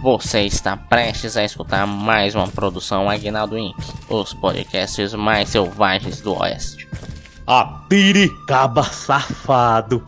Você 0.00 0.42
está 0.42 0.76
prestes 0.76 1.36
a 1.36 1.44
escutar 1.44 1.84
mais 1.86 2.34
uma 2.36 2.46
produção 2.46 3.10
Aguinaldo 3.10 3.58
Inc., 3.58 3.76
os 4.08 4.32
podcasts 4.32 5.12
mais 5.12 5.48
selvagens 5.48 6.20
do 6.20 6.38
Oeste. 6.38 6.88
Atire, 7.44 8.28
caba 8.46 8.84
safado! 8.84 10.06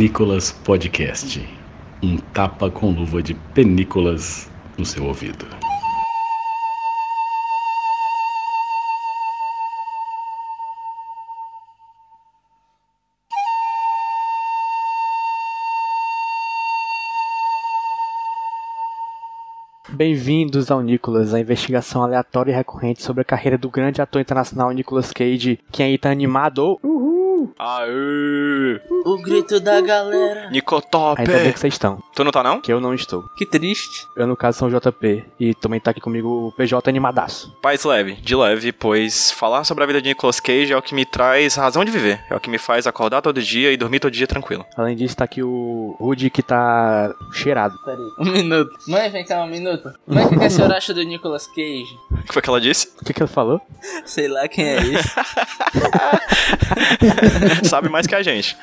Nicolas 0.00 0.50
Podcast. 0.50 1.46
Um 2.02 2.16
tapa 2.16 2.70
com 2.70 2.90
luva 2.90 3.22
de 3.22 3.34
penícolas 3.34 4.50
no 4.78 4.86
seu 4.86 5.04
ouvido. 5.04 5.44
Bem-vindos 19.90 20.70
ao 20.70 20.80
Nicolas, 20.80 21.34
a 21.34 21.40
investigação 21.40 22.02
aleatória 22.02 22.52
e 22.52 22.54
recorrente 22.54 23.02
sobre 23.02 23.20
a 23.20 23.24
carreira 23.24 23.58
do 23.58 23.68
grande 23.68 24.00
ator 24.00 24.22
internacional 24.22 24.70
Nicolas 24.72 25.12
Cage. 25.12 25.60
Quem 25.70 25.84
aí 25.84 25.98
tá 25.98 26.10
animado? 26.10 26.80
Uhul! 26.82 27.09
Aê! 27.58 28.80
O 29.04 29.18
grito 29.22 29.60
da 29.60 29.80
galera. 29.80 30.50
Nicotop! 30.50 31.20
Ainda 31.20 31.38
bem 31.38 31.52
que 31.52 31.60
vocês 31.60 31.74
estão, 31.74 32.02
Tu 32.14 32.24
não 32.24 32.30
tá 32.32 32.42
não? 32.42 32.60
que 32.60 32.72
eu 32.72 32.80
não 32.80 32.94
estou. 32.94 33.24
Que 33.36 33.46
triste. 33.46 34.06
Eu, 34.16 34.26
no 34.26 34.36
caso, 34.36 34.58
sou 34.58 34.68
o 34.68 34.80
JP 34.80 35.24
e 35.38 35.54
também 35.54 35.80
tá 35.80 35.90
aqui 35.90 36.00
comigo 36.00 36.48
o 36.48 36.52
PJ 36.52 36.88
animadaço. 36.88 37.52
Paz 37.62 37.84
leve, 37.84 38.14
de 38.14 38.34
leve, 38.36 38.72
pois 38.72 39.30
falar 39.30 39.64
sobre 39.64 39.84
a 39.84 39.86
vida 39.86 40.00
de 40.02 40.08
Nicolas 40.08 40.40
Cage 40.40 40.72
é 40.72 40.76
o 40.76 40.82
que 40.82 40.94
me 40.94 41.04
traz 41.04 41.54
razão 41.56 41.84
de 41.84 41.90
viver. 41.90 42.20
É 42.30 42.34
o 42.34 42.40
que 42.40 42.50
me 42.50 42.58
faz 42.58 42.86
acordar 42.86 43.20
todo 43.22 43.40
dia 43.42 43.72
e 43.72 43.76
dormir 43.76 44.00
todo 44.00 44.10
dia 44.12 44.26
tranquilo. 44.26 44.64
Além 44.76 44.96
disso, 44.96 45.16
tá 45.16 45.24
aqui 45.24 45.42
o 45.42 45.96
Rudy 45.98 46.30
que 46.30 46.42
tá 46.42 47.12
cheirado. 47.32 47.74
Peraí, 47.84 48.00
um 48.18 48.24
minuto. 48.30 48.70
Mãe, 48.88 49.10
vem 49.10 49.24
cá 49.24 49.42
um 49.42 49.46
minuto. 49.48 49.90
Mãe, 50.06 50.24
o 50.24 50.28
que, 50.30 50.38
que 50.38 50.44
a 50.44 50.50
senhora 50.50 50.76
acha 50.76 50.92
do 50.94 51.02
Nicolas 51.02 51.46
Cage? 51.46 51.96
O 52.20 52.22
que 52.30 52.34
foi 52.34 52.42
que 52.42 52.50
ela 52.50 52.60
disse? 52.60 52.88
O 53.00 53.04
que, 53.04 53.14
que 53.14 53.22
ele 53.22 53.30
falou? 53.30 53.60
Sei 54.04 54.28
lá 54.28 54.46
quem 54.46 54.68
é 54.68 54.76
esse. 54.76 55.10
Sabe 57.64 57.88
mais 57.88 58.06
que 58.06 58.14
a 58.14 58.22
gente. 58.22 58.56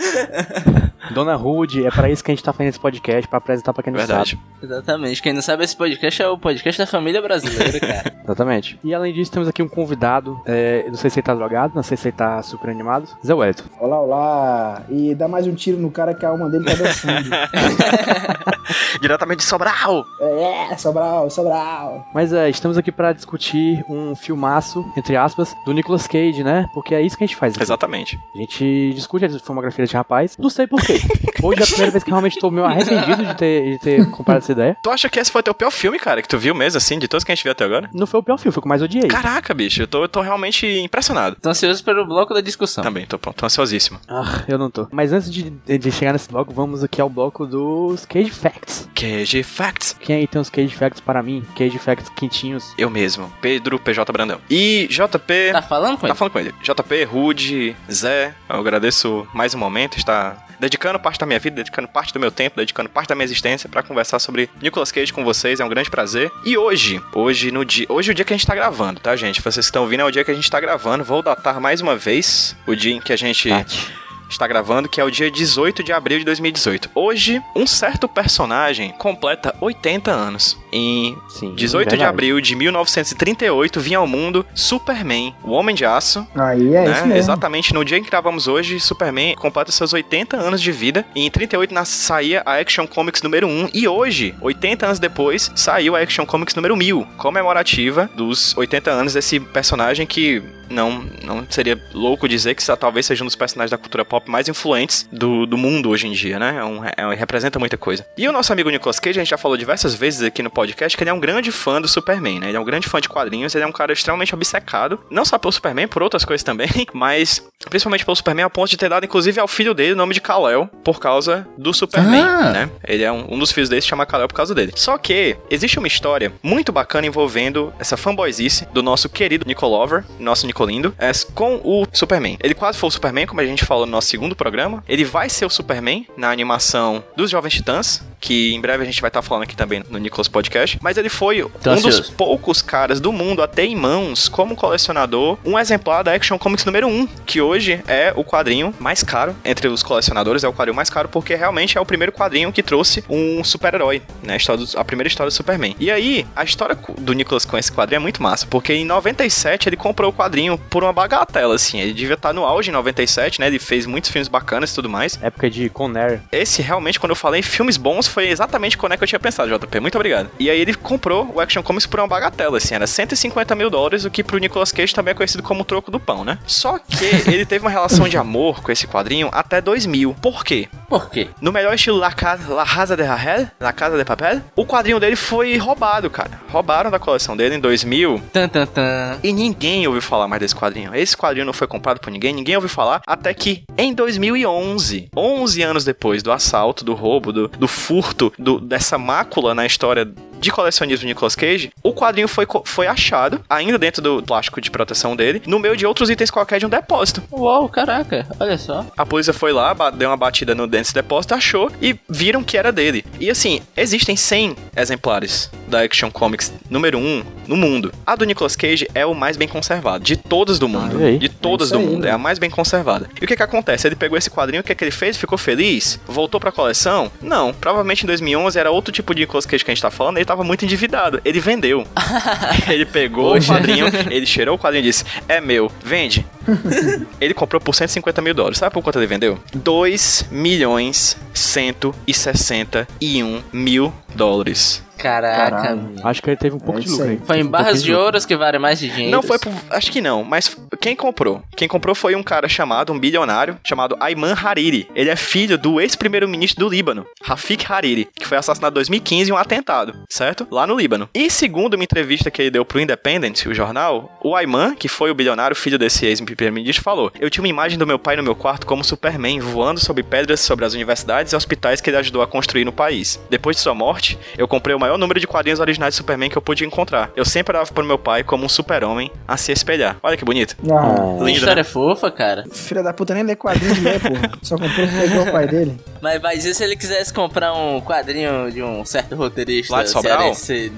Dona 1.14 1.36
Rude, 1.36 1.86
é 1.86 1.92
pra 1.92 2.10
isso 2.10 2.24
que 2.24 2.32
a 2.32 2.36
gente 2.36 2.44
tá 2.44 2.52
fazendo 2.52 2.70
esse 2.70 2.80
podcast, 2.80 3.28
pra 3.28 3.38
apresentar 3.38 3.74
pra 3.74 3.82
quem 3.84 3.94
não 3.94 3.98
Verdade. 4.00 4.32
sabe. 4.32 4.42
Exatamente. 4.62 5.22
Quem 5.22 5.34
não 5.34 5.42
sabe, 5.42 5.64
esse 5.64 5.76
podcast 5.76 6.22
é 6.22 6.28
o 6.28 6.38
podcast 6.38 6.80
da 6.82 6.88
família 6.88 7.22
brasileira, 7.22 7.80
cara. 7.80 8.14
Exatamente. 8.24 8.80
E 8.84 8.94
além 8.94 9.14
disso, 9.14 9.32
temos 9.32 9.48
aqui 9.48 9.62
um 9.64 9.70
convidado. 9.70 10.40
É, 10.46 10.86
não 10.88 10.96
sei 10.96 11.10
se 11.10 11.20
ele 11.20 11.26
tá 11.26 11.34
drogado, 11.34 11.74
não 11.76 11.84
sei 11.84 11.96
se 11.96 12.08
ele 12.10 12.18
tá 12.18 12.42
super 12.42 12.70
animado. 12.70 13.08
Zé 13.26 13.34
Wellington. 13.34 13.64
Olá, 13.80 14.02
olá! 14.02 14.82
E 14.90 15.16
dá 15.16 15.28
mais 15.28 15.48
um 15.48 15.56
tiro 15.56 15.78
no 15.78 15.90
cara 15.92 16.14
que 16.14 16.26
a 16.26 16.30
alma 16.30 16.50
dele 16.50 16.66
tá 16.66 16.74
dançando. 16.76 17.30
Diretamente 19.02 19.40
de 19.40 19.46
Sobral! 19.46 20.04
é, 20.20 20.76
Sobral, 20.78 21.30
Sobral! 21.30 22.06
Mas 22.14 22.34
é, 22.34 22.50
estamos 22.50 22.78
aqui 22.78 22.92
pra 22.92 23.14
discutir 23.14 23.84
um 23.90 24.16
filmaço, 24.16 24.86
entre 24.98 25.16
aspas, 25.16 25.56
do 25.66 25.74
Nicolas 25.74 26.08
Cage, 26.08 26.44
né? 26.44 26.68
Porque 26.74 26.94
é 26.94 27.02
isso 27.02 27.18
que 27.18 27.24
a 27.24 27.28
gente 27.28 27.36
faz 27.38 27.54
aqui. 27.54 27.64
Exatamente. 27.64 28.20
A 28.36 28.38
gente 28.40 28.66
discute 28.96 29.26
a 29.26 29.30
filmografia 29.40 29.84
desse 29.86 29.96
rapaz. 29.96 30.36
Não 30.38 30.50
sei 30.50 30.68
porquê. 30.68 31.00
Hoje 31.42 31.62
é 31.62 31.64
a 31.64 31.68
primeira 31.68 31.92
vez 31.92 32.04
que 32.04 32.10
realmente 32.10 32.40
tô 32.40 32.50
meio 32.52 32.66
arrependido 32.66 33.26
de 33.26 33.36
ter, 33.36 33.72
de 33.74 33.80
ter 33.80 34.10
comprado 34.12 34.38
essa 34.38 34.52
ideia. 34.52 34.76
Tu 34.82 34.90
acha 34.90 35.10
que 35.10 35.20
esse 35.20 35.32
foi 35.32 35.44
teu 35.44 35.54
pior 35.54 35.72
filme, 35.72 36.00
cara, 36.00 36.22
que 36.22 36.28
tu 36.28 36.38
viu 36.38 36.54
mesmo, 36.56 36.78
assim, 36.78 36.98
de 37.00 37.08
todos 37.08 37.24
que 37.24 37.32
a 37.32 37.36
gente 37.36 37.44
viu 37.44 37.52
até 37.52 37.64
agora? 37.66 37.90
Não 37.94 38.08
foi 38.08 38.20
o 38.20 38.24
pior 38.24 38.38
filme, 38.38 38.52
foi 38.54 38.60
o 38.60 38.62
que 38.64 38.68
eu 38.68 38.70
mais 38.70 38.82
odiei. 38.82 39.08
Caraca, 39.08 39.54
bicho, 39.54 39.82
eu 39.82 39.88
tô, 39.88 40.04
eu 40.04 40.10
tô 40.10 40.22
realmente 40.22 40.66
impressionado. 40.80 41.38
Tô 41.42 41.50
ansioso 41.50 41.84
pelo 41.84 42.06
bloco 42.06 42.34
da 42.34 42.42
discussão. 42.42 42.84
Também, 42.84 43.06
tô, 43.06 43.18
tô 43.18 43.46
ansiosíssimo. 43.46 44.00
Ah, 44.08 44.44
eu 44.48 44.58
não 44.58 44.70
tô. 44.70 44.88
Mas 44.92 45.14
antes 45.14 45.32
de, 45.32 45.50
de 45.50 45.92
chegar 45.92 46.14
nesse 46.14 46.30
bloco, 46.30 46.54
vamos 46.54 46.84
aqui 46.84 47.00
ao 47.02 47.10
bloco 47.10 47.46
dos 47.46 48.06
Cage 48.06 48.30
Facts. 48.32 48.90
Cage 48.96 49.44
Facts. 49.44 49.96
Quem 50.00 50.16
aí 50.16 50.28
tem 50.28 50.42
os 50.42 50.50
Cage 50.50 50.76
Facts 50.76 51.00
para 51.02 51.22
mim? 51.22 51.44
Cage 51.56 51.78
Facts 51.78 52.10
quentinhos. 52.10 52.74
Eu 52.78 52.90
mesmo, 52.90 53.32
Pedro 53.42 53.80
PJ 53.80 54.12
Brandão. 54.12 54.40
E 54.50 54.88
JP. 54.90 55.52
Tá 55.52 55.62
falando 55.62 55.96
com 55.98 56.02
Tá 56.02 56.08
ele? 56.08 56.16
falando 56.18 56.32
com 56.34 56.40
ele. 56.40 56.54
JP, 56.64 57.04
Rude, 57.06 57.76
Zé, 57.92 58.34
eu 58.58 58.62
agradeço 58.62 59.28
mais 59.34 59.54
um 59.54 59.58
momento, 59.58 59.98
está 59.98 60.36
dedicando 60.60 61.00
parte 61.00 61.20
da 61.20 61.26
minha 61.26 61.40
vida, 61.40 61.56
dedicando 61.58 61.88
parte 61.88 62.12
do 62.12 62.20
meu 62.20 62.32
tempo, 62.32 62.58
dedicando 62.58 62.90
parte 62.90 63.10
da 63.10 63.16
minha 63.16 63.24
existência 63.24 63.70
pra 63.70 63.84
conversar 63.84 64.20
sobre 64.20 64.50
Nicolas 64.62 64.92
Cage 64.92 65.14
com 65.14 65.24
vocês, 65.24 65.60
é 65.60 65.66
um 65.66 65.70
grande 65.70 65.90
prazer. 65.90 66.32
E 66.44 66.58
hoje, 66.58 67.02
hoje 67.14 67.52
no 67.52 67.64
dia, 67.64 67.86
hoje 67.88 68.10
é 68.10 68.12
o 68.12 68.16
dia 68.16 68.26
que 68.26 68.34
a 68.34 68.38
gente 68.38 68.48
tá 68.48 68.56
gravando, 68.56 69.00
tá, 69.00 69.16
gente? 69.16 69.42
Vocês 69.42 69.66
estão 69.66 69.84
ouvindo 69.84 70.02
é 70.02 70.06
o 70.06 70.12
dia 70.12 70.24
que 70.24 70.32
a 70.32 70.34
gente 70.34 70.50
tá 70.50 70.60
gravando. 70.60 71.04
Vou 71.04 71.22
datar 71.22 71.60
mais 71.62 71.82
uma 71.82 71.96
vez 71.96 72.56
o 72.66 72.76
dia 72.76 72.94
em 72.94 73.00
que 73.00 73.14
a 73.14 73.18
gente 73.18 73.50
Tati. 73.50 74.07
Está 74.30 74.48
gravando, 74.48 74.90
que 74.90 75.00
é 75.00 75.04
o 75.04 75.10
dia 75.12 75.30
18 75.32 75.84
de 75.84 75.92
abril 75.94 76.20
de 76.20 76.26
2018. 76.26 76.90
Hoje, 76.94 77.42
um 77.56 77.66
certo 77.66 78.08
personagem 78.08 78.92
completa 78.98 79.56
80 79.62 80.12
anos. 80.12 80.58
Em 80.72 81.18
Sim. 81.30 81.56
18 81.56 81.86
de 81.90 81.90
verdade. 81.92 82.10
abril 82.10 82.42
de 82.42 82.56
1938 82.56 83.80
vinha 83.80 83.98
ao 83.98 84.08
mundo 84.08 84.46
Superman, 84.54 85.34
o 85.44 85.52
Homem 85.52 85.76
de 85.76 85.86
Aço, 85.86 86.28
Aí 86.36 86.76
é 86.76 86.82
né? 86.86 86.92
isso 86.92 87.02
mesmo. 87.06 87.14
Exatamente 87.18 87.74
no 87.74 87.84
dia 87.86 87.98
em 87.98 88.04
que 88.04 88.10
gravamos 88.10 88.48
hoje, 88.48 88.80
Superman 88.80 89.36
completa 89.36 89.72
seus 89.72 89.94
80 89.94 90.38
anos 90.38 90.62
de 90.62 90.72
vida. 90.72 91.06
E 91.16 91.26
em 91.26 91.30
38 91.32 91.74
nas- 91.74 91.88
saía 91.88 92.42
a 92.46 92.56
Action 92.60 92.86
Comics 92.88 93.22
número 93.22 93.48
1. 93.48 93.70
E 93.74 93.88
hoje, 93.88 94.36
80 94.42 94.86
anos 94.86 95.00
depois, 95.00 95.52
saiu 95.56 95.96
a 95.96 96.00
Action 96.02 96.26
Comics 96.26 96.54
número 96.56 96.76
1000, 96.76 97.08
comemorativa 97.18 98.10
dos 98.16 98.56
80 98.58 98.92
anos 98.92 99.14
desse 99.14 99.40
personagem 99.40 100.06
que 100.06 100.42
não, 100.70 101.06
não 101.24 101.46
seria 101.50 101.82
louco 101.94 102.28
dizer 102.28 102.56
que 102.56 102.64
talvez 102.78 103.06
seja 103.06 103.24
um 103.24 103.28
dos 103.28 103.36
personagens 103.36 103.72
da 103.72 103.78
cultura 103.78 104.04
pop 104.06 104.30
mais 104.30 104.48
influentes 104.48 105.08
do, 105.12 105.46
do 105.46 105.58
mundo 105.58 105.90
hoje 105.90 106.08
em 106.08 106.12
dia, 106.12 106.38
né? 106.40 106.58
É 106.60 106.64
um, 106.64 106.82
é 106.86 107.08
um- 107.08 107.16
representa 107.16 107.60
muita 107.60 107.78
coisa. 107.78 108.06
E 108.18 108.28
o 108.28 108.32
nosso 108.32 108.52
amigo 108.54 108.70
Nicolas 108.70 109.00
Cage, 109.00 109.20
a 109.20 109.24
gente 109.24 109.30
já 109.30 109.38
falou 109.38 109.58
diversas 109.58 109.94
vezes 109.96 110.22
aqui 110.22 110.42
no 110.44 110.50
podcast 110.50 110.96
que 110.98 111.04
ele 111.04 111.10
é 111.10 111.14
um 111.14 111.20
grande 111.20 111.52
fã 111.52 111.82
do 111.82 111.88
Superman, 111.88 112.40
né? 112.40 112.48
Ele 112.50 112.58
é 112.58 112.60
um 112.60 112.64
grande 112.66 112.88
fã 112.88 113.00
de 113.02 113.10
quadrinhos, 113.10 113.54
ele 113.56 113.64
é 113.64 113.68
um 113.68 113.72
cara 113.72 113.94
extremamente 113.94 114.34
obcecado, 114.34 115.00
não 115.10 115.26
só 115.26 115.38
pelo 115.38 115.52
Superman, 115.52 115.88
por 115.88 116.02
outras 116.04 116.24
coisas 116.26 116.44
também, 116.44 116.70
mas 116.94 117.44
principalmente 117.70 118.06
pelo 118.06 118.16
Superman, 118.16 118.46
a 118.46 118.50
ponto 118.50 118.70
de 118.70 118.78
ter 118.78 118.90
dado 118.90 119.06
inclusive 119.06 119.40
ao 119.40 119.48
filho 119.48 119.74
dele 119.74 119.94
o 119.94 119.96
nome 119.96 120.14
de 120.14 120.22
Kal-El 120.22 120.68
por 120.84 121.00
causa 121.00 121.48
do 121.58 121.74
Superman, 121.74 122.22
Ah. 122.22 122.52
né? 122.52 122.70
Ele 122.88 123.04
é 123.04 123.12
um, 123.12 123.34
um 123.34 123.40
dos 123.40 123.52
filhos 123.52 123.70
dele 123.70 123.82
se 123.82 123.88
chama 123.88 124.06
Kal-El 124.06 124.28
por 124.28 124.36
causa 124.36 124.54
dele. 124.56 124.72
Só 124.76 124.98
que 124.98 125.36
existe 125.50 125.78
uma 125.80 125.88
história 125.88 126.32
muito 126.44 126.72
bacana 126.72 127.08
envolvendo 127.08 127.74
essa 127.80 127.98
fanboyzice 127.98 128.66
do 128.74 128.82
nosso 128.84 129.10
querido 129.10 129.46
Nicolover, 129.46 130.04
nosso 130.20 130.46
Nicolindo, 130.58 130.96
é, 130.98 131.12
com 131.36 131.62
o 131.64 131.86
Superman. 131.94 132.38
Ele 132.42 132.56
quase 132.56 132.80
foi 132.80 132.88
o 132.88 132.92
Superman, 132.92 133.28
como 133.28 133.40
a 133.40 133.46
gente 133.46 133.64
falou 133.64 133.86
no 133.86 133.92
nosso 133.92 134.08
segundo 134.08 134.36
programa. 134.36 134.84
Ele 134.88 135.06
vai 135.06 135.30
ser 135.30 135.46
o 135.46 135.50
Superman 135.50 136.08
na 136.18 136.32
animação 136.32 137.04
dos 137.16 137.30
Jovens 137.30 137.54
Titãs, 137.54 138.04
que 138.20 138.54
em 138.54 138.60
breve 138.62 138.84
a 138.84 138.86
gente 138.86 139.02
vai 139.02 139.10
estar 139.10 139.22
falando 139.22 139.44
aqui 139.44 139.56
também 139.56 139.84
no 139.90 139.98
Nicolas 139.98 140.28
Podcast. 140.28 140.78
Mas 140.82 140.98
ele 140.98 141.10
foi 141.10 141.42
Tô 141.64 141.72
um 141.72 141.76
dos 141.76 141.86
ansioso. 141.86 142.14
poucos 142.14 142.62
caras 142.62 143.00
do 143.00 143.12
mundo 143.12 143.42
a 143.42 143.48
ter 143.48 143.66
em 143.66 143.76
mãos, 143.76 144.28
como 144.28 144.56
colecionador, 144.56 145.38
um 145.46 145.58
exemplar 145.58 146.04
da 146.04 146.14
Action 146.14 146.38
Comics 146.38 146.66
número 146.66 146.88
1, 146.88 147.08
que 147.26 147.42
hoje 147.42 147.82
é 147.88 148.14
o 148.16 148.24
quadrinho 148.24 148.74
mais 148.80 149.04
caro 149.04 149.36
entre 149.46 149.68
os 149.68 149.84
colecionadores, 149.84 150.44
é 150.44 150.48
o 150.48 150.54
quadrinho 150.54 150.76
mais 150.76 150.90
caro 150.90 151.08
porque 151.10 151.36
realmente 151.36 151.78
é 151.78 151.82
o 151.82 151.86
primeiro 151.86 152.12
quadrinho 152.12 152.52
que 152.52 152.64
trouxe 152.64 153.04
um 153.10 153.44
super-herói, 153.44 154.02
né? 154.24 154.34
A, 154.34 154.38
história 154.38 154.66
do- 154.66 154.80
a 154.80 154.84
primeira 154.86 155.08
história 155.08 155.30
do 155.30 155.34
Superman. 155.34 155.76
E 155.80 155.92
aí, 155.92 156.26
a 156.36 156.44
história 156.44 156.78
do 157.00 157.14
Nicolas 157.14 157.46
com 157.46 157.58
esse 157.58 157.72
quadrinho 157.72 157.98
é 157.98 158.02
muito 158.02 158.22
massa, 158.22 158.46
porque 158.48 158.74
em 158.74 158.86
97 158.86 159.70
ele 159.70 159.78
comprou 159.78 160.10
o 160.10 160.14
quadrinho 160.14 160.58
por 160.58 160.84
uma 160.84 160.94
bagatela, 160.94 161.56
assim. 161.56 161.80
Ele 161.80 161.94
devia 161.94 162.16
estar 162.16 162.34
no 162.34 162.44
auge 162.46 162.70
em 162.70 162.74
97, 162.74 163.40
né? 163.40 163.48
Ele 163.48 163.60
fez 163.60 163.86
muitos 163.86 164.10
filmes 164.12 164.28
bacanas 164.28 164.72
e 164.72 164.76
tudo 164.76 164.90
mais. 164.90 165.18
Época 165.22 165.50
de 165.50 165.70
Conair. 165.70 166.22
Esse 166.32 166.62
realmente, 166.62 167.00
quando 167.00 167.12
eu 167.12 167.16
falei 167.16 167.42
filmes 167.42 167.78
bons, 167.78 168.07
foi 168.10 168.28
exatamente 168.30 168.78
quando 168.78 168.94
é 168.94 168.98
que 168.98 169.04
eu 169.04 169.08
tinha 169.08 169.20
pensado, 169.20 169.50
JP. 169.58 169.80
Muito 169.80 169.96
obrigado. 169.96 170.30
E 170.40 170.50
aí 170.50 170.60
ele 170.60 170.74
comprou 170.74 171.32
o 171.34 171.40
Action 171.40 171.64
Comics 171.64 171.86
por 171.86 172.00
uma 172.00 172.08
bagatela, 172.08 172.58
assim, 172.58 172.76
era 172.76 172.88
150 172.88 173.56
mil 173.56 173.70
dólares, 173.70 174.06
o 174.06 174.10
que 174.12 174.24
pro 174.24 174.38
Nicolas 174.38 174.72
Cage 174.72 174.94
também 174.94 175.12
é 175.12 175.16
conhecido 175.16 175.44
como 175.44 175.62
o 175.62 175.66
troco 175.66 175.92
do 175.92 176.00
pão, 176.00 176.24
né? 176.24 176.38
Só 176.46 176.78
que 176.80 177.06
ele 177.32 177.46
teve 177.46 177.64
uma 177.66 177.72
relação 177.72 178.08
de 178.08 178.18
amor 178.18 178.62
com 178.62 178.72
esse 178.72 178.88
quadrinho 178.88 179.30
até 179.32 179.62
2000. 179.62 180.16
Por 180.22 180.44
quê? 180.44 180.68
Por 180.90 181.10
quê? 181.10 181.28
No 181.42 181.52
melhor 181.52 181.74
estilo 181.74 181.98
La 181.98 182.12
Casa, 182.12 182.54
La 182.54 182.66
Casa 182.66 182.96
de 182.96 183.04
Rahel, 183.04 183.48
La 183.60 183.74
Casa 183.74 183.98
de 183.98 184.06
Papel, 184.06 184.42
o 184.56 184.66
quadrinho 184.66 185.00
dele 185.00 185.16
foi 185.16 185.58
roubado, 185.58 186.10
cara. 186.10 186.40
Roubaram 186.50 186.90
da 186.92 187.00
coleção 187.00 187.36
dele 187.36 187.56
em 187.56 187.60
2000 187.60 188.22
Tan, 188.32 188.48
tan, 188.48 188.66
tan. 188.66 189.18
e 189.24 189.32
ninguém 189.34 189.86
ouviu 189.88 190.02
falar 190.02 190.28
mais 190.28 190.40
desse 190.40 190.56
quadrinho. 190.56 190.94
Esse 190.96 191.16
quadrinho 191.16 191.46
não 191.46 191.54
foi 191.54 191.68
comprado 191.68 192.00
por 192.00 192.10
ninguém, 192.12 192.34
ninguém 192.34 192.56
ouviu 192.56 192.70
falar, 192.70 193.02
até 193.06 193.34
que 193.34 193.64
em 193.78 193.94
2011, 193.94 195.10
11 195.16 195.62
anos 195.62 195.84
depois 195.86 196.22
do 196.24 196.32
assalto, 196.32 196.84
do 196.86 196.94
roubo, 196.94 197.32
do, 197.34 197.48
do 197.48 197.68
furto 197.68 197.97
furto 198.02 198.32
do- 198.38 198.60
dessa 198.60 198.98
mácula 198.98 199.56
na 199.56 199.66
história 199.66 200.06
de 200.40 200.52
colecionismo 200.52 201.02
de 201.02 201.08
Nicolas 201.08 201.36
Cage, 201.36 201.72
o 201.84 201.94
quadrinho 201.94 202.28
foi, 202.28 202.46
foi 202.66 202.88
achado, 202.88 203.42
ainda 203.50 203.78
dentro 203.78 204.02
do 204.02 204.24
plástico 204.24 204.62
de 204.62 204.72
proteção 204.72 205.16
dele, 205.16 205.42
no 205.46 205.60
meio 205.60 205.76
de 205.76 205.86
outros 205.86 206.10
itens 206.10 206.32
qualquer 206.32 206.60
de 206.60 206.66
um 206.66 206.70
depósito. 206.70 207.24
Uau, 207.32 207.68
caraca, 207.70 208.28
olha 208.40 208.58
só. 208.58 208.86
A 208.98 209.06
polícia 209.06 209.34
foi 209.34 209.52
lá, 209.52 209.74
deu 209.92 210.10
uma 210.10 210.18
batida 210.18 210.54
no 210.54 210.68
dentro 210.68 210.78
desse 210.78 210.94
depósito, 210.94 211.34
achou 211.34 211.72
e 211.82 211.96
viram 212.08 212.44
que 212.44 212.58
era 212.58 212.72
dele. 212.72 213.04
E 213.20 213.30
assim, 213.30 213.62
existem 213.76 214.16
100 214.16 214.56
exemplares 214.76 215.50
da 215.68 215.82
Action 215.82 216.10
Comics 216.10 216.54
número 216.70 216.98
1 216.98 217.24
no 217.48 217.56
mundo. 217.56 217.92
A 218.06 218.16
do 218.16 218.26
Nicolas 218.26 218.56
Cage 218.56 218.88
é 218.94 219.06
o 219.06 219.14
mais 219.14 219.38
bem 219.38 219.48
conservado, 219.48 220.04
de 220.04 220.16
todas 220.16 220.60
do 220.60 220.68
mundo. 220.68 220.96
Olha 220.98 221.08
aí. 221.08 221.18
De 221.18 221.30
todas 221.30 221.72
É 221.72 221.74
do 221.74 221.80
mundo, 221.80 222.06
é 222.06 222.12
a 222.12 222.18
mais 222.18 222.40
bem 222.40 222.50
conservada. 222.50 223.10
E 223.20 223.26
o 223.26 223.28
que 223.28 223.36
que 223.36 223.44
acontece? 223.44 223.88
Ele 223.88 223.96
pegou 223.96 224.18
esse 224.18 224.30
quadrinho, 224.30 224.62
o 224.62 224.64
que 224.64 224.74
que 224.76 224.84
ele 224.84 224.92
fez? 224.92 225.18
Ficou 225.18 225.38
feliz? 225.38 226.00
Voltou 226.08 226.40
pra 226.40 226.52
coleção? 226.52 227.12
Não, 227.22 227.54
provavelmente 227.54 228.04
em 228.04 228.08
2011 228.08 228.60
era 228.60 228.72
outro 228.72 228.92
tipo 228.92 229.14
de 229.14 229.22
Nicolas 229.22 229.46
Cage 229.46 229.64
que 229.64 229.72
a 229.72 229.74
gente 229.74 229.82
tá 229.82 229.92
falando, 229.92 230.18
ele 230.18 230.26
tava 230.28 230.44
muito 230.44 230.66
endividado. 230.66 231.20
Ele 231.26 231.40
vendeu. 231.40 231.88
ele 232.70 232.86
pegou 232.86 233.34
Poxa. 233.34 233.52
o 233.52 233.56
quadrinho, 233.56 233.88
ele 234.12 234.26
cheirou 234.26 234.56
o 234.56 234.60
quadrinho 234.60 234.84
e 234.84 234.88
disse: 234.88 235.04
É 235.28 235.42
meu, 235.42 235.72
vende. 235.84 236.24
ele 237.20 237.34
comprou 237.34 237.60
por 237.60 237.74
150 237.74 238.22
mil 238.22 238.36
dólares. 238.36 238.60
Sabe 238.60 238.74
por 238.74 238.84
quanto 238.84 239.00
ele 239.00 239.08
vendeu? 239.08 239.40
2 239.56 240.28
milhões 240.30 241.18
161 241.34 243.42
mil 243.52 243.92
dólares. 244.14 244.86
Caraca. 244.98 245.52
Caralho. 245.52 245.96
Acho 246.04 246.22
que 246.22 246.30
ele 246.30 246.38
teve 246.38 246.56
um 246.56 246.60
pouco 246.60 246.80
É 246.80 246.84
de 246.84 246.90
lucro 246.90 247.06
aí. 247.06 247.22
Foi 247.24 247.40
em 247.40 247.44
Um 247.44 247.48
barras 247.48 247.68
pouquinho 247.68 247.86
de 247.86 247.96
ouros 247.96 248.26
que 248.26 248.36
vale 248.36 248.58
mais 248.58 248.80
de 248.80 248.90
dinheiro. 248.90 249.12
Não 249.12 249.22
foi 249.22 249.40
por. 249.40 249.54
Acho 249.70 249.92
que 249.92 250.02
não, 250.02 250.24
mas 250.24 250.56
quem 250.82 250.96
comprou? 250.96 251.42
Quem 251.56 251.68
comprou 251.68 251.96
foi 251.96 252.16
um 252.16 252.24
cara 252.24 252.48
chamado, 252.48 252.92
um 252.92 253.00
bilionário, 253.00 253.58
chamado 253.64 253.96
Ayman 254.00 254.34
Hariri. 254.34 254.88
Ele 254.96 255.10
é 255.10 255.16
filho 255.16 255.58
do 255.58 255.80
ex-primeiro-ministro 255.80 256.66
do 256.66 256.70
Líbano, 256.70 257.06
Rafik 257.24 257.66
Hariri, 257.72 258.08
que 258.16 258.26
foi 258.26 258.38
assassinado 258.38 258.74
em 258.74 258.76
2015 258.76 259.30
em 259.30 259.34
um 259.34 259.38
atentado, 259.38 259.94
certo? 260.10 260.48
Lá 260.52 260.66
no 260.66 260.76
Líbano. 260.76 261.10
E 261.14 261.30
segundo 261.30 261.76
uma 261.76 261.84
entrevista 261.84 262.32
que 262.32 262.42
ele 262.42 262.52
deu 262.52 262.66
pro 262.66 262.80
Independent, 262.80 263.46
o 263.46 263.54
jornal, 263.54 264.18
o 264.24 264.36
Ayman, 264.36 264.76
que 264.76 264.88
foi 264.88 265.12
o 265.12 265.16
bilionário, 265.16 265.56
filho 265.56 265.78
desse 265.78 266.06
ex-primeiro-ministro, 266.06 266.84
falou: 266.84 267.12
Eu 267.20 267.30
tinha 267.30 267.42
uma 267.42 267.48
imagem 267.48 267.78
do 267.78 267.88
meu 267.88 268.00
pai 268.00 268.16
no 268.16 268.24
meu 268.24 268.36
quarto 268.36 268.66
como 268.66 268.84
Superman, 268.84 269.40
voando 269.40 269.80
sobre 269.80 270.04
pedras 270.04 270.40
sobre 270.40 270.66
as 270.66 270.74
universidades 270.74 271.34
e 271.34 271.36
hospitais 271.36 271.82
que 271.82 271.90
ele 271.90 271.98
ajudou 271.98 272.22
a 272.22 272.28
construir 272.28 272.66
no 272.66 272.72
país. 272.72 273.20
Depois 273.30 273.56
de 273.58 273.62
sua 273.62 273.74
morte, 273.74 274.18
eu 274.38 274.48
comprei 274.48 274.76
o 274.76 274.80
maior 274.88 274.98
número 274.98 275.20
de 275.20 275.28
quadrinhos 275.28 275.60
originais 275.60 275.94
de 275.94 275.98
Superman 275.98 276.30
que 276.30 276.38
eu 276.38 276.42
pude 276.42 276.66
encontrar. 276.66 277.12
Eu 277.16 277.26
sempre 277.26 277.56
olhava 277.56 277.72
pro 277.72 277.84
meu 277.84 277.98
pai 277.98 278.24
como 278.24 278.46
um 278.46 278.50
super-homem 278.50 279.12
a 279.28 279.36
se 279.38 279.52
espelhar. 279.52 279.98
Olha 280.02 280.16
que 280.16 280.24
bonito. 280.24 280.56
Ah, 280.72 281.16
Que 281.18 281.24
Lindo, 281.26 281.30
história 281.40 281.56
né? 281.56 281.64
fofa, 281.64 282.10
cara. 282.10 282.46
filha 282.52 282.82
da 282.82 282.94
puta 282.94 283.14
nem 283.14 283.24
lê 283.24 283.36
quadrinho 283.36 283.74
de 283.76 283.82
ler, 283.82 284.00
porra. 284.00 284.32
Só 284.42 284.56
comprou 284.58 284.86
igual 285.06 285.28
o 285.28 285.32
pai 285.32 285.48
dele. 285.48 285.78
Mas, 286.02 286.22
mas 286.22 286.46
e 286.46 286.54
se 286.54 286.64
ele 286.64 286.76
quisesse 286.76 287.12
comprar 287.14 287.54
um 287.54 287.82
quadrinho 287.82 288.52
de 288.52 288.62
um 288.64 288.86
certo 288.86 289.16
roteirista 289.16 289.74
Lá 289.76 289.84
de 289.84 289.90
Sobral? 289.90 290.34
cearense? 290.34 290.72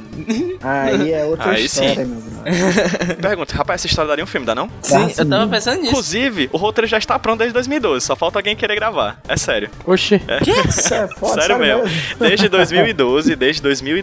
Aí 0.61 1.13
é 1.13 1.25
outra 1.25 1.51
Aí 1.51 1.67
sim. 1.67 1.85
história, 1.85 2.05
meu 2.05 2.19
brother. 2.21 3.17
Pergunta, 3.21 3.55
rapaz, 3.55 3.81
essa 3.81 3.87
história 3.87 4.07
daria 4.09 4.23
um 4.23 4.27
filme, 4.27 4.45
dá 4.45 4.55
não? 4.55 4.69
Sim, 4.81 4.95
Ah, 4.95 5.09
eu 5.17 5.29
tava 5.29 5.43
sim. 5.43 5.49
pensando 5.49 5.75
nisso. 5.77 5.91
Inclusive, 5.91 6.49
o 6.51 6.57
roteiro 6.57 6.87
já 6.87 6.97
está 6.97 7.19
pronto 7.19 7.39
desde 7.39 7.53
2012, 7.53 8.05
só 8.05 8.15
falta 8.15 8.39
alguém 8.39 8.55
querer 8.55 8.75
gravar. 8.75 9.19
É 9.27 9.35
sério. 9.37 9.69
Oxi. 9.85 10.21
Isso 10.67 10.93
é 10.93 11.07
foda, 11.09 11.41
sério 11.41 11.59
mesmo. 11.59 11.83
Desde 12.17 12.47
2012, 12.49 13.35
desde 13.35 13.61
2012, 13.61 13.98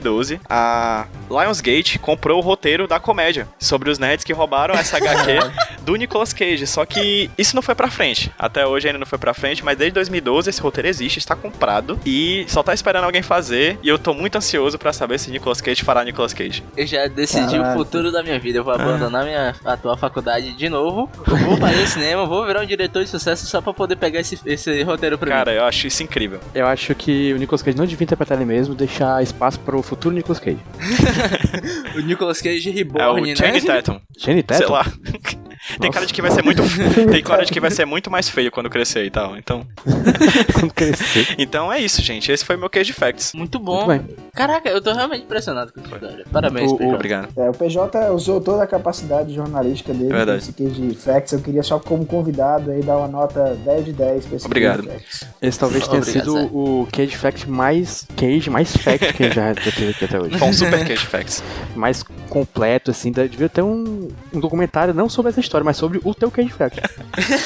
a 0.48 1.06
Lionsgate 1.31 1.98
comprou 1.98 2.38
o 2.38 2.43
roteiro 2.43 2.87
da 2.87 2.98
comédia 3.00 3.48
sobre 3.58 3.90
os 3.90 3.98
nerds 3.98 4.25
que 4.25 4.32
roubaram 4.32 4.75
essa 4.75 4.96
HQ 4.96 5.38
do 5.82 5.96
Nicolas 5.96 6.32
Cage. 6.32 6.66
Só 6.66 6.84
que 6.84 7.31
isso 7.37 7.54
não 7.54 7.62
foi 7.62 7.75
pra 7.75 7.90
frente. 7.90 8.32
Até 8.38 8.66
hoje 8.66 8.87
ainda 8.88 8.98
não 8.98 9.06
foi 9.06 9.19
pra 9.19 9.34
frente, 9.34 9.64
mas 9.64 9.76
desde 9.76 9.94
2012 9.94 10.50
esse 10.50 10.60
roteiro 10.60 10.88
existe, 10.88 11.19
está 11.19 11.34
comprado 11.34 11.98
e 12.04 12.44
só 12.48 12.62
tá 12.62 12.75
esperando 12.75 13.04
alguém 13.04 13.22
fazer. 13.22 13.78
E 13.82 13.88
eu 13.88 13.98
tô 13.98 14.12
muito 14.14 14.37
ansioso 14.37 14.78
pra 14.78 14.93
saber 14.93 15.19
se 15.19 15.31
Nicolas 15.31 15.60
Cage 15.60 15.82
fará 15.82 16.04
Nicolas 16.04 16.32
Cage. 16.32 16.62
Eu 16.76 16.87
já 16.87 17.06
decidi 17.06 17.56
o 17.56 17.62
Caraca. 17.62 17.78
futuro 17.78 18.12
da 18.12 18.22
minha 18.22 18.38
vida. 18.38 18.58
Eu 18.58 18.64
vou 18.64 18.75
abandonar 18.75 19.25
minha 19.25 19.54
atual 19.64 19.96
faculdade 19.96 20.52
de 20.52 20.69
novo. 20.69 21.10
Eu 21.26 21.37
vou 21.37 21.56
fazer 21.56 21.87
cinema, 21.87 22.26
vou 22.26 22.44
virar 22.46 22.62
um 22.62 22.66
diretor 22.66 23.02
de 23.02 23.10
sucesso 23.10 23.46
só 23.46 23.60
pra 23.60 23.72
poder 23.72 23.96
pegar 23.96 24.20
esse, 24.20 24.38
esse 24.46 24.82
roteiro 24.82 25.19
pra 25.19 25.31
Cara, 25.31 25.52
eu 25.52 25.64
acho 25.64 25.87
isso 25.87 26.02
incrível. 26.02 26.40
Eu 26.54 26.66
acho 26.66 26.94
que 26.94 27.32
o 27.32 27.37
Nicolas 27.37 27.62
Cage 27.62 27.76
não 27.76 27.87
devia 27.87 28.04
interpretar 28.04 28.37
ele 28.37 28.44
mesmo, 28.44 28.75
deixar 28.75 29.22
espaço 29.22 29.58
pro 29.60 29.82
futuro 29.86 30.14
Nicolas 30.14 30.38
Cage. 30.40 30.58
O 31.96 32.00
Nicolas 32.00 32.42
Cage 32.42 32.68
É 32.68 32.72
Reborn, 32.72 33.22
o 33.22 33.24
né? 33.26 33.36
Channing 33.36 33.62
Tatum. 33.64 34.00
Sei 34.18 34.42
Tatum? 34.42 34.72
lá. 34.72 34.84
Tem 35.80 35.90
cara 35.90 36.06
de 36.06 36.12
que 36.14 36.22
vai 36.22 36.30
ser 36.30 36.42
muito. 36.42 36.62
Tem 37.10 37.22
cara 37.22 37.44
de 37.44 37.52
que 37.52 37.60
vai 37.60 37.70
ser 37.70 37.84
muito 37.84 38.10
mais 38.10 38.28
feio 38.28 38.50
quando 38.50 38.70
crescer 38.70 39.04
e 39.04 39.10
tal. 39.10 39.36
Então. 39.36 39.66
Quando 40.54 40.72
crescer. 40.72 41.34
Então 41.38 41.72
é 41.72 41.78
isso, 41.80 42.00
gente. 42.02 42.30
Esse 42.30 42.44
foi 42.44 42.56
meu 42.56 42.70
Cage 42.70 42.92
Facts. 42.92 43.32
Muito 43.34 43.58
bom. 43.58 43.86
Muito 43.86 44.02
bem. 44.06 44.16
Caraca, 44.34 44.68
eu 44.68 44.80
tô 44.80 44.92
realmente 44.92 45.24
impressionado 45.24 45.72
com 45.72 45.80
essa 45.80 45.94
história. 45.94 46.24
Parabéns, 46.30 46.70
O- 46.70 46.74
o- 46.74 46.78
PJ. 46.78 46.94
Obrigado. 46.94 47.28
É, 47.36 47.50
o 47.50 47.52
PJ 47.52 48.10
usou 48.12 48.40
toda 48.40 48.62
a 48.62 48.66
capacidade 48.66 49.34
jornalística 49.34 49.92
dele 49.92 50.10
É 50.12 50.16
verdade. 50.16 50.38
nesse 50.38 50.52
Cage 50.52 50.94
Facts. 50.94 51.32
Eu 51.32 51.40
queria 51.40 51.62
só 51.62 51.78
como 51.78 52.04
convidado 52.06 52.70
aí 52.70 52.82
dar 52.82 52.96
uma 52.98 53.08
nota 53.08 53.54
10 53.64 53.84
de 53.86 53.92
10 53.92 54.26
pra 54.26 54.36
esse 54.36 54.46
Obrigado. 54.46 54.84
Cage 54.84 54.88
Facts. 54.98 55.28
Esse 55.42 55.58
talvez 55.58 55.86
tenha 55.88 56.00
Obrigado, 56.00 56.24
sido 56.24 56.32
Zé. 56.38 56.48
o 56.52 56.88
Cage 56.92 57.16
Fact 57.16 57.50
mais 57.50 58.06
Cage, 58.16 58.50
mais 58.50 58.76
fact 58.76 59.12
que 59.14 59.30
já 59.30 59.52
já 59.54 59.72
teve 59.72 59.90
aqui 59.90 60.04
até 60.04 60.20
hoje. 60.20 60.38
Foi 60.38 60.48
um 60.48 60.52
super 60.52 60.86
Cage 60.86 61.06
Facts. 61.06 61.42
mais 61.74 62.02
completo, 62.28 62.90
assim. 62.90 63.10
da- 63.12 63.26
Devia 63.26 63.48
ter 63.48 63.62
um, 63.62 64.08
um 64.32 64.40
documentário 64.40 64.94
não 64.94 65.08
sobre 65.08 65.30
essa 65.30 65.40
história, 65.40 65.55
mas 65.64 65.76
sobre 65.76 66.00
o 66.04 66.14
teu 66.14 66.30
Cage 66.30 66.50
Fact. 66.56 66.80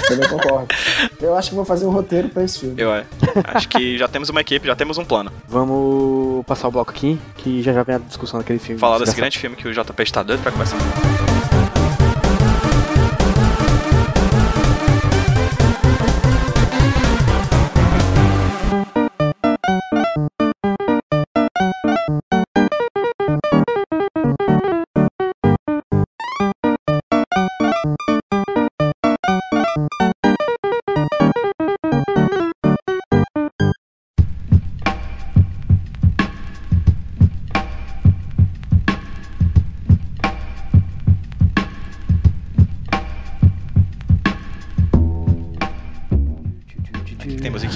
Também 0.08 0.28
concordo. 0.28 0.68
Eu 1.20 1.36
acho 1.36 1.50
que 1.50 1.54
vou 1.54 1.64
fazer 1.64 1.86
um 1.86 1.90
roteiro 1.90 2.28
pra 2.28 2.42
esse 2.44 2.60
filme. 2.60 2.80
Eu 2.80 2.92
é. 2.92 3.04
acho 3.44 3.68
que 3.68 3.98
já 3.98 4.08
temos 4.08 4.28
uma 4.28 4.40
equipe, 4.40 4.66
já 4.66 4.76
temos 4.76 4.98
um 4.98 5.04
plano. 5.04 5.32
Vamos 5.48 6.44
passar 6.46 6.68
o 6.68 6.70
bloco 6.70 6.90
aqui, 6.90 7.18
que 7.36 7.62
já 7.62 7.72
já 7.72 7.82
vem 7.82 7.96
a 7.96 7.98
discussão 7.98 8.38
daquele 8.38 8.58
filme. 8.58 8.80
Falar 8.80 8.98
desse 8.98 9.14
grande 9.14 9.38
filme 9.38 9.56
que 9.56 9.68
o 9.68 9.72
JP 9.72 10.02
está 10.02 10.22
doido 10.22 10.42
pra 10.42 10.52
começar. 10.52 10.76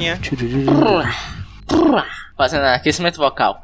Musiquinha? 0.05 0.21
Fazendo 2.37 2.65
aquecimento 2.65 3.17
vocal. 3.17 3.61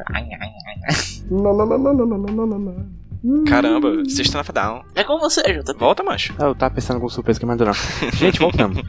Caramba, 3.46 4.04
System 4.08 4.40
of 4.40 4.50
a 4.50 4.52
Down. 4.54 4.82
É 4.94 5.04
com 5.04 5.18
você, 5.18 5.42
JP. 5.42 5.78
Volta, 5.78 6.02
mancho. 6.02 6.34
Ah, 6.38 6.44
eu 6.46 6.54
tava 6.54 6.74
pensando 6.74 7.00
com 7.00 7.08
surpresa 7.08 7.38
que 7.38 7.44
mandou 7.44 7.66
não. 7.66 7.74
Gente, 8.14 8.38
voltamos. 8.38 8.82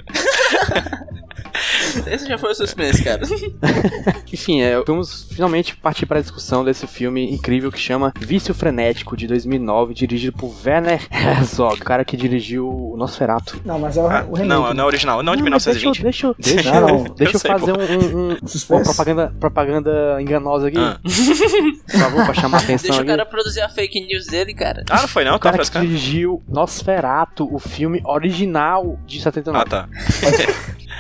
Esse 2.07 2.27
já 2.27 2.38
foi 2.38 2.51
o 2.51 2.55
suspense, 2.55 3.03
cara. 3.03 3.21
Enfim, 4.31 4.62
é, 4.62 4.81
vamos 4.83 5.27
finalmente 5.31 5.75
partir 5.75 6.05
para 6.05 6.19
a 6.19 6.21
discussão 6.21 6.63
desse 6.63 6.88
filme 6.88 7.31
incrível 7.31 7.71
que 7.71 7.79
chama 7.79 8.13
Vício 8.19 8.53
Frenético, 8.53 9.15
de 9.17 9.27
2009, 9.27 9.93
dirigido 9.93 10.38
por 10.38 10.53
Werner 10.65 11.05
Herzog, 11.12 11.81
o 11.81 11.83
cara 11.83 12.03
que 12.05 12.15
dirigiu 12.17 12.67
o 12.67 12.95
Nosferatu. 12.98 13.62
Não, 13.65 13.77
mas 13.79 13.98
é 13.98 14.01
o, 14.01 14.07
Ah, 14.10 14.25
o 14.27 14.33
remake. 14.36 14.48
não, 14.48 14.74
não 14.74 14.83
é 14.83 14.88
original. 14.88 15.21
Não 15.24 15.36
de 15.36 15.43
mas 15.43 15.63
deixa 15.65 15.86
eu, 15.88 15.91
1920. 15.91 16.03
deixa 16.03 16.27
eu, 16.27 16.36
deixa 16.39 16.81
Não, 16.81 17.03
deixa 17.03 17.24
eu, 17.24 17.31
Eu 17.36 17.39
sei, 17.39 17.51
fazer 17.51 17.74
pô. 17.74 17.79
um, 17.81 18.17
um- 18.21 18.38
uma 18.41 18.48
Suspense. 18.48 18.83
propaganda, 18.83 19.33
propaganda 19.39 20.21
enganosa 20.21 20.67
aqui, 20.67 20.77
Ah. 20.77 21.00
por 21.01 22.00
favor, 22.00 22.25
pra 22.25 22.33
chamar 22.33 22.57
a 22.60 22.62
atenção 22.63 22.88
Deixa 22.89 23.00
o 23.00 23.01
aqui. 23.01 23.07
cara 23.12 23.25
produzir 23.25 23.62
a 23.62 23.69
fake 23.69 24.01
news 24.07 24.27
dele, 24.27 24.53
cara. 24.53 24.83
Ah, 24.89 25.01
não 25.01 25.07
foi 25.07 25.24
não? 25.24 25.31
O 25.36 25.39
Tá 25.39 25.51
cara 25.51 25.57
que 25.57 25.57
frescando? 25.65 25.86
dirigiu 25.88 26.41
Nosferatu, 26.48 27.48
o 27.53 27.60
filme 27.60 28.01
original 28.05 28.98
de 29.05 29.21
79. 29.21 29.63
Ah, 29.65 29.69
tá. 29.69 29.89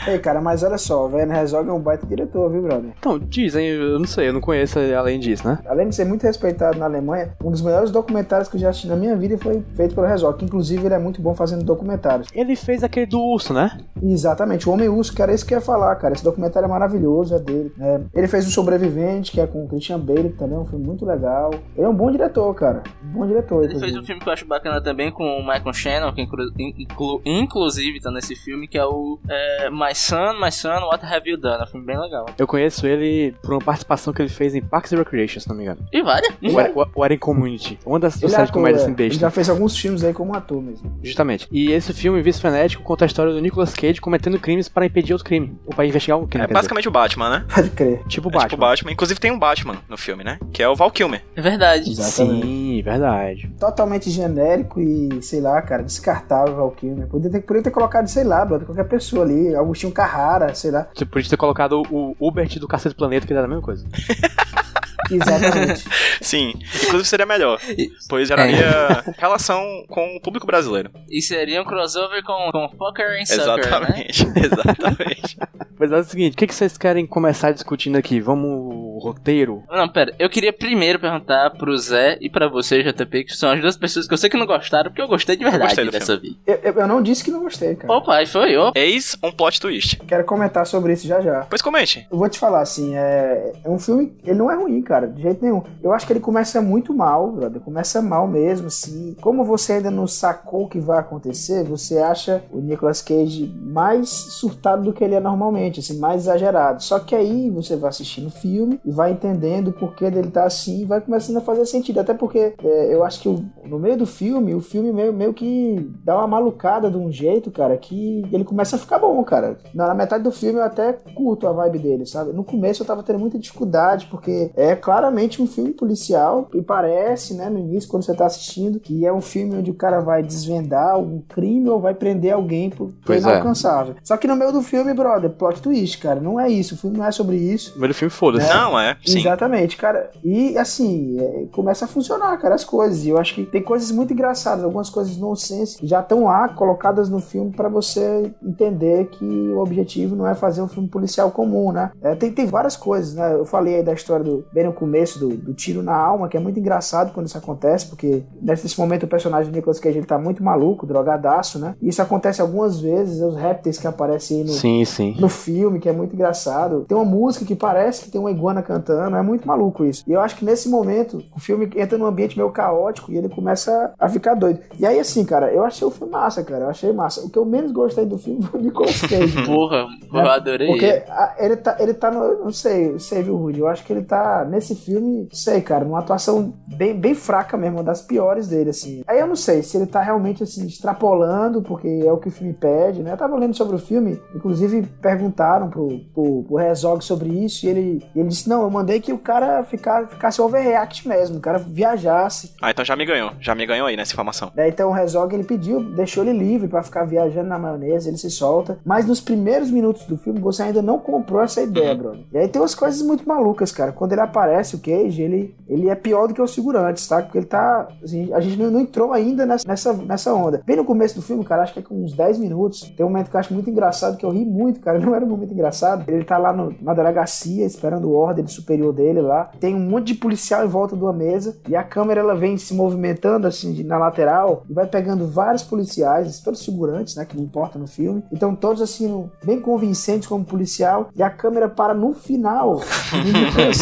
Ei, 0.07 0.17
cara, 0.19 0.41
mas 0.41 0.63
olha 0.63 0.77
só, 0.77 1.05
o 1.05 1.11
Werner 1.11 1.37
Herzog 1.37 1.69
é 1.69 1.71
um 1.73 1.79
baita 1.79 2.05
diretor, 2.05 2.49
viu, 2.49 2.61
brother? 2.63 2.91
Então, 2.97 3.19
dizem, 3.19 3.67
eu 3.67 3.99
não 3.99 4.07
sei, 4.07 4.29
eu 4.29 4.33
não 4.33 4.41
conheço 4.41 4.79
além 4.97 5.19
disso, 5.19 5.47
né? 5.47 5.59
Além 5.65 5.89
de 5.89 5.95
ser 5.95 6.05
muito 6.05 6.23
respeitado 6.23 6.77
na 6.79 6.85
Alemanha, 6.85 7.33
um 7.43 7.51
dos 7.51 7.61
melhores 7.61 7.91
documentários 7.91 8.49
que 8.49 8.55
eu 8.55 8.59
já 8.61 8.69
assisti 8.69 8.87
na 8.87 8.95
minha 8.95 9.15
vida 9.15 9.37
foi 9.37 9.63
feito 9.75 9.93
pelo 9.95 10.07
Herzog, 10.07 10.37
que 10.37 10.45
inclusive 10.45 10.85
ele 10.85 10.95
é 10.95 10.99
muito 10.99 11.21
bom 11.21 11.33
fazendo 11.33 11.63
documentários. 11.63 12.27
Ele 12.33 12.55
fez 12.55 12.83
aquele 12.83 13.05
do 13.05 13.19
urso, 13.21 13.53
né? 13.53 13.77
Exatamente, 14.01 14.67
o 14.67 14.71
Homem 14.71 14.89
Urso, 14.89 15.13
cara, 15.15 15.31
esse 15.33 15.45
que 15.45 15.53
eu 15.53 15.59
ia 15.59 15.63
falar, 15.63 15.95
cara. 15.95 16.13
Esse 16.13 16.23
documentário 16.23 16.65
é 16.65 16.69
maravilhoso, 16.69 17.35
é 17.35 17.39
dele. 17.39 17.71
né? 17.77 18.01
Ele 18.13 18.27
fez 18.27 18.47
O 18.47 18.51
Sobrevivente, 18.51 19.31
que 19.31 19.39
é 19.39 19.47
com 19.47 19.63
o 19.63 19.67
Christian 19.67 19.99
Bale, 19.99 20.29
que 20.29 20.37
também 20.37 20.57
é 20.57 20.59
um 20.59 20.65
filme 20.65 20.85
muito 20.85 21.05
legal. 21.05 21.51
Ele 21.75 21.85
é 21.85 21.89
um 21.89 21.93
bom 21.93 22.11
diretor, 22.11 22.53
cara. 22.55 22.83
Um 23.03 23.19
bom 23.19 23.27
diretor. 23.27 23.63
Ele 23.63 23.79
fez 23.79 23.95
um 23.95 24.03
filme 24.03 24.21
que 24.21 24.27
eu 24.27 24.33
acho 24.33 24.45
bacana 24.45 24.81
também 24.81 25.11
com 25.11 25.23
o 25.23 25.39
Michael 25.45 25.73
Shannon, 25.73 26.13
que 26.13 26.21
inclu 26.21 26.51
inclu 26.57 27.21
inclusive 27.25 27.99
tá 28.01 28.11
nesse 28.11 28.35
filme, 28.35 28.67
que 28.67 28.77
é 28.77 28.85
o 28.85 29.19
é, 29.29 29.69
My 29.69 29.90
Son, 29.95 30.39
My 30.39 30.51
Son, 30.51 30.79
What 30.85 31.05
Have 31.05 31.29
You 31.29 31.37
Done? 31.37 31.59
É 31.61 31.63
um 31.63 31.67
filme 31.67 31.85
bem 31.85 31.99
legal. 31.99 32.25
Eu 32.37 32.47
conheço 32.47 32.85
ele 32.87 33.33
por 33.41 33.53
uma 33.53 33.61
participação 33.61 34.13
que 34.13 34.21
ele 34.21 34.29
fez 34.29 34.55
em 34.55 34.61
Parks 34.61 34.93
and 34.93 34.97
Recreation, 34.97 35.39
se 35.39 35.49
não 35.49 35.55
me 35.55 35.63
engano. 35.63 35.79
E 35.91 36.01
várias. 36.01 36.33
O 36.41 36.59
Eren- 36.59 36.71
O 36.75 36.85
o 37.01 37.05
Eren 37.05 37.17
Community. 37.17 37.79
Uma 37.85 37.99
das 37.99 38.15
Ele 38.17 38.25
é 38.25 38.29
séries 38.29 38.45
de 38.47 38.51
ator, 38.51 38.53
comédia 38.61 38.79
é. 38.79 38.83
assim 38.83 38.95
Ele 38.97 39.13
já 39.15 39.29
fez 39.29 39.49
alguns 39.49 39.77
filmes 39.77 40.03
aí 40.03 40.13
como 40.13 40.35
ator 40.35 40.61
mesmo. 40.61 40.91
Justamente. 41.03 41.47
E 41.51 41.71
esse 41.71 41.93
filme, 41.93 42.21
Vício 42.21 42.41
Frenético, 42.41 42.83
conta 42.83 43.05
a 43.05 43.07
história 43.07 43.33
do 43.33 43.39
Nicolas 43.39 43.73
Cage 43.73 43.99
cometendo 44.01 44.39
crimes 44.39 44.67
para 44.69 44.85
impedir 44.85 45.13
outro 45.13 45.25
crime. 45.25 45.57
Ou 45.65 45.73
para 45.73 45.85
investigar 45.85 46.17
um 46.19 46.27
crime. 46.27 46.45
É 46.45 46.47
basicamente 46.47 46.87
o 46.87 46.91
Batman, 46.91 47.29
né? 47.29 47.45
Pode 47.53 47.69
crer. 47.71 47.97
dizer. 47.97 48.07
tipo 48.09 48.29
É 48.29 48.31
Batman. 48.31 48.49
tipo 48.49 48.55
o 48.63 48.67
Batman. 48.67 48.91
Inclusive 48.91 49.19
tem 49.19 49.31
um 49.31 49.39
Batman 49.39 49.77
no 49.89 49.97
filme, 49.97 50.23
né? 50.23 50.39
Que 50.51 50.61
é 50.63 50.67
o 50.69 50.75
Val 50.75 50.91
Kilmer. 50.91 51.21
É 51.35 51.41
verdade. 51.41 51.89
Exatamente. 51.91 52.45
Sim, 52.45 52.81
verdade. 52.83 53.47
Totalmente 53.59 54.09
genérico 54.09 54.79
e, 54.79 55.21
sei 55.21 55.41
lá, 55.41 55.61
cara, 55.61 55.83
descartável 55.83 56.53
o 56.53 56.57
Valkyrie. 56.57 57.05
Podia 57.07 57.29
ter, 57.29 57.41
podia 57.41 57.63
ter 57.63 57.71
colocado, 57.71 58.07
sei 58.07 58.23
lá, 58.23 58.43
brother, 58.45 58.65
qualquer 58.65 58.85
pessoa 58.85 59.23
ali. 59.25 59.53
Agostinho 59.81 59.91
Carrara, 59.91 60.53
sei 60.53 60.71
lá. 60.71 60.87
Você 60.93 61.05
podia 61.05 61.29
ter 61.29 61.37
colocado 61.37 61.81
o 61.89 62.15
Hubert 62.19 62.59
do 62.59 62.67
Cacete 62.67 62.95
Planeta, 62.95 63.25
que 63.25 63.33
era 63.33 63.45
a 63.45 63.47
mesma 63.47 63.63
coisa. 63.63 63.85
Exatamente. 65.21 65.83
Sim. 66.21 66.53
Inclusive 66.83 67.05
seria 67.05 67.25
melhor. 67.25 67.59
Pois 68.07 68.27
geraria 68.27 69.03
relação 69.17 69.61
com 69.87 70.15
o 70.15 70.21
público 70.21 70.45
brasileiro. 70.47 70.91
E 71.09 71.21
seria 71.21 71.61
um 71.61 71.65
crossover 71.65 72.23
com, 72.23 72.51
com 72.51 72.69
Fucker 72.77 73.19
and 73.21 73.25
Sucker, 73.25 73.55
né? 73.81 74.05
Exatamente. 74.07 74.27
Exatamente. 74.35 75.37
Mas 75.79 75.91
é 75.91 75.97
o 75.97 76.03
seguinte, 76.03 76.33
o 76.33 76.37
que, 76.37 76.47
que 76.47 76.53
vocês 76.55 76.77
querem 76.77 77.05
começar 77.07 77.51
discutindo 77.51 77.95
aqui? 77.97 78.19
Vamos 78.19 79.03
roteiro? 79.03 79.63
Não, 79.69 79.89
pera, 79.89 80.13
eu 80.19 80.29
queria 80.29 80.53
primeiro 80.53 80.99
perguntar 80.99 81.49
pro 81.51 81.75
Zé 81.77 82.17
e 82.21 82.29
pra 82.29 82.47
você, 82.47 82.83
JP, 82.83 83.23
que 83.23 83.35
são 83.35 83.49
as 83.51 83.59
duas 83.59 83.75
pessoas 83.75 84.07
que 84.07 84.13
eu 84.13 84.17
sei 84.17 84.29
que 84.29 84.37
não 84.37 84.45
gostaram, 84.45 84.91
porque 84.91 85.01
eu 85.01 85.07
gostei 85.07 85.35
de 85.35 85.43
verdade 85.43 85.63
gostei 85.75 85.89
dessa 85.89 86.17
vida. 86.17 86.35
eu, 86.45 86.55
eu- 86.63 86.73
eu 86.81 86.87
não 86.87 87.01
disse 87.01 87.23
que 87.23 87.31
não 87.31 87.41
gostei, 87.41 87.75
cara. 87.75 87.91
Opa, 87.93 88.15
aí 88.17 88.27
foi 88.27 88.51
eu. 88.51 88.71
Eis 88.75 89.17
um 89.23 89.31
plot 89.31 89.59
twist. 89.59 89.97
Quero 90.07 90.23
comentar 90.23 90.65
sobre 90.67 90.93
isso 90.93 91.07
já 91.07 91.19
já. 91.19 91.41
Pois 91.49 91.61
comente. 91.63 92.07
Eu 92.11 92.17
vou 92.17 92.29
te 92.29 92.37
falar 92.37 92.61
assim, 92.61 92.95
é, 92.95 93.51
é 93.63 93.69
um 93.69 93.79
filme, 93.79 94.13
ele 94.23 94.37
não 94.37 94.51
é 94.51 94.55
ruim, 94.55 94.81
cara, 94.83 95.00
de 95.07 95.21
jeito 95.21 95.43
nenhum. 95.43 95.61
Eu 95.81 95.93
acho 95.93 96.05
que 96.05 96.13
ele 96.13 96.19
começa 96.19 96.61
muito 96.61 96.93
mal, 96.93 97.31
brother, 97.31 97.61
começa 97.61 98.01
mal 98.01 98.27
mesmo, 98.27 98.67
assim. 98.67 99.15
Como 99.21 99.43
você 99.43 99.73
ainda 99.73 99.91
não 99.91 100.07
sacou 100.07 100.63
o 100.63 100.67
que 100.67 100.79
vai 100.79 100.99
acontecer, 100.99 101.63
você 101.63 101.99
acha 101.99 102.43
o 102.51 102.59
Nicolas 102.59 103.01
Cage 103.01 103.53
mais 103.61 104.09
surtado 104.09 104.83
do 104.83 104.93
que 104.93 105.03
ele 105.03 105.15
é 105.15 105.19
normalmente, 105.19 105.79
assim, 105.79 105.99
mais 105.99 106.23
exagerado. 106.23 106.83
Só 106.83 106.99
que 106.99 107.15
aí 107.15 107.49
você 107.49 107.75
vai 107.75 107.89
assistindo 107.89 108.27
o 108.27 108.31
filme 108.31 108.79
e 108.85 108.91
vai 108.91 109.11
entendendo 109.11 109.69
o 109.69 109.73
porquê 109.73 110.09
dele 110.09 110.31
tá 110.31 110.45
assim 110.45 110.81
e 110.81 110.85
vai 110.85 111.01
começando 111.01 111.37
a 111.37 111.41
fazer 111.41 111.65
sentido. 111.65 111.99
Até 111.99 112.13
porque 112.13 112.53
é, 112.63 112.93
eu 112.93 113.03
acho 113.03 113.21
que 113.21 113.29
no 113.65 113.79
meio 113.79 113.97
do 113.97 114.05
filme, 114.05 114.53
o 114.53 114.61
filme 114.61 114.91
meio, 114.91 115.13
meio 115.13 115.33
que 115.33 115.89
dá 116.03 116.17
uma 116.17 116.27
malucada 116.27 116.89
de 116.89 116.97
um 116.97 117.11
jeito, 117.11 117.51
cara, 117.51 117.77
que 117.77 118.23
ele 118.31 118.43
começa 118.43 118.75
a 118.75 118.79
ficar 118.79 118.99
bom, 118.99 119.23
cara. 119.23 119.57
Na, 119.73 119.87
na 119.87 119.93
metade 119.93 120.23
do 120.23 120.31
filme 120.31 120.59
eu 120.59 120.63
até 120.63 120.93
curto 121.15 121.47
a 121.47 121.51
vibe 121.51 121.79
dele, 121.79 122.05
sabe? 122.05 122.33
No 122.33 122.43
começo 122.43 122.81
eu 122.81 122.87
tava 122.87 123.03
tendo 123.03 123.19
muita 123.19 123.39
dificuldade, 123.39 124.07
porque 124.07 124.51
é 124.55 124.75
claramente 124.91 125.41
um 125.41 125.47
filme 125.47 125.71
policial 125.71 126.49
e 126.53 126.61
parece, 126.61 127.33
né, 127.33 127.49
no 127.49 127.57
início, 127.57 127.89
quando 127.89 128.03
você 128.03 128.13
tá 128.13 128.25
assistindo, 128.25 128.77
que 128.77 129.05
é 129.05 129.13
um 129.13 129.21
filme 129.21 129.55
onde 129.55 129.71
o 129.71 129.73
cara 129.73 130.01
vai 130.01 130.21
desvendar 130.21 130.99
um 130.99 131.21
crime 131.29 131.69
ou 131.69 131.79
vai 131.79 131.93
prender 131.93 132.33
alguém 132.33 132.69
por, 132.69 132.91
Pois 133.05 133.25
é. 133.25 133.29
inalcançável. 133.29 133.95
Só 134.03 134.17
que 134.17 134.27
no 134.27 134.35
meio 134.35 134.51
do 134.51 134.61
filme, 134.61 134.93
brother, 134.93 135.29
plot 135.29 135.61
twist, 135.61 135.97
cara, 135.97 136.19
não 136.19 136.37
é 136.37 136.49
isso. 136.49 136.75
O 136.75 136.77
filme 136.77 136.97
não 136.97 137.05
é 137.05 137.11
sobre 137.11 137.37
isso. 137.37 137.67
No 137.67 137.71
primeiro 137.73 137.93
filme, 137.93 138.09
foda-se. 138.09 138.49
Não, 138.49 138.77
é. 138.77 138.97
Sim. 139.05 139.19
Exatamente, 139.19 139.77
cara. 139.77 140.11
E 140.25 140.57
assim, 140.57 141.17
é, 141.21 141.45
começa 141.53 141.85
a 141.85 141.87
funcionar, 141.87 142.37
cara, 142.37 142.55
as 142.55 142.65
coisas. 142.65 143.05
E 143.05 143.09
eu 143.09 143.17
acho 143.17 143.33
que 143.33 143.45
tem 143.45 143.61
coisas 143.63 143.91
muito 143.91 144.11
engraçadas, 144.11 144.61
algumas 144.65 144.89
coisas 144.89 145.15
nonsense 145.15 145.77
que 145.77 145.87
já 145.87 146.01
estão 146.01 146.25
lá 146.25 146.49
colocadas 146.49 147.07
no 147.07 147.21
filme 147.21 147.51
pra 147.51 147.69
você 147.69 148.29
entender 148.43 149.07
que 149.07 149.25
o 149.25 149.59
objetivo 149.59 150.17
não 150.17 150.27
é 150.27 150.35
fazer 150.35 150.61
um 150.61 150.67
filme 150.67 150.89
policial 150.89 151.31
comum, 151.31 151.71
né? 151.71 151.91
É, 152.01 152.13
tem, 152.13 152.29
tem 152.29 152.45
várias 152.45 152.75
coisas, 152.75 153.13
né? 153.15 153.35
Eu 153.35 153.45
falei 153.45 153.75
aí 153.75 153.83
da 153.83 153.93
história 153.93 154.25
do 154.25 154.43
bem 154.51 154.63
no 154.71 154.77
começo 154.77 155.19
do, 155.19 155.29
do 155.29 155.53
tiro 155.53 155.83
na 155.83 155.95
alma, 155.95 156.27
que 156.27 156.37
é 156.37 156.39
muito 156.39 156.59
engraçado 156.59 157.11
quando 157.13 157.27
isso 157.27 157.37
acontece, 157.37 157.87
porque 157.87 158.23
nesse 158.41 158.79
momento 158.79 159.03
o 159.03 159.07
personagem 159.07 159.51
do 159.51 159.55
Nicolas 159.55 159.79
Cage 159.79 159.97
ele 159.97 160.05
tá 160.05 160.17
muito 160.17 160.43
maluco, 160.43 160.85
drogadaço, 160.85 161.59
né? 161.59 161.75
E 161.81 161.89
isso 161.89 162.01
acontece 162.01 162.41
algumas 162.41 162.79
vezes, 162.79 163.21
os 163.21 163.35
répteis 163.35 163.77
que 163.77 163.87
aparecem 163.87 164.37
aí 164.37 164.43
no, 164.43 164.49
Sim, 164.51 164.85
sim. 164.85 165.15
no 165.19 165.29
filme, 165.29 165.79
que 165.79 165.89
é 165.89 165.93
muito 165.93 166.13
engraçado. 166.15 166.85
Tem 166.87 166.97
uma 166.97 167.05
música 167.05 167.45
que 167.45 167.55
parece 167.55 168.03
que 168.03 168.11
tem 168.11 168.19
uma 168.21 168.31
iguana 168.31 168.61
cantando, 168.61 169.15
é 169.15 169.21
muito 169.21 169.47
maluco 169.47 169.83
isso. 169.85 170.03
E 170.07 170.11
eu 170.13 170.21
acho 170.21 170.35
que 170.35 170.45
nesse 170.45 170.69
momento 170.69 171.23
o 171.35 171.39
filme 171.39 171.69
entra 171.75 171.97
num 171.97 172.05
ambiente 172.05 172.37
meio 172.37 172.49
caótico 172.51 173.11
e 173.11 173.17
ele 173.17 173.29
começa 173.29 173.93
a 173.99 174.07
ficar 174.09 174.33
doido. 174.35 174.59
E 174.79 174.85
aí, 174.85 174.99
assim, 174.99 175.25
cara, 175.25 175.51
eu 175.51 175.63
achei 175.63 175.87
o 175.87 175.91
filme 175.91 176.11
massa, 176.11 176.43
cara. 176.43 176.65
Eu 176.65 176.69
achei 176.69 176.91
massa. 176.93 177.21
O 177.25 177.29
que 177.29 177.37
eu 177.37 177.45
menos 177.45 177.71
gostei 177.71 178.05
do 178.05 178.17
filme 178.17 178.41
foi 178.43 178.59
o 178.59 178.63
Nicolas 178.63 179.01
Cage. 179.01 179.43
Porra, 179.45 179.87
eu 180.13 180.29
adorei. 180.29 180.67
Porque 180.67 180.85
a- 181.09 181.35
ele 181.39 181.55
tá, 181.55 181.75
ele 181.79 181.93
tá 181.93 182.11
no. 182.11 182.45
Não 182.45 182.51
sei, 182.51 182.97
sei, 182.99 183.21
viu, 183.23 183.35
Rudy? 183.35 183.59
Eu 183.59 183.67
acho 183.67 183.83
que 183.83 183.91
ele 183.91 184.03
tá 184.03 184.45
nesse 184.49 184.60
filme, 184.75 185.27
sei, 185.31 185.61
cara, 185.61 185.85
numa 185.85 185.99
atuação 185.99 186.53
bem, 186.67 186.93
bem 186.93 187.15
fraca 187.15 187.57
mesmo, 187.57 187.77
uma 187.77 187.83
das 187.83 188.01
piores 188.01 188.47
dele, 188.47 188.69
assim. 188.69 189.03
Aí 189.07 189.19
eu 189.19 189.27
não 189.27 189.35
sei 189.35 189.63
se 189.63 189.77
ele 189.77 189.85
tá 189.85 190.01
realmente, 190.01 190.43
assim, 190.43 190.65
extrapolando, 190.65 191.61
porque 191.61 191.87
é 191.87 192.11
o 192.11 192.17
que 192.17 192.27
o 192.27 192.31
filme 192.31 192.53
pede, 192.53 193.01
né? 193.01 193.13
Eu 193.13 193.17
tava 193.17 193.37
lendo 193.37 193.55
sobre 193.55 193.75
o 193.75 193.79
filme, 193.79 194.19
inclusive 194.35 194.83
perguntaram 195.01 195.69
pro, 195.69 195.99
pro, 196.13 196.43
pro 196.43 196.59
Herzog 196.59 197.03
sobre 197.03 197.29
isso, 197.29 197.65
e 197.65 197.69
ele, 197.69 198.05
ele 198.15 198.27
disse: 198.27 198.47
não, 198.47 198.63
eu 198.63 198.69
mandei 198.69 198.99
que 198.99 199.13
o 199.13 199.17
cara 199.17 199.63
ficar, 199.63 200.07
ficasse 200.07 200.41
overreact 200.41 201.07
mesmo, 201.07 201.37
o 201.37 201.41
cara 201.41 201.57
viajasse. 201.57 202.53
Ah, 202.61 202.71
então 202.71 202.83
já 202.85 202.95
me 202.95 203.05
ganhou. 203.05 203.31
Já 203.39 203.55
me 203.55 203.65
ganhou 203.65 203.87
aí 203.87 203.95
nessa 203.95 204.13
informação. 204.13 204.51
Daí 204.55 204.69
então 204.69 204.91
o 204.91 204.97
Herzog 204.97 205.33
ele 205.33 205.43
pediu, 205.43 205.81
deixou 205.81 206.23
ele 206.23 206.37
livre 206.37 206.67
pra 206.67 206.83
ficar 206.83 207.05
viajando 207.05 207.49
na 207.49 207.59
maionese, 207.59 208.09
ele 208.09 208.17
se 208.17 208.29
solta. 208.29 208.79
Mas 208.85 209.05
nos 209.05 209.21
primeiros 209.21 209.69
minutos 209.71 210.05
do 210.05 210.17
filme 210.17 210.39
você 210.39 210.63
ainda 210.63 210.81
não 210.81 210.99
comprou 210.99 211.41
essa 211.41 211.61
ideia, 211.61 211.95
brother. 211.95 212.25
E 212.31 212.37
aí 212.37 212.47
tem 212.47 212.61
umas 212.61 212.75
coisas 212.75 213.01
muito 213.01 213.27
malucas, 213.27 213.71
cara. 213.71 213.91
Quando 213.91 214.11
ele 214.13 214.21
aparece, 214.21 214.50
o 214.75 214.79
Cage, 214.79 215.21
ele, 215.21 215.55
ele 215.67 215.89
é 215.89 215.95
pior 215.95 216.27
do 216.27 216.33
que 216.33 216.41
os 216.41 216.53
figurantes, 216.53 217.07
tá? 217.07 217.21
Porque 217.21 217.37
ele 217.37 217.45
tá. 217.45 217.87
assim, 218.03 218.31
a 218.33 218.39
gente 218.39 218.57
não, 218.57 218.79
entrou 218.79 219.13
ainda 219.13 219.45
nessa, 219.45 219.93
nessa, 219.93 220.33
onda. 220.33 220.61
Bem 220.65 220.75
no 220.75 220.85
começo 220.85 221.15
do 221.15 221.21
filme, 221.21 221.43
cara, 221.43 221.63
acho 221.63 221.73
que 221.73 221.79
é 221.79 221.81
com 221.81 222.03
uns 222.03 222.13
10 222.13 222.39
minutos. 222.39 222.81
Tem 222.95 223.05
um 223.05 223.09
momento 223.09 223.29
que 223.29 223.35
eu 223.35 223.39
acho 223.39 223.53
muito 223.53 223.69
engraçado, 223.69 224.17
que 224.17 224.25
eu 224.25 224.29
ri 224.29 224.45
muito, 224.45 224.79
cara. 224.79 224.99
Não 225.01 225.15
era 225.15 225.23
um 225.25 225.29
momento 225.29 225.53
engraçado. 225.53 226.03
Ele 226.07 226.23
tá 226.23 226.37
lá 226.37 226.53
no- 226.53 226.73
na 226.81 226.93
delegacia, 226.93 227.65
esperando 227.65 228.11
ordem 228.13 228.43
do 228.43 228.51
superior 228.51 228.93
dele 228.93 229.21
lá. 229.21 229.51
Tem 229.59 229.75
um 229.75 229.79
monte 229.79 230.07
de 230.07 230.15
policial 230.15 230.65
em 230.65 230.67
volta 230.67 230.95
de 230.95 231.03
uma 231.03 231.13
mesa. 231.13 231.57
E 231.67 231.75
a 231.75 231.83
câmera 231.83 232.21
ela 232.21 232.35
vem 232.35 232.57
se 232.57 232.73
movimentando 232.73 233.47
assim 233.47 233.83
na 233.83 233.97
lateral 233.97 234.63
e 234.69 234.73
vai 234.73 234.85
pegando 234.85 235.27
vários 235.27 235.63
policiais, 235.63 236.39
todos 236.39 236.63
figurantes, 236.63 237.15
né? 237.15 237.25
Que 237.25 237.35
não 237.35 237.43
importa 237.43 237.77
no 237.79 237.87
filme. 237.87 238.23
Então 238.31 238.55
todos 238.55 238.81
assim, 238.81 239.29
bem 239.43 239.59
convincentes 239.59 240.27
como 240.27 240.43
policial. 240.43 241.09
E 241.15 241.23
a 241.23 241.29
câmera 241.29 241.69
para 241.69 241.93
no 241.93 242.13
final 242.13 242.81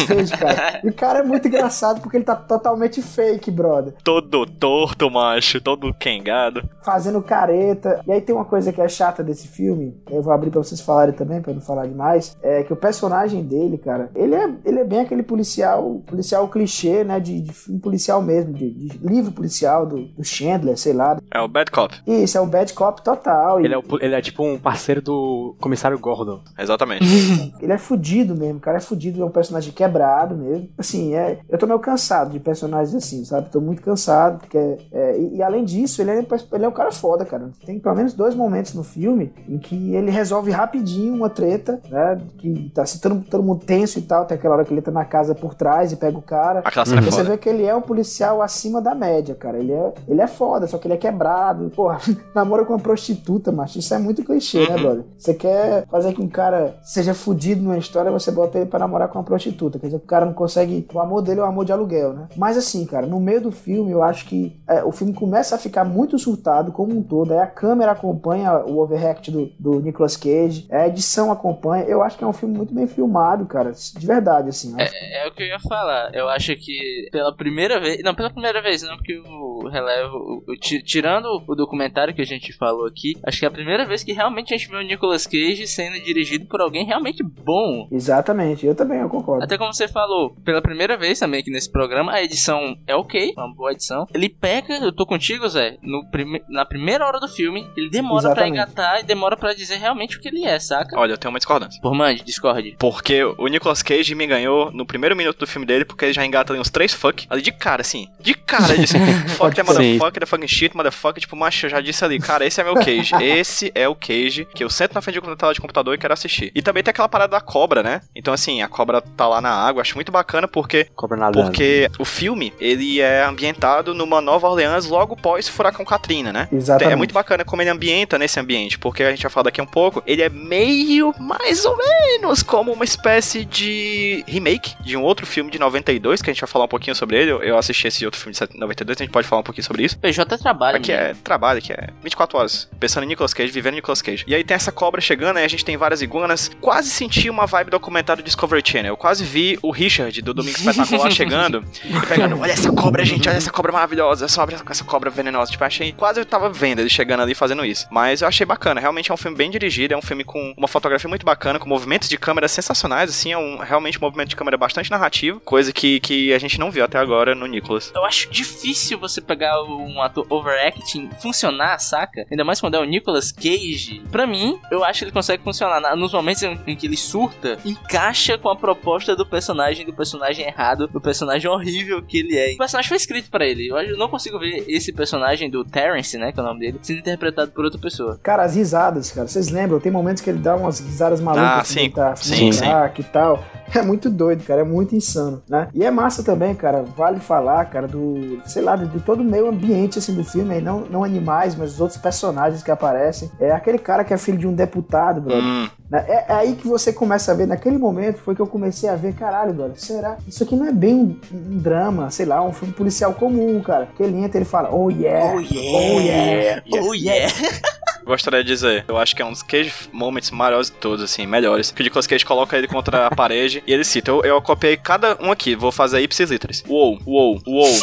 Cage, 0.06 0.32
cara. 0.36 0.59
E 0.84 0.88
o 0.88 0.92
cara 0.92 1.20
é 1.20 1.22
muito 1.22 1.46
engraçado 1.48 2.00
porque 2.00 2.16
ele 2.16 2.24
tá 2.24 2.34
totalmente 2.36 3.00
fake, 3.02 3.50
brother 3.50 3.94
Todo 4.04 4.46
torto, 4.46 5.10
macho. 5.10 5.60
Todo 5.60 5.92
quengado. 5.94 6.62
fazendo 6.82 7.22
careta. 7.22 8.00
E 8.06 8.12
aí 8.12 8.20
tem 8.20 8.34
uma 8.34 8.44
coisa 8.44 8.72
que 8.72 8.80
é 8.80 8.88
chata 8.88 9.22
desse 9.22 9.48
filme, 9.48 9.94
eu 10.10 10.22
vou 10.22 10.32
abrir 10.32 10.50
pra 10.50 10.62
vocês 10.62 10.80
falarem 10.80 11.14
também, 11.14 11.40
pra 11.40 11.52
não 11.52 11.60
falar 11.60 11.86
demais, 11.86 12.36
é 12.42 12.62
que 12.62 12.72
o 12.72 12.76
personagem 12.76 13.42
dele, 13.42 13.78
cara, 13.78 14.10
ele 14.14 14.34
é, 14.34 14.50
ele 14.64 14.78
é 14.80 14.84
bem 14.84 15.00
aquele 15.00 15.22
policial, 15.22 16.00
policial 16.06 16.48
clichê, 16.48 17.04
né, 17.04 17.20
de, 17.20 17.40
de 17.40 17.52
filme 17.52 17.80
policial 17.80 18.20
mesmo, 18.22 18.52
de, 18.52 18.70
de 18.70 18.98
livro 19.06 19.32
policial 19.32 19.86
do, 19.86 20.04
do 20.06 20.24
Chandler, 20.24 20.76
sei 20.76 20.92
lá. 20.92 21.18
É 21.32 21.40
o 21.40 21.48
Bad 21.48 21.70
Cop. 21.70 21.94
Isso, 22.06 22.36
é 22.36 22.40
o 22.40 22.46
bad 22.46 22.72
cop 22.74 23.02
total. 23.02 23.60
E 23.60 23.64
Ele 23.64 23.74
é, 23.74 23.78
o- 23.78 23.84
ele 24.00 24.14
é 24.14 24.20
tipo 24.20 24.42
um 24.44 24.58
parceiro 24.58 25.00
do 25.02 25.54
comissário 25.60 25.98
Gordon. 25.98 26.40
Exatamente. 26.58 27.04
Ele 27.60 27.72
é 27.72 27.78
fudido 27.78 28.34
mesmo, 28.34 28.58
o 28.58 28.60
cara 28.60 28.78
é 28.78 28.80
fudido, 28.80 29.22
é 29.22 29.24
um 29.24 29.30
personagem 29.30 29.72
quebrado 29.72 30.34
mesmo. 30.34 30.49
Assim, 30.78 31.14
é, 31.14 31.38
eu 31.48 31.58
tô 31.58 31.66
meio 31.66 31.78
cansado 31.78 32.30
de 32.30 32.40
personagens 32.40 32.94
assim, 32.94 33.24
sabe? 33.24 33.50
Tô 33.50 33.60
muito 33.60 33.82
cansado, 33.82 34.38
porque. 34.38 34.58
é, 34.92 35.18
e, 35.18 35.36
e 35.36 35.42
além 35.42 35.64
disso, 35.64 36.00
ele 36.02 36.10
é, 36.10 36.26
ele 36.52 36.64
é 36.64 36.68
um 36.68 36.72
cara 36.72 36.92
foda, 36.92 37.24
cara. 37.24 37.50
Tem 37.64 37.78
pelo 37.78 37.94
menos 37.96 38.14
dois 38.14 38.34
momentos 38.34 38.74
no 38.74 38.82
filme 38.82 39.32
em 39.48 39.58
que 39.58 39.94
ele 39.94 40.10
resolve 40.10 40.50
rapidinho 40.50 41.14
uma 41.14 41.28
treta, 41.30 41.80
né? 41.88 42.18
Que 42.38 42.70
tá 42.74 42.82
assim, 42.82 42.98
todo, 42.98 43.20
todo 43.28 43.42
mundo 43.42 43.64
tenso 43.64 43.98
e 43.98 44.02
tal. 44.02 44.24
Tem 44.24 44.36
aquela 44.36 44.56
hora 44.56 44.64
que 44.64 44.72
ele 44.72 44.82
tá 44.82 44.90
na 44.90 45.04
casa 45.04 45.34
por 45.34 45.54
trás 45.54 45.92
e 45.92 45.96
pega 45.96 46.16
o 46.18 46.22
cara. 46.22 46.60
Aquela 46.64 46.86
cena 46.86 47.00
é 47.00 47.04
Você 47.04 47.18
foda. 47.18 47.30
vê 47.30 47.38
que 47.38 47.48
ele 47.48 47.64
é 47.64 47.74
um 47.74 47.80
policial 47.82 48.42
acima 48.42 48.80
da 48.80 48.94
média, 48.94 49.34
cara. 49.34 49.58
Ele 49.58 49.72
é, 49.72 49.92
ele 50.08 50.20
é 50.20 50.26
foda, 50.26 50.66
só 50.66 50.78
que 50.78 50.86
ele 50.86 50.94
é 50.94 50.96
quebrado. 50.96 51.70
Porra, 51.70 51.98
namora 52.34 52.64
com 52.64 52.72
uma 52.72 52.78
prostituta, 52.78 53.50
macho. 53.52 53.78
Isso 53.78 53.94
é 53.94 53.98
muito 53.98 54.24
clichê, 54.24 54.68
né, 54.68 54.78
brother? 54.78 55.04
Você 55.18 55.34
quer 55.34 55.86
fazer 55.88 56.12
que 56.12 56.22
um 56.22 56.28
cara 56.28 56.74
seja 56.82 57.14
fudido 57.14 57.62
numa 57.62 57.78
história, 57.78 58.10
você 58.10 58.30
bota 58.30 58.58
ele 58.58 58.66
pra 58.66 58.78
namorar 58.78 59.08
com 59.08 59.18
uma 59.18 59.24
prostituta. 59.24 59.78
Quer 59.78 59.86
dizer, 59.86 59.96
o 59.98 60.00
cara 60.00 60.26
não 60.26 60.32
consegue. 60.40 60.86
O 60.92 61.00
amor 61.00 61.22
dele 61.22 61.40
é 61.40 61.42
o 61.42 61.46
amor 61.46 61.64
de 61.64 61.72
aluguel, 61.72 62.12
né? 62.14 62.28
Mas 62.36 62.56
assim, 62.56 62.84
cara, 62.86 63.06
no 63.06 63.20
meio 63.20 63.40
do 63.40 63.52
filme, 63.52 63.90
eu 63.92 64.02
acho 64.02 64.24
que 64.26 64.58
é, 64.68 64.82
o 64.82 64.90
filme 64.92 65.12
começa 65.12 65.54
a 65.54 65.58
ficar 65.58 65.84
muito 65.84 66.18
surtado 66.18 66.72
como 66.72 66.96
um 66.96 67.02
todo. 67.02 67.32
Aí 67.32 67.38
a 67.38 67.46
câmera 67.46 67.92
acompanha 67.92 68.58
o 68.64 68.78
overreact 68.78 69.30
do, 69.30 69.50
do 69.58 69.80
Nicolas 69.80 70.16
Cage, 70.16 70.66
a 70.70 70.88
edição 70.88 71.30
acompanha. 71.30 71.84
Eu 71.84 72.02
acho 72.02 72.16
que 72.16 72.24
é 72.24 72.26
um 72.26 72.32
filme 72.32 72.56
muito 72.56 72.74
bem 72.74 72.86
filmado, 72.86 73.44
cara. 73.46 73.72
De 73.72 74.06
verdade, 74.06 74.48
assim. 74.48 74.74
acho 74.80 74.90
que- 74.92 74.98
É 75.14 75.26
o 75.28 75.32
que 75.32 75.42
eu 75.42 75.46
ia 75.46 75.60
falar. 75.60 76.14
Eu 76.14 76.28
acho 76.28 76.54
que 76.56 77.08
pela 77.12 77.34
primeira 77.34 77.78
vez. 77.80 78.02
Não, 78.02 78.14
pela 78.14 78.30
primeira 78.30 78.62
vez 78.62 78.82
não, 78.82 78.96
porque 78.96 79.18
o 79.18 79.49
relevo. 79.68 80.16
o- 80.16 80.44
o- 80.52 80.56
ti- 80.56 80.82
tirando 80.82 81.26
o 81.46 81.54
documentário 81.54 82.14
que 82.14 82.20
a 82.22 82.26
gente 82.26 82.52
falou 82.52 82.86
aqui, 82.86 83.12
acho 83.26 83.38
que 83.38 83.44
é 83.44 83.48
a 83.48 83.50
primeira 83.50 83.84
vez 83.84 84.02
que 84.02 84.12
realmente 84.12 84.52
a 84.54 84.56
gente 84.56 84.68
vê 84.70 84.76
o 84.76 84.82
Nicolas 84.82 85.26
Cage 85.26 85.66
sendo 85.66 86.00
dirigido 86.02 86.46
por 86.46 86.60
alguém 86.60 86.84
realmente 86.84 87.22
bom. 87.22 87.88
Exatamente, 87.90 88.66
eu 88.66 88.74
também, 88.74 89.00
eu 89.00 89.08
concordo. 89.08 89.44
Até 89.44 89.56
como 89.58 89.72
você 89.72 89.86
falou, 89.88 90.30
pela 90.44 90.60
primeira 90.62 90.96
vez 90.96 91.18
também 91.18 91.40
aqui 91.40 91.50
nesse 91.50 91.70
programa, 91.70 92.12
a 92.12 92.22
edição 92.22 92.76
é 92.86 92.94
ok, 92.94 93.32
uma 93.36 93.52
boa 93.54 93.72
edição. 93.72 94.06
Ele 94.14 94.28
pega, 94.28 94.74
eu 94.74 94.92
tô 94.92 95.04
contigo, 95.06 95.48
Zé, 95.48 95.76
no 95.82 96.04
prime- 96.10 96.42
na 96.48 96.64
primeira 96.64 97.06
hora 97.06 97.20
do 97.20 97.28
filme, 97.28 97.66
ele 97.76 97.90
demora 97.90 98.22
pra 98.22 98.46
Exatamente. 98.46 98.54
engatar 98.54 99.00
e 99.00 99.02
demora 99.04 99.36
pra 99.36 99.52
dizer 99.54 99.76
realmente 99.76 100.16
o 100.16 100.20
que 100.20 100.28
ele 100.28 100.44
é, 100.44 100.58
saca? 100.58 100.98
Olha, 100.98 101.12
eu 101.12 101.18
tenho 101.18 101.32
uma 101.32 101.38
discordância. 101.38 101.80
Por 101.80 101.94
mande, 101.94 102.22
discorde. 102.24 102.76
Porque 102.78 103.22
o 103.24 103.46
Nicolas 103.48 103.82
Cage 103.82 104.14
me 104.14 104.26
ganhou 104.26 104.70
no 104.72 104.86
primeiro 104.86 105.14
minuto 105.16 105.38
do 105.38 105.46
filme 105.46 105.66
dele, 105.66 105.84
porque 105.84 106.04
ele 106.06 106.12
já 106.12 106.24
engata 106.24 106.52
ali 106.52 106.60
uns 106.60 106.70
três 106.70 106.92
fuck. 106.92 107.26
Ali 107.30 107.42
de 107.42 107.52
cara, 107.52 107.80
assim. 107.82 108.08
De 108.20 108.34
cara, 108.34 108.72
ele 108.74 108.82
disse: 108.82 108.96
fuck 109.50 109.66
the 109.66 109.72
Sim. 109.72 109.92
motherfucker, 109.98 110.20
the 110.20 110.26
fucking 110.26 110.48
shit, 110.48 110.76
motherfucker. 110.76 111.20
Tipo, 111.20 111.36
macho, 111.36 111.66
eu 111.66 111.70
já 111.70 111.80
disse 111.80 112.04
ali, 112.04 112.18
cara, 112.18 112.44
esse 112.44 112.60
é 112.60 112.64
meu 112.64 112.74
Cage. 112.74 113.14
Esse 113.20 113.70
é 113.74 113.88
o 113.88 113.94
Cage 113.94 114.46
que 114.54 114.62
eu 114.64 114.70
sento 114.70 114.94
na 114.94 115.00
frente 115.00 115.20
de 115.20 115.36
tela 115.36 115.52
de 115.54 115.60
computador 115.60 115.94
e 115.94 115.98
quero 115.98 116.12
assistir. 116.12 116.50
E 116.54 116.62
também 116.62 116.82
tem 116.82 116.90
aquela 116.90 117.08
parada 117.08 117.30
da 117.32 117.40
cobra, 117.40 117.82
né? 117.82 118.00
Então, 118.14 118.32
assim, 118.34 118.62
a 118.62 118.68
cobra 118.68 119.00
tá 119.00 119.26
lá 119.26 119.40
na 119.40 119.50
água. 119.50 119.82
Acho 119.82 119.94
muito 119.94 120.10
bacana 120.12 120.48
porque 120.48 120.86
Cobra 120.94 121.16
nadando. 121.16 121.46
porque 121.46 121.88
o 121.98 122.04
filme, 122.04 122.52
ele 122.58 123.00
é 123.00 123.24
ambientado 123.24 123.94
numa 123.94 124.20
Nova 124.20 124.48
Orleans 124.48 124.86
logo 124.86 125.16
pós 125.16 125.48
Furacão 125.48 125.84
Katrina, 125.84 126.32
né? 126.32 126.48
Exatamente. 126.52 126.92
É 126.92 126.96
muito 126.96 127.14
bacana 127.14 127.44
como 127.44 127.62
ele 127.62 127.70
ambienta 127.70 128.18
nesse 128.18 128.38
ambiente, 128.40 128.78
porque 128.78 129.02
a 129.02 129.10
gente 129.10 129.22
vai 129.22 129.30
falar 129.30 129.44
daqui 129.44 129.60
a 129.60 129.64
um 129.64 129.66
pouco, 129.66 130.02
ele 130.06 130.22
é 130.22 130.28
meio, 130.28 131.14
mais 131.18 131.64
ou 131.64 131.76
menos, 131.76 132.42
como 132.42 132.72
uma 132.72 132.84
espécie 132.84 133.44
de 133.44 134.24
remake 134.26 134.74
de 134.80 134.96
um 134.96 135.02
outro 135.02 135.26
filme 135.26 135.50
de 135.50 135.58
92, 135.58 136.22
que 136.22 136.30
a 136.30 136.32
gente 136.32 136.40
vai 136.40 136.48
falar 136.48 136.64
um 136.64 136.68
pouquinho 136.68 136.94
sobre 136.94 137.16
ele. 137.16 137.30
Eu 137.30 137.56
assisti 137.56 137.86
esse 137.88 138.04
outro 138.04 138.20
filme 138.20 138.34
de 138.34 138.58
92, 138.58 138.96
a 139.00 139.04
gente 139.04 139.12
pode 139.12 139.26
falar 139.28 139.39
um 139.40 139.44
pouquinho 139.44 139.64
sobre 139.64 139.84
isso. 139.84 139.98
PJ 139.98 140.38
trabalha, 140.38 140.76
Aqui 140.76 140.92
é 140.92 141.14
trabalho, 141.24 141.58
aqui 141.58 141.72
é 141.72 141.88
24 142.02 142.38
horas, 142.38 142.68
pensando 142.78 143.04
em 143.04 143.06
Nicolas 143.06 143.34
Cage, 143.34 143.52
vivendo 143.52 143.74
Nicolas 143.74 144.02
Cage. 144.02 144.24
E 144.26 144.34
aí 144.34 144.44
tem 144.44 144.54
essa 144.54 144.70
cobra 144.72 145.00
chegando, 145.00 145.36
aí 145.38 145.44
a 145.44 145.48
gente 145.48 145.64
tem 145.64 145.76
várias 145.76 146.02
iguanas. 146.02 146.50
Quase 146.60 146.90
senti 146.90 147.28
uma 147.30 147.46
vibe 147.46 147.70
documentário 147.70 148.22
Discovery 148.22 148.62
Channel. 148.64 148.92
Eu 148.92 148.96
quase 148.96 149.24
vi 149.24 149.58
o 149.62 149.70
Richard 149.70 150.20
do 150.22 150.32
Domingo 150.34 150.56
Espetacular 150.58 151.10
chegando 151.12 151.64
e 151.84 152.06
pegando, 152.06 152.38
olha 152.38 152.52
essa 152.52 152.70
cobra, 152.72 153.04
gente, 153.04 153.28
olha 153.28 153.36
essa 153.36 153.50
cobra 153.50 153.72
maravilhosa, 153.72 154.24
essa, 154.26 154.40
cobra- 154.40 154.62
essa 154.70 154.84
cobra 154.84 155.10
venenosa. 155.10 155.50
Tipo, 155.50 155.64
achei, 155.64 155.92
quase 155.92 156.20
eu 156.20 156.24
tava 156.26 156.50
vendo 156.50 156.80
ele 156.80 156.90
chegando 156.90 157.22
ali 157.22 157.34
fazendo 157.34 157.64
isso. 157.64 157.86
Mas 157.90 158.22
eu 158.22 158.28
achei 158.28 158.46
bacana, 158.46 158.80
realmente 158.80 159.10
é 159.10 159.14
um 159.14 159.16
filme 159.16 159.36
bem 159.36 159.50
dirigido, 159.50 159.94
é 159.94 159.96
um 159.96 160.02
filme 160.02 160.24
com 160.24 160.54
uma 160.56 160.68
fotografia 160.68 161.08
muito 161.08 161.24
bacana, 161.26 161.58
com 161.58 161.68
movimentos 161.68 162.08
de 162.08 162.16
câmera 162.16 162.48
sensacionais, 162.48 163.10
assim, 163.10 163.32
é 163.32 163.38
um 163.38 163.58
realmente 163.58 163.98
um 163.98 164.00
movimento 164.02 164.28
de 164.28 164.36
câmera 164.36 164.56
bastante 164.56 164.90
narrativo, 164.90 165.40
coisa 165.40 165.72
que, 165.72 166.00
que 166.00 166.32
a 166.32 166.38
gente 166.38 166.58
não 166.58 166.70
viu 166.70 166.84
até 166.84 166.98
agora 166.98 167.34
no 167.34 167.46
Nicolas. 167.46 167.92
Eu 167.94 168.04
acho 168.04 168.28
difícil 168.30 168.98
você 168.98 169.20
pegar 169.30 169.62
um 169.62 170.02
ator 170.02 170.26
overacting 170.28 171.08
funcionar, 171.20 171.78
saca? 171.78 172.26
Ainda 172.30 172.44
mais 172.44 172.60
quando 172.60 172.74
é 172.74 172.80
o 172.80 172.84
Nicolas 172.84 173.30
Cage. 173.30 174.02
Pra 174.10 174.26
mim, 174.26 174.58
eu 174.70 174.82
acho 174.84 174.98
que 175.00 175.04
ele 175.04 175.12
consegue 175.12 175.42
funcionar. 175.42 175.80
Na- 175.80 175.94
Nos 175.94 176.12
momentos 176.12 176.42
em 176.42 176.56
que 176.76 176.86
ele 176.86 176.96
surta, 176.96 177.58
encaixa 177.64 178.36
com 178.36 178.48
a 178.48 178.56
proposta 178.56 179.14
do 179.14 179.24
personagem, 179.24 179.86
do 179.86 179.92
personagem 179.92 180.46
errado, 180.46 180.88
do 180.88 181.00
personagem 181.00 181.48
horrível 181.50 182.02
que 182.02 182.18
ele 182.18 182.36
é. 182.36 182.54
O 182.54 182.58
personagem 182.58 182.88
foi 182.88 182.96
escrito 182.96 183.30
pra 183.30 183.46
ele. 183.46 183.68
Eu 183.68 183.96
não 183.96 184.08
consigo 184.08 184.38
ver 184.38 184.64
esse 184.68 184.92
personagem 184.92 185.48
do 185.48 185.64
Terrence, 185.64 186.16
né? 186.18 186.32
Que 186.32 186.40
é 186.40 186.42
o 186.42 186.46
nome 186.46 186.60
dele, 186.60 186.78
sendo 186.82 186.98
interpretado 186.98 187.50
por 187.52 187.64
outra 187.64 187.80
pessoa. 187.80 188.18
Cara, 188.22 188.42
as 188.44 188.56
risadas, 188.56 189.10
cara. 189.12 189.28
Vocês 189.28 189.48
lembram? 189.50 189.78
Tem 189.78 189.92
momentos 189.92 190.22
que 190.22 190.30
ele 190.30 190.38
dá 190.38 190.56
umas 190.56 190.80
risadas 190.80 191.20
malucas. 191.20 191.46
Ah, 191.48 191.60
assim, 191.60 191.74
sim. 191.74 191.80
ele 191.80 191.90
tá 191.92 192.16
Sim, 192.16 192.52
sim, 192.52 192.64
e 192.98 193.02
tal. 193.04 193.44
É 193.72 193.82
muito 193.82 194.10
doido, 194.10 194.42
cara. 194.42 194.62
É 194.62 194.64
muito 194.64 194.96
insano, 194.96 195.40
né? 195.48 195.68
E 195.72 195.84
é 195.84 195.92
massa 195.92 196.24
também, 196.24 196.52
cara. 196.56 196.82
Vale 196.82 197.20
falar, 197.20 197.64
cara, 197.66 197.86
do... 197.86 198.40
Sei 198.44 198.60
lá, 198.60 198.74
de, 198.74 198.84
de 198.88 198.98
todo 198.98 199.19
o 199.20 199.24
meio 199.24 199.48
ambiente, 199.48 199.98
assim, 199.98 200.14
do 200.14 200.24
filme. 200.24 200.54
aí, 200.54 200.60
Não, 200.60 200.80
não 200.80 201.04
animais, 201.04 201.54
mas 201.54 201.74
os 201.74 201.80
outros 201.80 202.00
personagens 202.00 202.62
que 202.62 202.70
aparecem. 202.70 203.30
É 203.40 203.52
aquele 203.52 203.78
cara 203.78 204.04
que 204.04 204.12
é 204.12 204.16
filho 204.16 204.38
de 204.38 204.46
um 204.46 204.54
deputado, 204.54 205.20
brother. 205.20 205.42
Hum, 205.42 205.68
né? 205.90 206.04
É, 206.08 206.24
é 206.28 206.32
aí 206.34 206.54
que 206.54 206.66
você 206.66 206.92
começa 206.92 207.32
a 207.32 207.34
ver, 207.34 207.46
naquele 207.46 207.78
momento 207.78 208.18
foi 208.18 208.34
que 208.34 208.40
eu 208.40 208.46
comecei 208.46 208.88
a 208.88 208.96
ver, 208.96 209.14
caralho, 209.14 209.52
brother, 209.52 209.78
será? 209.78 210.18
Isso 210.26 210.42
aqui 210.42 210.56
não 210.56 210.66
é 210.66 210.72
bem 210.72 210.94
um, 210.94 211.36
um 211.36 211.58
drama, 211.58 212.10
sei 212.10 212.26
lá, 212.26 212.42
um 212.42 212.52
filme 212.52 212.72
policial 212.74 213.14
comum, 213.14 213.60
cara. 213.60 213.88
Que 213.96 214.02
ele 214.02 214.18
entra 214.18 214.38
e 214.38 214.42
ele 214.42 214.44
fala, 214.44 214.72
oh 214.72 214.90
yeah, 214.90 215.34
oh 215.34 215.40
yeah. 215.40 216.62
Oh 216.82 216.94
yeah! 216.94 217.32
gostaria 218.10 218.42
de 218.42 218.48
dizer, 218.48 218.84
eu 218.86 218.98
acho 218.98 219.14
que 219.14 219.22
é 219.22 219.24
um 219.24 219.32
dos 219.32 219.42
Cage 219.42 219.72
moments 219.92 220.30
maiores 220.30 220.70
de 220.70 220.76
todos, 220.76 221.02
assim, 221.02 221.26
melhores. 221.26 221.70
Que 221.70 221.80
o 221.80 221.84
Nicolas 221.84 222.06
Cage 222.06 222.24
coloca 222.24 222.56
ele 222.56 222.66
contra 222.68 223.06
a 223.06 223.10
parede 223.14 223.62
e 223.66 223.72
ele 223.72 223.84
cita. 223.84 224.10
Eu, 224.10 224.22
eu 224.22 224.42
copiei 224.42 224.76
cada 224.76 225.16
um 225.20 225.30
aqui, 225.30 225.54
vou 225.54 225.72
fazer 225.72 226.00
ipsis 226.00 226.30
literis. 226.30 226.64
Uou, 226.68 227.00
uou, 227.06 227.40
uou, 227.46 227.78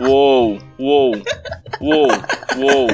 uou, 0.00 0.58
uou, 0.78 1.22
uou, 1.80 2.08
uou. 2.56 2.86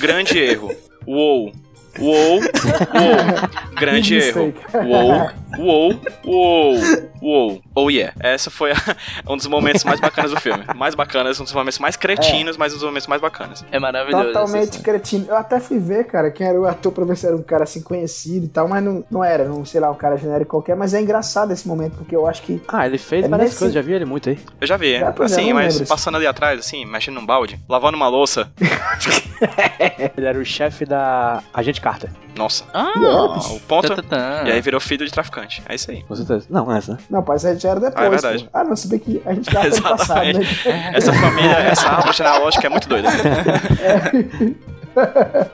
Grande 0.00 0.38
erro. 0.38 0.74
Uou. 1.06 1.52
Uou, 1.98 2.40
uou, 2.40 3.74
grande 3.78 4.16
erro. 4.16 4.54
Uou, 4.74 5.30
uou, 5.58 6.00
uou, 6.24 6.80
uou. 7.20 7.62
Oh 7.74 7.90
yeah. 7.90 8.14
Essa 8.20 8.50
foi 8.50 8.72
a- 8.72 8.76
um 9.28 9.36
dos 9.36 9.46
momentos 9.46 9.84
mais 9.84 10.00
bacanas 10.00 10.30
do 10.30 10.40
filme. 10.40 10.64
Mais 10.74 10.94
bacanas, 10.94 11.38
um 11.40 11.44
dos 11.44 11.52
momentos 11.52 11.78
mais 11.78 11.94
cretinos, 11.96 12.56
mas 12.56 12.72
um 12.72 12.76
dos 12.76 12.84
momentos 12.84 13.06
mais 13.06 13.20
bacanas. 13.20 13.64
É 13.70 13.78
maravilhoso. 13.78 14.24
Totalmente 14.26 14.78
cretino. 14.80 15.26
Eu 15.28 15.36
até 15.36 15.60
fui 15.60 15.78
ver, 15.78 16.04
cara, 16.06 16.30
quem 16.30 16.46
era 16.46 16.58
o 16.60 16.66
ator 16.66 16.92
pra 16.92 17.04
ver 17.04 17.16
se 17.16 17.26
era 17.26 17.36
um 17.36 17.42
cara 17.42 17.64
assim 17.64 17.82
conhecido 17.82 18.46
e 18.46 18.48
tal, 18.48 18.66
mas 18.68 18.82
não, 18.82 19.04
não 19.10 19.22
era, 19.22 19.44
não 19.44 19.64
sei 19.64 19.80
lá, 19.80 19.90
um 19.90 19.94
cara 19.94 20.16
genérico 20.16 20.50
qualquer. 20.52 20.74
Mas 20.76 20.94
é 20.94 21.00
engraçado 21.00 21.52
esse 21.52 21.68
momento, 21.68 21.96
porque 21.98 22.16
eu 22.16 22.26
acho 22.26 22.42
que. 22.42 22.60
Ah, 22.68 22.86
ele 22.86 22.98
fez 22.98 23.24
É 23.24 23.28
várias 23.28 23.48
nesse- 23.48 23.58
coisas, 23.58 23.74
já 23.74 23.82
vi 23.82 23.92
ele 23.92 24.04
muito 24.06 24.28
aí. 24.30 24.38
Eu 24.60 24.66
já 24.66 24.76
vi, 24.76 24.94
é, 24.94 25.12
assim, 25.20 25.48
não 25.48 25.54
mas 25.56 25.74
lembro. 25.74 25.88
passando 25.88 26.16
ali 26.16 26.26
atrás, 26.26 26.58
assim, 26.60 26.84
mexendo 26.86 27.14
num 27.16 27.26
balde, 27.26 27.60
lavando 27.68 27.96
uma 27.96 28.08
louça. 28.08 28.50
Ele 30.16 30.26
era 30.26 30.38
o 30.38 30.44
chefe 30.44 30.84
da 30.84 31.42
Agente 31.52 31.80
Carter, 31.82 32.10
Nossa. 32.36 32.64
Ah, 32.72 32.92
o 33.50 33.60
ponto. 33.60 33.88
tá, 33.88 33.96
tá, 33.96 34.02
tá. 34.02 34.42
E 34.48 34.52
aí 34.52 34.60
virou 34.60 34.80
filho 34.80 35.04
de 35.04 35.10
traficante. 35.12 35.60
É 35.68 35.74
isso 35.74 35.90
aí. 35.90 36.02
com 36.04 36.14
certeza. 36.14 36.46
Não, 36.48 36.70
essa. 36.74 36.96
Não, 37.10 37.22
parece 37.22 37.52
que 37.54 37.58
já 37.60 37.70
era 37.70 37.80
depois. 37.80 37.96
Ah, 38.00 38.06
é 38.06 38.10
verdade. 38.10 38.44
pô. 38.44 38.50
Ah, 38.52 38.64
não, 38.64 38.76
se 38.76 38.88
bem 38.88 38.98
que 39.00 39.20
a 39.26 39.34
gente 39.34 39.50
já 39.52 39.64
no 39.68 39.82
passado, 39.82 40.24
né? 40.32 40.46
Essa 40.94 41.12
família, 41.12 41.56
essa 41.58 41.88
árvore 41.88 42.16
genealógica 42.16 42.66
é 42.66 42.70
muito 42.70 42.88
doida. 42.88 43.08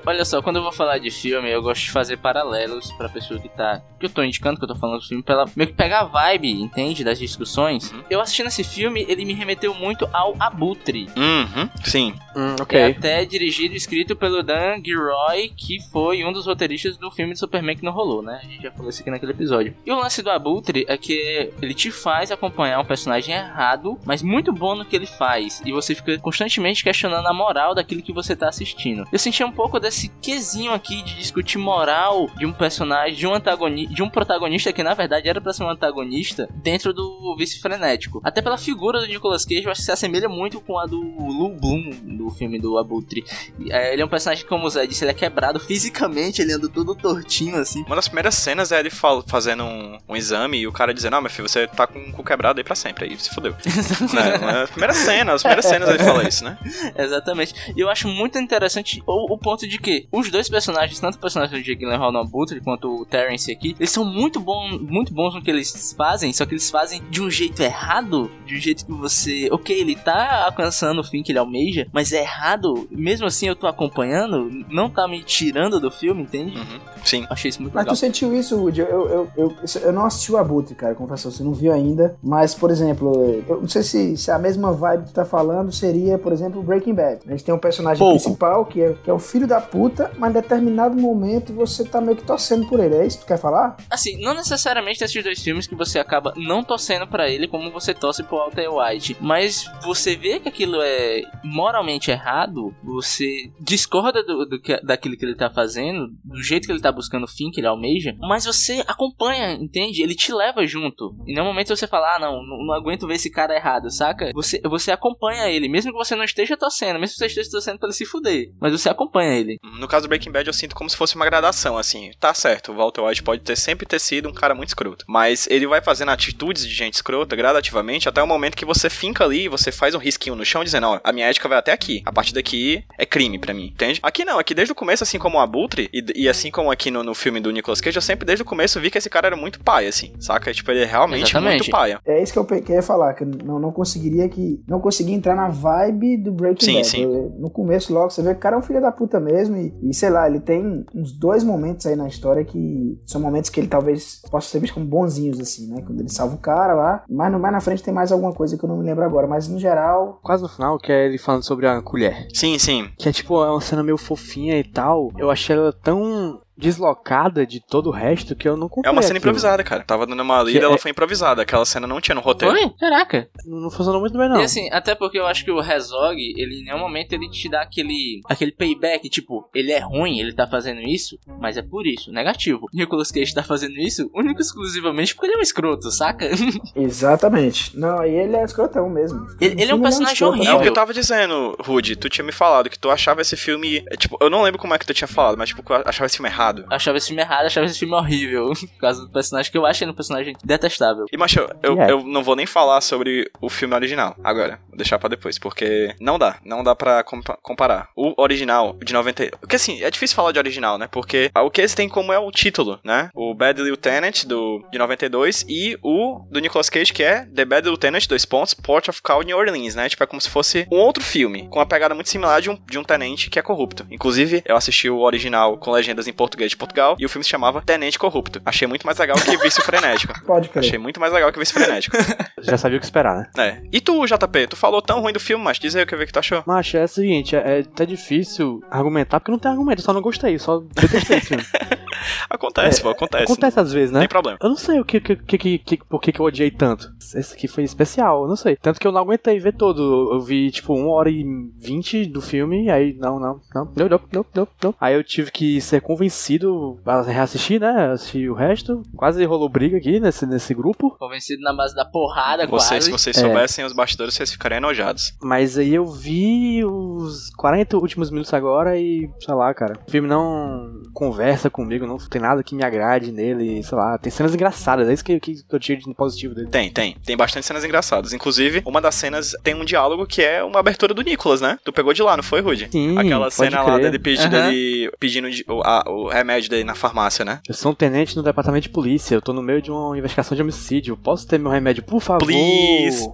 Olha 0.06 0.24
só, 0.24 0.40
quando 0.42 0.56
eu 0.56 0.62
vou 0.62 0.72
falar 0.72 0.98
de 0.98 1.10
filme, 1.10 1.50
eu 1.50 1.62
gosto 1.62 1.82
de 1.82 1.90
fazer 1.90 2.16
paralelos 2.18 2.90
pra 2.92 3.08
pessoa 3.08 3.38
que 3.40 3.48
tá. 3.48 3.82
Que 3.98 4.06
eu 4.06 4.10
tô 4.10 4.22
indicando 4.22 4.58
que 4.58 4.64
eu 4.64 4.68
tô 4.68 4.74
falando 4.76 5.00
do 5.00 5.06
filme, 5.06 5.22
pra 5.22 5.34
ela 5.34 5.44
meio 5.56 5.68
que 5.68 5.74
pegar 5.76 6.00
a 6.00 6.04
vibe, 6.04 6.50
entende? 6.52 7.04
Das 7.04 7.18
discussões. 7.18 7.90
Uhum. 7.92 8.02
Eu 8.10 8.20
assistindo 8.20 8.46
esse 8.46 8.64
filme, 8.64 9.04
ele 9.08 9.24
me 9.24 9.32
remeteu 9.32 9.74
muito 9.74 10.08
ao 10.12 10.34
Abutre. 10.38 11.08
Uhum, 11.16 11.68
sim. 11.84 12.14
Hum, 12.36 12.56
Que 12.56 12.62
ok. 12.62 12.80
é 12.80 12.86
até 12.86 13.24
dirigido 13.24 13.74
e 13.74 13.76
escrito 13.76 14.14
pelo 14.16 14.42
Dan 14.42 14.82
Gilroy, 14.84 15.48
que 15.56 15.78
foi 15.90 16.24
um 16.24 16.32
dos 16.32 16.46
roteiristas 16.46 16.96
do 16.96 17.10
filme 17.10 17.32
de 17.32 17.38
Superman 17.38 17.76
que 17.76 17.84
não 17.84 17.92
rolou, 17.92 18.22
né? 18.22 18.40
A 18.42 18.46
gente 18.46 18.62
já 18.62 18.70
falou 18.70 18.88
isso 18.90 19.00
aqui 19.02 19.10
naquele 19.10 19.32
episódio. 19.32 19.74
E 19.84 19.90
o 19.90 19.96
lance 19.96 20.22
do 20.22 20.30
Abutre 20.30 20.84
é 20.88 20.96
que 20.96 21.50
ele 21.60 21.74
te 21.74 21.90
faz 21.90 22.30
acompanhar 22.30 22.80
um 22.80 22.84
personagem 22.84 23.34
errado, 23.34 23.98
mas 24.04 24.22
muito 24.22 24.52
bom 24.52 24.74
no 24.74 24.84
que 24.84 24.94
ele 24.96 25.06
faz. 25.06 25.60
E 25.64 25.72
você 25.72 25.94
fica 25.94 26.18
constantemente 26.18 26.84
questionando 26.84 27.26
a 27.26 27.32
moral 27.32 27.74
daquilo 27.74 28.02
que 28.02 28.12
você 28.12 28.36
tá 28.36 28.48
assistindo. 28.48 29.04
Eu 29.12 29.18
senti 29.28 29.44
um 29.44 29.52
pouco 29.52 29.78
desse 29.78 30.08
quesinho 30.22 30.72
aqui 30.72 31.02
de 31.02 31.16
discutir 31.16 31.58
moral 31.58 32.30
de 32.36 32.46
um 32.46 32.52
personagem, 32.52 33.14
de 33.14 33.26
um 33.26 33.34
antagonista, 33.34 33.94
de 33.94 34.02
um 34.02 34.08
protagonista 34.08 34.72
que 34.72 34.82
na 34.82 34.94
verdade 34.94 35.28
era 35.28 35.40
pra 35.40 35.52
ser 35.52 35.64
um 35.64 35.70
antagonista 35.70 36.48
dentro 36.54 36.92
do 36.92 37.36
vice 37.36 37.60
frenético. 37.60 38.20
Até 38.24 38.40
pela 38.40 38.56
figura 38.56 39.00
do 39.00 39.06
Nicolas 39.06 39.44
Cage, 39.44 39.64
eu 39.64 39.70
acho 39.70 39.80
que 39.80 39.84
se 39.84 39.92
assemelha 39.92 40.28
muito 40.28 40.60
com 40.60 40.78
a 40.78 40.86
do 40.86 40.98
Lou 40.98 41.54
Bloom 41.54 41.90
do 42.16 42.30
filme 42.30 42.58
do 42.58 42.78
Abutre. 42.78 43.24
É, 43.70 43.92
ele 43.92 44.02
é 44.02 44.04
um 44.04 44.08
personagem 44.08 44.44
que, 44.44 44.48
como 44.48 44.66
o 44.66 44.70
Zé 44.70 44.86
disse, 44.86 45.04
ele 45.04 45.10
é 45.10 45.14
quebrado 45.14 45.60
fisicamente, 45.60 46.40
ele 46.40 46.52
anda 46.52 46.68
todo 46.68 46.94
tortinho 46.94 47.56
assim. 47.56 47.82
Uma 47.84 47.96
das 47.96 48.08
primeiras 48.08 48.34
cenas 48.34 48.72
é 48.72 48.80
ele 48.80 48.90
fazendo 49.26 49.64
um, 49.64 49.98
um 50.08 50.16
exame 50.16 50.58
e 50.58 50.66
o 50.66 50.72
cara 50.72 50.94
dizendo: 50.94 51.12
Não, 51.12 51.20
meu 51.20 51.30
filho, 51.30 51.48
você 51.48 51.66
tá 51.66 51.86
com 51.86 51.98
o 51.98 52.12
cu 52.12 52.24
quebrado 52.24 52.58
aí 52.58 52.64
pra 52.64 52.74
sempre. 52.74 53.04
Aí 53.04 53.18
se 53.18 53.30
fodeu. 53.30 53.52
né? 54.14 54.66
Primeiras 54.68 54.96
cenas, 54.96 55.34
as 55.36 55.42
primeiras 55.42 55.66
cenas 55.66 55.88
ele 55.88 55.98
fala 55.98 56.26
isso, 56.26 56.44
né? 56.44 56.58
Exatamente. 56.96 57.54
E 57.76 57.80
eu 57.80 57.90
acho 57.90 58.08
muito 58.08 58.38
interessante 58.38 59.02
o 59.24 59.28
o, 59.34 59.38
ponto 59.38 59.66
de 59.66 59.78
que 59.78 60.08
os 60.12 60.30
dois 60.30 60.48
personagens, 60.48 60.98
tanto 60.98 61.16
o 61.16 61.20
personagem 61.20 61.58
do 61.58 61.64
Jake 61.64 61.80
Gyllenhaal 61.80 62.12
no 62.12 62.18
Abutre 62.18 62.60
quanto 62.60 63.02
o 63.02 63.04
Terrence 63.04 63.50
aqui, 63.50 63.74
eles 63.78 63.90
são 63.90 64.04
muito, 64.04 64.40
bom, 64.40 64.78
muito 64.80 65.12
bons 65.14 65.34
no 65.34 65.42
que 65.42 65.50
eles 65.50 65.94
fazem, 65.96 66.32
só 66.32 66.44
que 66.44 66.52
eles 66.52 66.70
fazem 66.70 67.02
de 67.10 67.22
um 67.22 67.30
jeito 67.30 67.62
errado, 67.62 68.30
de 68.44 68.56
um 68.56 68.60
jeito 68.60 68.84
que 68.84 68.92
você, 68.92 69.48
ok, 69.50 69.78
ele 69.78 69.96
tá 69.96 70.44
alcançando 70.46 71.00
o 71.00 71.04
fim 71.04 71.22
que 71.22 71.32
ele 71.32 71.38
almeja, 71.38 71.86
mas 71.92 72.12
é 72.12 72.20
errado, 72.20 72.88
mesmo 72.90 73.26
assim 73.26 73.48
eu 73.48 73.56
tô 73.56 73.66
acompanhando, 73.66 74.50
não 74.68 74.90
tá 74.90 75.06
me 75.06 75.22
tirando 75.22 75.80
do 75.80 75.90
filme, 75.90 76.22
entende? 76.22 76.56
Uhum. 76.56 76.98
Sim. 77.04 77.26
Achei 77.30 77.48
isso 77.48 77.62
muito 77.62 77.74
Mas 77.74 77.84
legal. 77.84 77.94
tu 77.94 77.98
sentiu 77.98 78.34
isso, 78.34 78.56
Woody? 78.56 78.80
Eu, 78.80 78.86
eu, 78.88 79.08
eu, 79.08 79.30
eu, 79.36 79.54
eu 79.82 79.92
não 79.92 80.04
assisti 80.04 80.32
o 80.32 80.36
Abutre, 80.36 80.74
cara, 80.74 80.94
confesso, 80.94 81.30
você 81.30 81.42
não 81.42 81.52
viu 81.52 81.72
ainda. 81.72 82.16
Mas, 82.22 82.54
por 82.54 82.70
exemplo, 82.70 83.42
eu 83.48 83.60
não 83.60 83.68
sei 83.68 83.82
se, 83.82 84.16
se 84.16 84.30
a 84.30 84.38
mesma 84.38 84.72
vibe 84.72 85.04
que 85.04 85.10
tu 85.10 85.14
tá 85.14 85.24
falando 85.24 85.72
seria, 85.72 86.18
por 86.18 86.32
exemplo, 86.32 86.62
Breaking 86.62 86.94
Bad. 86.94 87.20
A 87.26 87.30
gente 87.30 87.44
tem 87.44 87.54
um 87.54 87.58
personagem 87.58 87.98
Pouco. 87.98 88.22
principal 88.22 88.64
que 88.66 88.82
é, 88.82 88.94
que 89.08 89.10
é 89.10 89.14
o 89.14 89.18
filho 89.18 89.46
da 89.46 89.58
puta, 89.58 90.12
mas 90.18 90.30
em 90.30 90.34
determinado 90.34 90.94
momento 90.94 91.54
você 91.54 91.82
tá 91.82 91.98
meio 91.98 92.14
que 92.14 92.24
torcendo 92.24 92.68
por 92.68 92.78
ele. 92.78 92.94
É 92.94 93.06
isso 93.06 93.16
que 93.16 93.24
tu 93.24 93.28
quer 93.28 93.38
falar? 93.38 93.74
Assim, 93.88 94.20
não 94.20 94.34
necessariamente 94.34 95.02
esses 95.02 95.24
dois 95.24 95.42
filmes 95.42 95.66
que 95.66 95.74
você 95.74 95.98
acaba 95.98 96.34
não 96.36 96.62
torcendo 96.62 97.06
pra 97.06 97.26
ele 97.26 97.48
como 97.48 97.70
você 97.70 97.94
torce 97.94 98.22
pro 98.22 98.36
Walter 98.36 98.68
White, 98.68 99.16
mas 99.18 99.64
você 99.82 100.14
vê 100.14 100.38
que 100.38 100.50
aquilo 100.50 100.76
é 100.82 101.22
moralmente 101.42 102.10
errado, 102.10 102.74
você 102.84 103.50
discorda 103.58 104.22
do, 104.22 104.44
do 104.44 104.60
que, 104.60 104.78
daquilo 104.82 105.16
que 105.16 105.24
ele 105.24 105.34
tá 105.34 105.48
fazendo, 105.48 106.08
do 106.22 106.42
jeito 106.42 106.66
que 106.66 106.72
ele 106.72 106.82
tá 106.82 106.92
buscando 106.92 107.24
o 107.24 107.28
fim 107.28 107.50
que 107.50 107.60
ele 107.60 107.66
almeja, 107.66 108.14
mas 108.20 108.44
você 108.44 108.84
acompanha, 108.86 109.54
entende? 109.54 110.02
Ele 110.02 110.14
te 110.14 110.34
leva 110.34 110.66
junto. 110.66 111.16
E 111.26 111.34
no 111.34 111.44
momento 111.44 111.74
você 111.74 111.86
fala, 111.86 112.16
ah, 112.16 112.18
não, 112.18 112.42
não, 112.42 112.66
não 112.66 112.74
aguento 112.74 113.06
ver 113.06 113.14
esse 113.14 113.30
cara 113.30 113.56
errado, 113.56 113.90
saca? 113.90 114.30
Você, 114.34 114.60
você 114.64 114.92
acompanha 114.92 115.48
ele, 115.48 115.66
mesmo 115.66 115.92
que 115.92 115.96
você 115.96 116.14
não 116.14 116.24
esteja 116.24 116.58
torcendo, 116.58 117.00
mesmo 117.00 117.14
que 117.14 117.20
você 117.20 117.26
esteja 117.26 117.50
torcendo 117.50 117.78
pra 117.78 117.86
ele 117.86 117.96
se 117.96 118.04
fuder, 118.04 118.52
mas 118.60 118.72
você 118.72 118.97
acompanha 119.02 119.34
ele. 119.34 119.58
No 119.78 119.86
caso 119.88 120.06
do 120.06 120.08
Breaking 120.08 120.30
Bad, 120.32 120.46
eu 120.46 120.52
sinto 120.52 120.74
como 120.74 120.88
se 120.90 120.96
fosse 120.96 121.14
uma 121.16 121.24
gradação, 121.24 121.76
assim. 121.78 122.10
Tá 122.18 122.34
certo, 122.34 122.72
o 122.72 122.76
Walter 122.76 123.02
White 123.02 123.22
pode 123.22 123.42
ter 123.42 123.56
sempre 123.56 123.86
ter 123.86 123.98
sido 124.00 124.28
um 124.28 124.32
cara 124.32 124.54
muito 124.54 124.68
escroto. 124.68 125.04
Mas 125.08 125.46
ele 125.50 125.66
vai 125.66 125.80
fazendo 125.80 126.10
atitudes 126.10 126.66
de 126.66 126.74
gente 126.74 126.94
escrota 126.94 127.36
gradativamente 127.36 128.08
até 128.08 128.22
o 128.22 128.26
momento 128.26 128.56
que 128.56 128.64
você 128.64 128.90
finca 128.90 129.24
ali 129.24 129.44
e 129.44 129.48
você 129.48 129.70
faz 129.70 129.94
um 129.94 129.98
risquinho 129.98 130.34
no 130.36 130.44
chão 130.44 130.64
dizendo, 130.64 130.86
ó, 130.86 131.00
a 131.02 131.12
minha 131.12 131.26
ética 131.26 131.48
vai 131.48 131.58
até 131.58 131.72
aqui. 131.72 132.02
A 132.04 132.12
partir 132.12 132.34
daqui 132.34 132.84
é 132.98 133.06
crime 133.06 133.38
pra 133.38 133.54
mim, 133.54 133.66
entende? 133.74 134.00
Aqui 134.02 134.24
não, 134.24 134.38
aqui 134.38 134.54
desde 134.54 134.72
o 134.72 134.74
começo, 134.74 135.02
assim 135.04 135.18
como 135.18 135.38
o 135.38 135.40
Abutre, 135.40 135.88
e, 135.92 136.04
e 136.24 136.28
assim 136.28 136.50
como 136.50 136.70
aqui 136.70 136.90
no, 136.90 137.02
no 137.02 137.14
filme 137.14 137.40
do 137.40 137.50
Nicolas 137.50 137.80
Cage, 137.80 137.96
eu 137.96 138.02
sempre 138.02 138.26
desde 138.26 138.42
o 138.42 138.46
começo 138.46 138.80
vi 138.80 138.90
que 138.90 138.98
esse 138.98 139.08
cara 139.10 139.28
era 139.28 139.36
muito 139.36 139.60
paia, 139.60 139.88
assim, 139.88 140.12
saca? 140.20 140.52
Tipo, 140.52 140.70
ele 140.70 140.82
é 140.82 140.84
realmente 140.86 141.30
Exatamente. 141.30 141.58
muito 141.60 141.70
paia. 141.70 142.00
É 142.06 142.22
isso 142.22 142.32
que 142.32 142.38
eu 142.38 142.44
pe- 142.44 142.60
que 142.60 142.72
eu 142.72 142.76
ia 142.76 142.82
falar, 142.82 143.14
que 143.14 143.22
eu 143.22 143.28
não, 143.44 143.58
não 143.58 143.72
conseguiria 143.72 144.28
que. 144.28 144.60
Não 144.66 144.80
conseguia 144.80 145.14
entrar 145.14 145.34
na 145.36 145.48
vibe 145.48 146.16
do 146.18 146.32
Breaking 146.32 146.64
Sim, 146.64 146.74
Bad. 146.74 146.86
sim. 146.86 147.02
Eu- 147.04 147.34
no 147.38 147.50
começo, 147.50 147.92
logo, 147.92 148.10
você 148.10 148.22
vê 148.22 148.30
que 148.30 148.36
o 148.38 148.40
cara 148.40 148.56
é 148.56 148.58
um 148.58 148.62
filho 148.62 148.80
da 148.80 148.87
puta 148.92 149.18
mesmo. 149.20 149.56
E, 149.56 149.74
e, 149.82 149.94
sei 149.94 150.10
lá, 150.10 150.28
ele 150.28 150.40
tem 150.40 150.84
uns 150.94 151.12
dois 151.12 151.42
momentos 151.44 151.86
aí 151.86 151.96
na 151.96 152.08
história 152.08 152.44
que 152.44 153.00
são 153.06 153.20
momentos 153.20 153.50
que 153.50 153.60
ele 153.60 153.68
talvez 153.68 154.20
possa 154.30 154.48
ser 154.48 154.60
visto 154.60 154.74
como 154.74 154.86
bonzinhos, 154.86 155.38
assim, 155.40 155.68
né? 155.68 155.82
Quando 155.86 156.00
ele 156.00 156.08
salva 156.10 156.34
o 156.34 156.38
cara 156.38 156.74
lá. 156.74 157.04
Mas 157.08 157.32
no- 157.32 157.38
mais 157.38 157.52
na 157.52 157.60
frente 157.60 157.82
tem 157.82 157.92
mais 157.94 158.12
alguma 158.12 158.32
coisa 158.32 158.56
que 158.56 158.64
eu 158.64 158.68
não 158.68 158.78
me 158.78 158.84
lembro 158.84 159.04
agora. 159.04 159.26
Mas 159.26 159.48
no 159.48 159.58
geral, 159.58 160.20
Quase 160.22 160.42
no 160.42 160.48
final, 160.48 160.78
que 160.78 160.92
é 160.92 161.06
ele 161.06 161.18
falando 161.18 161.44
sobre 161.44 161.66
a 161.66 161.80
colher. 161.82 162.26
Sim, 162.34 162.58
sim. 162.58 162.88
Que 162.98 163.08
é 163.08 163.12
tipo, 163.12 163.42
é 163.44 163.50
uma 163.50 163.60
cena 163.60 163.82
meio 163.82 163.96
fofinha 163.98 164.58
e 164.58 164.64
tal. 164.64 165.10
Eu 165.16 165.30
achei 165.30 165.56
ela 165.56 165.72
tão 165.72 166.40
deslocada 166.58 167.46
de 167.46 167.60
todo 167.60 167.88
o 167.88 167.92
resto 167.92 168.34
que 168.34 168.48
eu 168.48 168.56
não 168.56 168.68
comprei 168.68 168.90
É 168.90 168.92
uma 168.92 169.00
cena 169.02 169.18
aquilo. 169.18 169.30
improvisada, 169.30 169.62
cara. 169.64 169.82
Tava 169.84 170.06
dando 170.06 170.20
uma 170.22 170.42
lida, 170.42 170.64
ela 170.64 170.74
é- 170.74 170.78
foi 170.78 170.90
improvisada. 170.90 171.42
Aquela 171.42 171.64
cena 171.64 171.86
não 171.86 172.00
tinha 172.00 172.14
no 172.14 172.20
roteiro. 172.20 172.54
Foi? 172.54 172.70
Caraca. 172.78 173.28
Não, 173.46 173.60
não 173.60 173.70
funcionou 173.70 174.00
muito 174.00 174.18
bem, 174.18 174.28
não. 174.28 174.40
E 174.40 174.44
assim, 174.44 174.68
até 174.72 174.94
porque 174.94 175.18
eu 175.18 175.26
acho 175.26 175.44
que 175.44 175.50
o 175.50 175.60
Herzog, 175.62 176.16
ele 176.36 176.60
em 176.60 176.64
nenhum 176.64 176.78
momento 176.78 177.12
ele 177.12 177.28
te 177.30 177.48
dá 177.48 177.62
aquele 177.62 178.20
aquele 178.28 178.52
payback, 178.52 179.08
tipo, 179.08 179.48
ele 179.54 179.70
é 179.72 179.78
ruim, 179.78 180.18
ele 180.20 180.32
tá 180.34 180.46
fazendo 180.46 180.80
isso, 180.80 181.18
mas 181.40 181.56
é 181.56 181.62
por 181.62 181.86
isso, 181.86 182.10
negativo. 182.12 182.66
Nicolas 182.74 183.10
Cage 183.10 183.32
tá 183.34 183.42
fazendo 183.42 183.78
isso 183.78 184.10
único 184.14 184.40
e 184.40 184.42
exclusivamente 184.42 185.14
porque 185.14 185.26
ele 185.28 185.36
é 185.36 185.38
um 185.38 185.42
escroto, 185.42 185.90
saca? 185.90 186.28
exatamente. 186.74 187.76
Não, 187.76 187.98
aí 188.00 188.14
ele 188.14 188.36
é 188.36 188.44
escrotão 188.44 188.88
mesmo. 188.88 189.26
Ele- 189.40 189.52
ele 189.60 189.62
é 189.62 189.64
um 189.66 189.68
filme 189.68 189.82
personagem 189.82 190.12
escroto, 190.14 190.34
É 190.34 190.36
o 190.36 190.40
horrível. 190.42 190.60
que 190.62 190.68
eu 190.68 190.72
tava 190.74 190.92
dizendo, 190.94 191.56
Rudy. 191.60 191.96
Tu 191.96 192.08
tinha 192.08 192.24
me 192.24 192.32
falado 192.32 192.70
que 192.70 192.78
tu 192.78 192.90
achava 192.90 193.20
esse 193.20 193.36
filme. 193.36 193.84
é, 193.90 193.96
Tipo, 193.96 194.16
eu 194.20 194.30
não 194.30 194.42
lembro 194.42 194.60
como 194.60 194.74
é 194.74 194.78
que 194.78 194.86
tu 194.86 194.94
tinha 194.94 195.08
falado, 195.08 195.36
mas 195.36 195.48
tipo, 195.48 195.62
que 195.62 195.72
eu 195.72 195.76
achava 195.84 196.06
esse 196.06 196.16
filme 196.16 196.28
errado. 196.28 196.47
Achava 196.70 196.98
esse 196.98 197.08
filme 197.08 197.22
errado, 197.22 197.46
achava 197.46 197.66
esse 197.66 197.78
filme 197.78 197.94
horrível, 197.94 198.52
por 198.54 198.80
causa 198.80 199.02
do 199.02 199.10
personagem 199.10 199.50
que 199.50 199.58
eu 199.58 199.66
achei 199.66 199.86
um 199.86 199.92
personagem 199.92 200.34
detestável. 200.44 201.06
E, 201.12 201.16
macho, 201.16 201.40
eu, 201.62 201.80
é. 201.80 201.90
eu 201.90 202.02
não 202.04 202.22
vou 202.22 202.36
nem 202.36 202.46
falar 202.46 202.80
sobre 202.80 203.30
o 203.40 203.48
filme 203.48 203.74
original 203.74 204.16
agora. 204.22 204.60
Vou 204.68 204.76
deixar 204.76 204.98
pra 204.98 205.08
depois, 205.08 205.38
porque 205.38 205.94
não 206.00 206.18
dá. 206.18 206.38
Não 206.44 206.62
dá 206.62 206.74
pra 206.74 207.02
compa- 207.02 207.38
comparar. 207.42 207.88
O 207.96 208.14
original 208.20 208.76
de 208.84 208.92
90. 208.92 209.38
Porque 209.40 209.56
assim, 209.56 209.82
é 209.82 209.90
difícil 209.90 210.16
falar 210.16 210.32
de 210.32 210.38
original, 210.38 210.78
né? 210.78 210.88
Porque 210.90 211.30
o 211.34 211.50
que 211.50 211.60
eles 211.60 211.74
têm 211.74 211.88
como 211.88 212.12
é 212.12 212.18
o 212.18 212.30
título, 212.30 212.78
né? 212.84 213.10
O 213.14 213.34
Bad 213.34 213.60
Lieutenant 213.60 214.24
do, 214.24 214.64
de 214.70 214.78
92 214.78 215.44
e 215.48 215.78
o 215.82 216.20
do 216.30 216.40
Nicolas 216.40 216.70
Cage, 216.70 216.92
que 216.92 217.02
é 217.02 217.26
The 217.26 217.44
Bad 217.44 217.66
Lieutenant, 217.66 218.06
dois 218.06 218.24
pontos, 218.24 218.54
Port 218.54 218.88
of 218.88 219.02
Call 219.02 219.22
New 219.22 219.36
Orleans, 219.36 219.74
né? 219.74 219.88
Tipo, 219.88 220.04
é 220.04 220.06
como 220.06 220.20
se 220.20 220.30
fosse 220.30 220.66
um 220.70 220.76
outro 220.76 221.02
filme, 221.02 221.48
com 221.48 221.58
uma 221.58 221.66
pegada 221.66 221.94
muito 221.94 222.08
similar 222.08 222.40
de 222.40 222.50
um, 222.50 222.58
de 222.68 222.78
um 222.78 222.84
tenente 222.84 223.30
que 223.30 223.38
é 223.38 223.42
corrupto. 223.42 223.86
Inclusive, 223.90 224.42
eu 224.44 224.56
assisti 224.56 224.88
o 224.88 225.00
original 225.00 225.56
com 225.58 225.70
legendas 225.70 226.06
em 226.06 226.12
português 226.12 226.37
de 226.46 226.56
Portugal 226.56 226.96
e 226.98 227.04
o 227.04 227.08
filme 227.08 227.24
se 227.24 227.30
chamava 227.30 227.60
Tenente 227.60 227.98
Corrupto. 227.98 228.40
Achei 228.44 228.68
muito 228.68 228.86
mais 228.86 228.98
legal 228.98 229.16
que 229.16 229.36
Vício 229.38 229.62
Frenético. 229.62 230.14
Pode 230.24 230.48
crer. 230.48 230.64
Achei 230.64 230.78
muito 230.78 231.00
mais 231.00 231.12
legal 231.12 231.32
que 231.32 231.38
Vício 231.38 231.54
Frenético. 231.54 231.96
Já 232.40 232.56
sabia 232.56 232.76
o 232.76 232.80
que 232.80 232.86
esperar, 232.86 233.16
né? 233.16 233.30
É. 233.38 233.62
E 233.72 233.80
tu, 233.80 234.06
JP, 234.06 234.46
tu 234.48 234.56
falou 234.56 234.80
tão 234.80 235.00
ruim 235.00 235.12
do 235.12 235.20
filme, 235.20 235.42
mas 235.42 235.58
diz 235.58 235.74
aí 235.74 235.82
o 235.82 235.86
que 235.86 236.06
que 236.06 236.12
tu 236.12 236.18
achou. 236.18 236.42
Mas 236.46 236.72
é 236.74 236.84
o 236.84 236.88
seguinte, 236.88 237.34
é, 237.34 237.58
é 237.58 237.60
até 237.60 237.84
difícil 237.84 238.62
argumentar, 238.70 239.20
porque 239.20 239.32
não 239.32 239.38
tem 239.38 239.50
argumento, 239.50 239.80
eu 239.80 239.84
só 239.84 239.92
não 239.92 240.02
gostei, 240.02 240.38
só 240.38 240.60
detestei 240.60 241.18
esse 241.18 241.28
filme. 241.28 241.44
Acontece, 242.30 242.80
É, 242.80 242.82
pô, 242.82 242.90
acontece. 242.90 243.24
Acontece 243.24 243.60
às 243.60 243.72
vezes, 243.72 243.90
Não 243.90 244.00
né? 244.00 244.06
tem 244.06 244.08
problema. 244.08 244.38
Eu 244.42 244.48
não 244.48 244.56
sei 244.56 244.80
o 244.80 244.84
que, 244.84 245.00
que, 245.00 245.16
que, 245.16 245.38
que, 245.38 245.58
que- 245.58 245.84
por 245.84 246.00
que, 246.00 246.12
que 246.12 246.20
eu 246.20 246.26
odiei 246.26 246.50
tanto. 246.50 246.90
Esse 247.14 247.34
aqui 247.34 247.48
foi 247.48 247.64
especial, 247.64 248.22
eu 248.22 248.28
não 248.28 248.36
sei. 248.36 248.56
Tanto 248.56 248.78
que 248.80 248.86
eu 248.86 248.92
não 248.92 249.00
aguentei 249.00 249.38
ver 249.38 249.54
todo. 249.54 250.12
Eu 250.12 250.20
vi, 250.20 250.50
tipo, 250.50 250.74
uma 250.74 250.90
hora 250.92 251.10
e 251.10 251.24
vinte 251.58 252.04
do 252.06 252.20
filme, 252.20 252.70
aí, 252.70 252.94
não, 252.94 253.18
não, 253.18 253.40
não, 253.54 253.64
não, 253.76 253.88
não, 253.88 254.00
não, 254.12 254.26
não, 254.34 254.48
não. 254.62 254.74
Aí 254.80 254.94
eu 254.94 255.02
tive 255.04 255.30
que 255.30 255.60
ser 255.60 255.80
convencido 255.80 256.78
a 256.84 257.02
reassistir, 257.02 257.60
né? 257.60 257.92
Assistir 257.92 258.28
o 258.30 258.34
resto. 258.34 258.82
Quase 258.96 259.24
rolou 259.24 259.48
briga 259.48 259.76
aqui 259.78 259.98
nesse, 260.00 260.26
nesse 260.26 260.52
grupo. 260.54 260.90
Convencido 260.98 261.42
na 261.42 261.52
base 261.54 261.74
da 261.74 261.84
porrada, 261.84 262.46
Vocês, 262.46 262.84
se 262.84 262.90
quase. 262.90 263.02
vocês 263.04 263.16
É. 263.18 263.20
soubessem 263.20 263.64
os 263.64 263.72
bastidores, 263.72 264.14
vocês 264.14 264.30
ficariam 264.32 264.58
enojados. 264.58 265.14
Mas 265.22 265.56
aí 265.58 265.74
eu 265.74 265.86
vi 265.86 266.64
os 266.64 267.30
40 267.36 267.76
últimos 267.78 268.10
minutos 268.10 268.32
agora 268.34 268.76
e, 268.78 269.08
sei 269.20 269.34
lá, 269.34 269.52
cara. 269.54 269.78
O 269.86 269.90
filme 269.90 270.08
não 270.08 270.82
conversa 270.92 271.48
comigo, 271.50 271.86
não 271.86 271.97
tem 272.10 272.20
nada 272.20 272.42
que 272.42 272.54
me 272.54 272.62
agrade 272.64 273.10
nele, 273.12 273.62
sei 273.62 273.76
lá. 273.78 273.96
Tem 273.98 274.10
cenas 274.12 274.34
engraçadas, 274.34 274.88
é 274.88 274.92
isso 274.92 275.04
que, 275.04 275.18
que 275.18 275.36
eu 275.50 275.58
tiro 275.58 275.80
de 275.80 275.94
positivo 275.94 276.34
dele. 276.34 276.48
Tem, 276.48 276.70
tem. 276.70 276.96
Tem 277.04 277.16
bastante 277.16 277.46
cenas 277.46 277.64
engraçadas. 277.64 278.12
Inclusive, 278.12 278.62
uma 278.66 278.80
das 278.80 278.94
cenas 278.94 279.34
tem 279.42 279.54
um 279.54 279.64
diálogo 279.64 280.06
que 280.06 280.22
é 280.22 280.42
uma 280.44 280.60
abertura 280.60 280.92
do 280.92 281.02
Nicolas, 281.02 281.40
né? 281.40 281.58
Tu 281.64 281.72
pegou 281.72 281.92
de 281.92 282.02
lá, 282.02 282.16
não 282.16 282.22
foi, 282.22 282.40
Rudy? 282.40 282.68
Sim, 282.70 282.98
Aquela 282.98 283.24
pode 283.24 283.34
cena 283.34 283.62
lá 283.62 283.72
crer. 283.76 283.82
dele 283.90 283.98
pedindo, 283.98 284.36
Aham. 284.36 284.50
dele 284.50 284.90
pedindo 285.00 285.30
de- 285.30 285.44
o, 285.48 285.60
a- 285.62 285.84
o 285.88 286.08
remédio 286.08 286.50
dele 286.50 286.64
na 286.64 286.74
farmácia, 286.74 287.24
né? 287.24 287.40
Eu 287.48 287.54
sou 287.54 287.72
um 287.72 287.74
tenente 287.74 288.16
no 288.16 288.22
departamento 288.22 288.62
de 288.64 288.68
polícia, 288.68 289.14
eu 289.14 289.22
tô 289.22 289.32
no 289.32 289.42
meio 289.42 289.62
de 289.62 289.70
uma 289.70 289.96
investigação 289.96 290.36
de 290.36 290.42
homicídio. 290.42 290.96
Posso 290.96 291.26
ter 291.26 291.38
meu 291.38 291.50
remédio, 291.50 291.82
por 291.82 292.00
favor? 292.00 292.26
Please. 292.26 293.08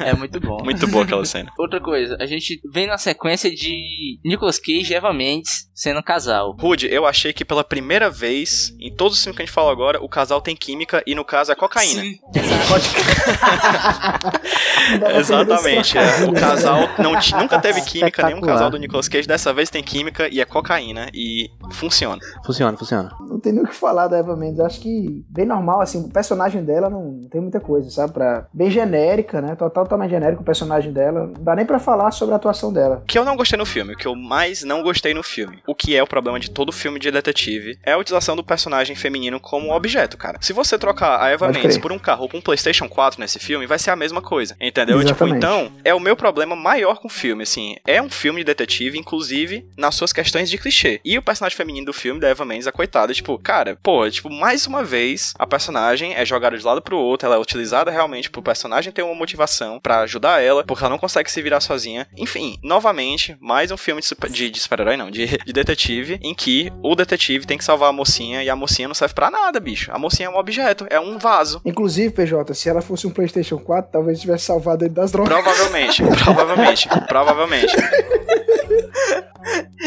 É 0.00 0.14
muito 0.14 0.40
bom. 0.40 0.58
Muito 0.64 0.86
boa 0.86 1.04
aquela 1.04 1.24
cena. 1.24 1.50
Outra 1.58 1.80
coisa, 1.80 2.16
a 2.18 2.26
gente 2.26 2.60
vem 2.72 2.86
na 2.86 2.96
sequência 2.96 3.50
de 3.50 4.18
Nicolas 4.24 4.58
Cage 4.58 4.92
e 4.92 4.94
Eva 4.94 5.12
Mendes 5.12 5.68
sendo 5.74 6.02
casal. 6.02 6.56
Rude, 6.58 6.88
eu 6.90 7.04
achei 7.04 7.32
que 7.32 7.44
pela 7.44 7.62
primeira 7.62 8.08
vez, 8.08 8.74
em 8.80 8.94
todos 8.94 9.18
os 9.18 9.22
filmes 9.22 9.36
que 9.36 9.42
a 9.42 9.46
gente 9.46 9.54
fala 9.54 9.70
agora, 9.70 10.02
o 10.02 10.08
casal 10.08 10.40
tem 10.40 10.56
química 10.56 11.02
e 11.06 11.14
no 11.14 11.24
caso 11.24 11.52
é 11.52 11.54
cocaína. 11.54 12.02
Sim, 12.02 12.18
Exatamente. 15.18 15.98
é. 15.98 16.24
O 16.24 16.32
casal 16.32 16.88
não 16.98 17.12
nunca 17.40 17.60
teve 17.60 17.80
química, 17.82 18.26
nenhum 18.26 18.40
casal 18.40 18.70
do 18.70 18.78
Nicolas 18.78 19.08
Cage. 19.08 19.28
Dessa 19.28 19.52
vez 19.52 19.70
tem 19.70 19.82
química 19.82 20.28
e 20.28 20.40
é 20.40 20.44
cocaína. 20.44 21.08
E 21.12 21.50
funciona. 21.72 22.20
Funciona, 22.44 22.76
funciona. 22.76 23.10
Não 23.20 23.40
tem 23.40 23.52
nem 23.52 23.64
o 23.64 23.66
que 23.66 23.74
falar 23.74 24.08
da 24.08 24.18
Eva 24.18 24.36
Mendes. 24.36 24.58
Eu 24.58 24.66
Acho 24.66 24.80
que 24.80 25.24
bem 25.28 25.46
normal, 25.46 25.80
assim, 25.80 26.04
o 26.04 26.10
personagem 26.10 26.64
dela 26.64 26.88
não 26.88 27.28
tem 27.30 27.40
muita 27.40 27.60
coisa, 27.60 27.90
sabe? 27.90 28.12
Pra... 28.12 28.46
Bem 28.52 28.70
genérica, 28.70 29.33
né? 29.40 29.54
Total, 29.54 29.84
totalmente 29.84 30.10
genérico 30.10 30.42
o 30.42 30.44
personagem 30.44 30.92
dela. 30.92 31.26
Não 31.34 31.44
dá 31.44 31.54
nem 31.54 31.66
pra 31.66 31.78
falar 31.78 32.10
sobre 32.10 32.32
a 32.34 32.36
atuação 32.36 32.72
dela. 32.72 33.02
O 33.02 33.06
que 33.06 33.18
eu 33.18 33.24
não 33.24 33.36
gostei 33.36 33.58
no 33.58 33.66
filme, 33.66 33.94
o 33.94 33.96
que 33.96 34.06
eu 34.06 34.14
mais 34.14 34.62
não 34.62 34.82
gostei 34.82 35.12
no 35.12 35.22
filme, 35.22 35.62
o 35.66 35.74
que 35.74 35.96
é 35.96 36.02
o 36.02 36.06
problema 36.06 36.38
de 36.38 36.50
todo 36.50 36.72
filme 36.72 36.98
de 36.98 37.10
detetive, 37.10 37.78
é 37.82 37.92
a 37.92 37.98
utilização 37.98 38.36
do 38.36 38.44
personagem 38.44 38.96
feminino 38.96 39.40
como 39.40 39.74
objeto, 39.74 40.16
cara. 40.16 40.38
Se 40.40 40.52
você 40.52 40.78
trocar 40.78 41.20
a 41.20 41.28
Eva 41.28 41.46
Pode 41.46 41.58
Mendes 41.58 41.76
crer. 41.76 41.82
por 41.82 41.92
um 41.92 41.98
carro 41.98 42.22
ou 42.22 42.28
por 42.28 42.38
um 42.38 42.40
PlayStation 42.40 42.88
4 42.88 43.20
nesse 43.20 43.38
filme, 43.38 43.66
vai 43.66 43.78
ser 43.78 43.90
a 43.90 43.96
mesma 43.96 44.22
coisa, 44.22 44.56
entendeu? 44.60 45.04
Tipo, 45.04 45.26
então, 45.26 45.70
é 45.84 45.94
o 45.94 46.00
meu 46.00 46.16
problema 46.16 46.56
maior 46.56 46.98
com 46.98 47.08
o 47.08 47.10
filme, 47.10 47.42
assim. 47.42 47.76
É 47.86 48.00
um 48.00 48.08
filme 48.08 48.40
de 48.40 48.44
detetive, 48.44 48.98
inclusive 48.98 49.66
nas 49.76 49.94
suas 49.94 50.12
questões 50.12 50.48
de 50.48 50.56
clichê. 50.56 51.00
E 51.04 51.18
o 51.18 51.22
personagem 51.22 51.56
feminino 51.56 51.86
do 51.86 51.92
filme, 51.92 52.20
da 52.20 52.28
Eva 52.28 52.44
Mendes, 52.44 52.66
a 52.66 52.72
coitada, 52.72 53.12
tipo, 53.12 53.24
tipo, 53.24 53.38
cara, 53.38 53.78
pô, 53.82 54.08
tipo, 54.08 54.30
mais 54.30 54.66
uma 54.66 54.84
vez, 54.84 55.32
a 55.38 55.46
personagem 55.46 56.14
é 56.14 56.24
jogada 56.24 56.56
de 56.56 56.64
lado 56.64 56.82
pro 56.82 56.98
outro, 56.98 57.26
ela 57.26 57.36
é 57.36 57.38
utilizada 57.38 57.90
realmente 57.90 58.30
pro 58.30 58.42
personagem 58.42 58.92
ter 58.92 59.02
uma 59.02 59.14
motivação 59.24 59.80
pra 59.80 60.00
ajudar 60.00 60.42
ela, 60.42 60.62
porque 60.64 60.84
ela 60.84 60.90
não 60.90 60.98
consegue 60.98 61.30
se 61.30 61.40
virar 61.42 61.60
sozinha. 61.60 62.06
Enfim, 62.16 62.58
novamente, 62.62 63.36
mais 63.40 63.70
um 63.70 63.76
filme 63.76 64.00
de, 64.00 64.06
super- 64.06 64.30
de, 64.30 64.50
de 64.50 64.60
super-herói, 64.60 64.96
não, 64.96 65.10
de, 65.10 65.26
de 65.38 65.52
detetive, 65.52 66.18
em 66.22 66.34
que 66.34 66.70
o 66.82 66.94
detetive 66.94 67.46
tem 67.46 67.56
que 67.58 67.64
salvar 67.64 67.88
a 67.88 67.92
mocinha 67.92 68.42
e 68.42 68.50
a 68.50 68.54
mocinha 68.56 68.86
não 68.86 68.94
serve 68.94 69.14
pra 69.14 69.30
nada, 69.30 69.58
bicho. 69.58 69.90
A 69.92 69.98
mocinha 69.98 70.26
é 70.28 70.30
um 70.30 70.36
objeto, 70.36 70.86
é 70.90 71.00
um 71.00 71.18
vaso. 71.18 71.60
Inclusive, 71.64 72.12
PJ, 72.14 72.54
se 72.54 72.68
ela 72.68 72.82
fosse 72.82 73.06
um 73.06 73.10
PlayStation 73.10 73.58
4, 73.58 73.90
talvez 73.92 74.20
tivesse 74.20 74.44
salvado 74.44 74.84
ele 74.84 74.92
das 74.94 75.10
drogas. 75.10 75.32
Provavelmente, 75.34 76.02
provavelmente, 76.22 76.88
provavelmente. 77.08 77.74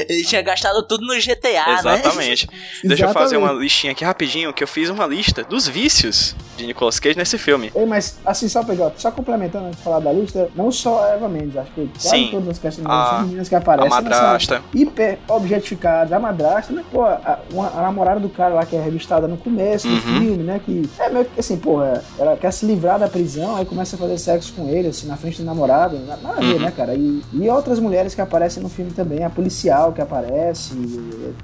Ele 0.07 0.23
tinha 0.23 0.41
gastado 0.41 0.83
tudo 0.83 1.05
no 1.05 1.13
GTA, 1.15 1.65
né? 1.67 1.75
Exatamente. 1.79 2.49
Deixa 2.83 3.05
eu 3.05 3.09
fazer 3.09 3.37
uma 3.37 3.45
Exatamente. 3.47 3.63
listinha 3.63 3.91
aqui 3.93 4.03
rapidinho, 4.05 4.53
que 4.53 4.63
eu 4.63 4.67
fiz 4.67 4.89
uma 4.89 5.05
lista 5.07 5.43
dos 5.43 5.67
vícios 5.67 6.35
de 6.57 6.65
Nicolas 6.65 6.99
Cage 6.99 7.17
nesse 7.17 7.37
filme. 7.37 7.71
Ei, 7.75 7.85
mas 7.85 8.17
assim, 8.25 8.47
só 8.49 8.63
PJ, 8.63 8.93
só 8.97 9.11
complementando 9.11 9.65
antes 9.67 9.77
de 9.77 9.83
falar 9.83 9.99
da 9.99 10.11
lista, 10.11 10.49
não 10.55 10.71
só 10.71 11.03
a 11.05 11.09
Eva 11.09 11.27
Mendes, 11.29 11.55
acho 11.57 11.71
que 11.71 11.87
quase 11.87 12.09
Sim. 12.09 12.29
todas 12.31 12.49
as 12.49 12.59
personagens 12.59 13.47
A- 13.47 13.49
que 13.49 13.55
aparecem. 13.55 13.91
a 13.91 13.95
madrasta. 14.01 14.61
Hiper 14.73 15.19
objetificadas. 15.27 16.11
A 16.13 16.19
madrasta, 16.19 16.73
né? 16.73 16.83
Pô, 16.91 17.03
a, 17.03 17.39
uma- 17.51 17.69
a 17.69 17.81
namorada 17.81 18.19
do 18.19 18.29
cara 18.29 18.53
lá 18.55 18.65
que 18.65 18.75
é 18.75 18.81
revistada 18.81 19.27
no 19.27 19.37
começo 19.37 19.87
do 19.87 19.93
Uhum. 19.93 20.01
filme, 20.01 20.43
né? 20.43 20.59
Que 20.63 20.89
é 20.99 21.09
meio 21.09 21.25
que 21.25 21.39
assim, 21.39 21.57
pô, 21.57 21.79
ela 22.17 22.35
quer 22.37 22.51
se 22.51 22.65
livrar 22.65 22.99
da 22.99 23.07
prisão, 23.07 23.55
aí 23.55 23.65
começa 23.65 23.95
a 23.95 23.99
fazer 23.99 24.17
sexo 24.17 24.53
com 24.53 24.67
ele, 24.69 24.87
assim, 24.89 25.07
na 25.07 25.17
frente 25.17 25.37
do 25.37 25.45
namorado. 25.45 25.97
na- 25.99 26.17
Nada 26.17 26.37
a 26.37 26.41
ver, 26.41 26.53
Uhum. 26.55 26.59
né, 26.59 26.71
cara? 26.75 26.95
E, 26.95 27.21
e 27.33 27.49
outras 27.49 27.79
mulheres 27.79 28.15
que 28.15 28.21
aparecem 28.21 28.61
no 28.61 28.69
filme 28.69 28.91
também, 28.91 29.23
a 29.23 29.29
policial 29.29 29.86
que 29.93 30.01
aparece. 30.01 30.73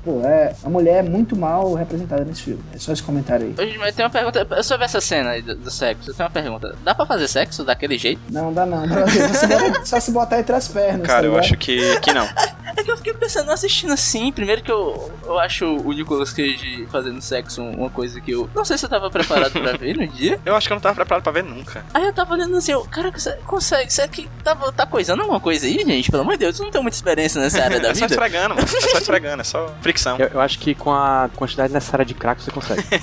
pô, 0.03 0.21
é. 0.21 0.53
A 0.63 0.69
mulher 0.69 1.05
é 1.05 1.09
muito 1.09 1.35
mal 1.35 1.73
representada 1.73 2.23
nesse 2.23 2.43
filme. 2.43 2.63
É 2.73 2.77
só 2.77 2.91
esse 2.91 3.03
comentário 3.03 3.47
aí. 3.47 3.65
Hoje, 3.65 3.77
mas 3.77 3.95
tem 3.95 4.05
uma 4.05 4.11
pergunta 4.11 4.63
sobre 4.63 4.85
essa 4.85 5.01
cena 5.01 5.31
aí 5.31 5.41
do, 5.41 5.55
do 5.55 5.71
sexo. 5.71 6.11
Eu 6.11 6.13
tenho 6.13 6.27
uma 6.27 6.33
pergunta. 6.33 6.75
Dá 6.83 6.95
pra 6.95 7.05
fazer 7.05 7.27
sexo 7.27 7.63
daquele 7.63 7.97
jeito? 7.97 8.21
Não, 8.29 8.53
dá 8.53 8.65
não. 8.65 8.87
dá 8.87 9.07
Só 9.07 9.35
se 9.35 9.47
botar, 9.47 9.85
só 9.85 9.99
se 9.99 10.11
botar 10.11 10.39
entre 10.39 10.55
as 10.55 10.67
pernas. 10.67 11.07
Cara, 11.07 11.21
tá 11.21 11.27
eu 11.27 11.37
acho 11.37 11.57
que, 11.57 11.99
que 11.99 12.13
não. 12.13 12.27
É 12.75 12.83
que 12.83 12.89
eu 12.89 12.97
fiquei 12.97 13.13
pensando, 13.13 13.51
assistindo 13.51 13.93
assim. 13.93 14.31
Primeiro 14.31 14.63
que 14.63 14.71
eu, 14.71 15.11
eu 15.23 15.37
acho 15.39 15.65
o 15.65 15.91
Nicolas 15.93 16.33
Cage 16.33 16.87
fazendo 16.91 17.21
sexo 17.21 17.61
uma 17.61 17.89
coisa 17.89 18.19
que 18.19 18.31
eu. 18.31 18.49
Não 18.55 18.65
sei 18.65 18.77
se 18.77 18.85
eu 18.85 18.89
tava 18.89 19.09
preparado 19.11 19.51
pra 19.51 19.73
ver 19.73 19.95
no 19.95 20.07
dia. 20.07 20.39
Eu 20.43 20.55
acho 20.55 20.67
que 20.67 20.73
eu 20.73 20.75
não 20.75 20.81
tava 20.81 20.95
preparado 20.95 21.23
pra 21.23 21.31
ver 21.31 21.43
nunca. 21.43 21.85
Aí 21.93 22.03
eu 22.03 22.13
tava 22.13 22.33
olhando 22.33 22.55
assim, 22.57 22.71
eu, 22.71 22.81
cara, 22.85 23.11
você 23.11 23.33
consegue, 23.45 23.93
será 23.93 24.07
que 24.07 24.27
tá, 24.43 24.55
tá 24.55 24.85
coisando 24.85 25.21
alguma 25.21 25.39
coisa 25.39 25.67
aí, 25.67 25.83
gente? 25.85 26.09
Pelo 26.09 26.23
amor 26.23 26.33
de 26.33 26.39
Deus, 26.39 26.59
eu 26.59 26.65
não 26.65 26.71
tenho 26.71 26.83
muita 26.83 26.97
experiência 26.97 27.39
nessa 27.39 27.63
área 27.63 27.79
da 27.79 27.89
É 27.89 27.93
vida. 27.93 28.07
Esfregando, 28.33 28.55
mano. 28.55 28.67
É 28.67 28.81
só 28.81 28.97
esfregando, 28.97 29.41
é 29.41 29.43
só 29.43 29.73
fricção. 29.81 30.17
Eu, 30.17 30.27
eu 30.33 30.41
acho 30.41 30.59
que 30.59 30.73
com 30.73 30.91
a 30.91 31.29
quantidade 31.35 31.71
necessária 31.71 32.05
de 32.05 32.13
crack 32.13 32.41
você 32.41 32.51
consegue. 32.51 32.83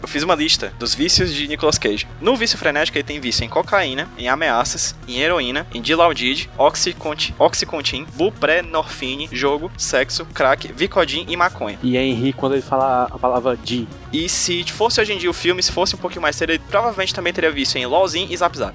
Eu 0.00 0.08
fiz 0.08 0.22
uma 0.22 0.34
lista 0.34 0.72
dos 0.78 0.94
vícios 0.94 1.32
de 1.32 1.46
Nicolas 1.46 1.78
Cage. 1.78 2.06
No 2.20 2.36
vício 2.36 2.58
frenético, 2.58 2.96
ele 2.96 3.04
tem 3.04 3.20
vício 3.20 3.44
em 3.44 3.48
cocaína, 3.48 4.08
em 4.16 4.28
ameaças, 4.28 4.94
em 5.06 5.20
heroína, 5.20 5.66
em 5.74 5.80
dilaudid, 5.80 6.48
oxycontin, 6.56 7.34
oxycontin, 7.38 8.06
buprenorfine, 8.14 9.28
jogo, 9.32 9.70
sexo, 9.76 10.24
crack, 10.26 10.72
vicodin 10.72 11.26
e 11.28 11.36
maconha. 11.36 11.78
E 11.82 11.96
é 11.96 12.04
Henry 12.04 12.32
quando 12.32 12.54
ele 12.54 12.62
fala 12.62 13.04
a 13.10 13.18
palavra 13.18 13.56
de. 13.56 13.86
E 14.12 14.28
se 14.28 14.64
fosse 14.64 15.00
hoje 15.00 15.12
em 15.12 15.18
dia 15.18 15.30
o 15.30 15.34
filme, 15.34 15.62
se 15.62 15.72
fosse 15.72 15.94
um 15.94 15.98
pouquinho 15.98 16.22
mais 16.22 16.36
cedo, 16.36 16.50
ele 16.50 16.62
provavelmente 16.70 17.14
também 17.14 17.32
teria 17.32 17.50
vício 17.50 17.78
em 17.78 17.86
LOLzinho 17.86 18.28
e 18.30 18.36
Zap 18.36 18.56
Zap. 18.56 18.74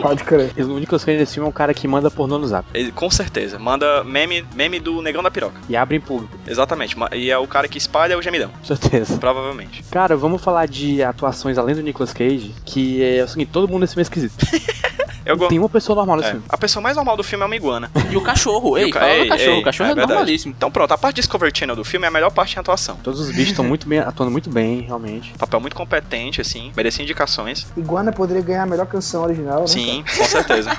Pode 0.00 0.24
crer. 0.24 0.52
O 0.58 0.78
Nicolas 0.78 1.04
Cage 1.04 1.18
nesse 1.18 1.34
filme 1.34 1.46
é 1.46 1.48
um 1.48 1.52
cara 1.52 1.72
que 1.72 1.86
manda 1.88 2.10
pornô 2.10 2.38
no 2.38 2.46
zap. 2.46 2.66
Ele, 2.74 2.92
com 2.92 3.10
certeza. 3.10 3.58
Manda 3.58 4.04
meme, 4.08 4.44
meme 4.54 4.80
do 4.80 5.00
negão 5.02 5.22
da 5.22 5.30
piroca. 5.30 5.60
E 5.68 5.76
abre 5.76 5.96
em 5.96 6.00
público. 6.00 6.36
Exatamente. 6.46 6.96
E 7.12 7.30
é 7.30 7.38
o 7.38 7.46
cara 7.46 7.68
que 7.68 7.78
espalha 7.78 8.18
o 8.18 8.22
gemidão. 8.22 8.50
Com 8.50 8.64
certeza. 8.64 9.18
Provavelmente. 9.18 9.82
Cara, 9.90 10.16
vamos 10.16 10.42
falar 10.42 10.66
de 10.66 11.02
atuações 11.02 11.58
além 11.58 11.74
do 11.74 11.82
Nicolas 11.82 12.12
Cage, 12.12 12.54
que 12.64 13.02
é 13.02 13.22
o 13.22 13.28
seguinte, 13.28 13.50
todo 13.52 13.68
mundo 13.68 13.82
nesse 13.82 13.98
é 13.98 14.02
esquisito. 14.02 14.34
Eu 15.28 15.36
gosto. 15.36 15.50
Tem 15.50 15.58
uma 15.58 15.68
pessoa 15.68 15.96
normal 15.96 16.16
nesse 16.16 16.28
É, 16.28 16.32
filme. 16.32 16.46
a 16.48 16.56
pessoa 16.58 16.82
mais 16.82 16.96
normal 16.96 17.16
do 17.16 17.22
filme 17.22 17.42
é 17.42 17.46
uma 17.46 17.56
iguana. 17.56 17.90
E 18.10 18.16
o 18.16 18.20
cachorro, 18.20 18.76
E 18.78 18.82
ei, 18.82 18.88
o 18.90 18.92
ca- 18.92 19.00
fala 19.00 19.12
ei, 19.12 19.22
do 19.24 19.28
cachorro, 19.28 19.50
ei, 19.54 19.60
o 19.60 19.64
cachorro 19.64 19.90
é, 19.90 19.94
verdade. 19.94 20.12
normalíssimo. 20.12 20.54
Então 20.56 20.70
pronto, 20.70 20.92
a 20.92 20.98
parte 20.98 21.16
Discovery 21.16 21.52
Channel 21.56 21.76
do 21.76 21.84
filme 21.84 22.04
é 22.04 22.08
a 22.08 22.10
melhor 22.10 22.30
parte 22.30 22.56
em 22.56 22.58
atuação. 22.60 22.96
Todos 23.02 23.20
os 23.20 23.28
bichos 23.30 23.48
estão 23.50 23.64
muito 23.64 23.86
bem, 23.88 23.98
atuando 24.00 24.30
muito 24.32 24.50
bem, 24.50 24.80
realmente. 24.80 25.32
Papel 25.38 25.60
muito 25.60 25.76
competente, 25.76 26.40
assim, 26.40 26.72
merecia 26.76 27.02
indicações. 27.02 27.66
Iguana 27.76 28.12
poderia 28.12 28.42
ganhar 28.42 28.62
a 28.62 28.66
melhor 28.66 28.86
canção 28.86 29.22
original, 29.22 29.60
né? 29.60 29.66
Sim, 29.66 30.04
com 30.16 30.24
certeza. 30.24 30.70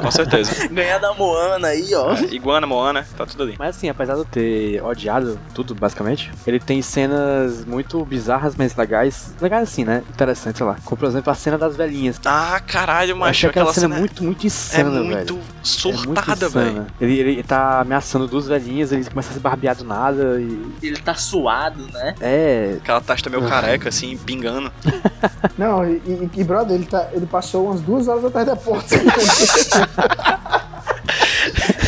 com 0.00 0.10
certeza. 0.10 0.68
Ganhar 0.68 0.98
da 0.98 1.12
Moana 1.14 1.68
aí, 1.68 1.94
ó. 1.94 2.12
É, 2.14 2.22
Iguana, 2.34 2.66
Moana, 2.66 3.06
tá 3.16 3.24
tudo 3.26 3.42
ali. 3.44 3.54
Mas 3.58 3.76
assim, 3.76 3.88
apesar 3.88 4.14
de 4.14 4.20
eu 4.20 4.24
ter 4.24 4.82
odiado 4.82 5.38
tudo, 5.54 5.74
basicamente, 5.74 6.30
ele 6.46 6.58
tem 6.60 6.82
cenas 6.82 7.64
muito 7.64 8.04
bizarras, 8.04 8.54
mas 8.56 8.74
legais. 8.76 9.32
Legais 9.40 9.68
assim, 9.68 9.84
né? 9.84 10.02
Interessantes, 10.10 10.58
sei 10.58 10.66
lá. 10.66 10.76
Como, 10.84 10.96
por 10.98 11.08
exemplo, 11.08 11.30
a 11.30 11.34
cena 11.34 11.56
das 11.58 11.76
velhinhas. 11.76 12.20
Ah, 12.24 12.60
caralho, 12.66 13.10
Eu 13.12 13.16
macho, 13.16 13.30
achei 13.30 13.50
aquela 13.50 13.70
aquela 13.70 13.74
cena 13.74 13.93
cena 13.93 13.93
muito, 13.98 14.24
muito 14.24 14.44
é 14.44 14.46
insana, 14.46 15.02
velho. 15.02 15.12
É 15.12 15.14
muito 15.16 15.40
surtada, 15.62 16.46
insana. 16.46 16.72
velho. 16.72 16.86
Ele, 17.00 17.18
ele 17.18 17.42
tá 17.42 17.80
ameaçando 17.80 18.26
duas 18.26 18.46
velhinhas, 18.46 18.92
ele 18.92 19.04
começa 19.04 19.30
a 19.30 19.34
se 19.34 19.40
barbear 19.40 19.76
do 19.76 19.84
nada 19.84 20.40
e. 20.40 20.74
Ele 20.82 20.98
tá 20.98 21.14
suado, 21.14 21.86
né? 21.92 22.14
É. 22.20 22.76
Aquela 22.80 23.00
tasta 23.00 23.30
meio 23.30 23.46
careca, 23.48 23.88
assim, 23.88 24.16
pingando. 24.16 24.72
Não, 25.56 25.84
e, 25.88 26.02
e, 26.06 26.30
e, 26.36 26.44
brother, 26.44 26.76
ele, 26.76 26.86
tá, 26.86 27.08
ele 27.12 27.26
passou 27.26 27.66
umas 27.66 27.80
duas 27.80 28.08
horas 28.08 28.24
atrás 28.24 28.46
da 28.46 28.56
porta. 28.56 28.94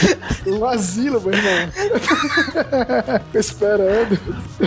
um 0.46 0.64
asilo, 0.64 1.20
meu 1.20 1.32
irmão. 1.32 1.68
Tô 3.32 3.38
esperando. 3.38 4.18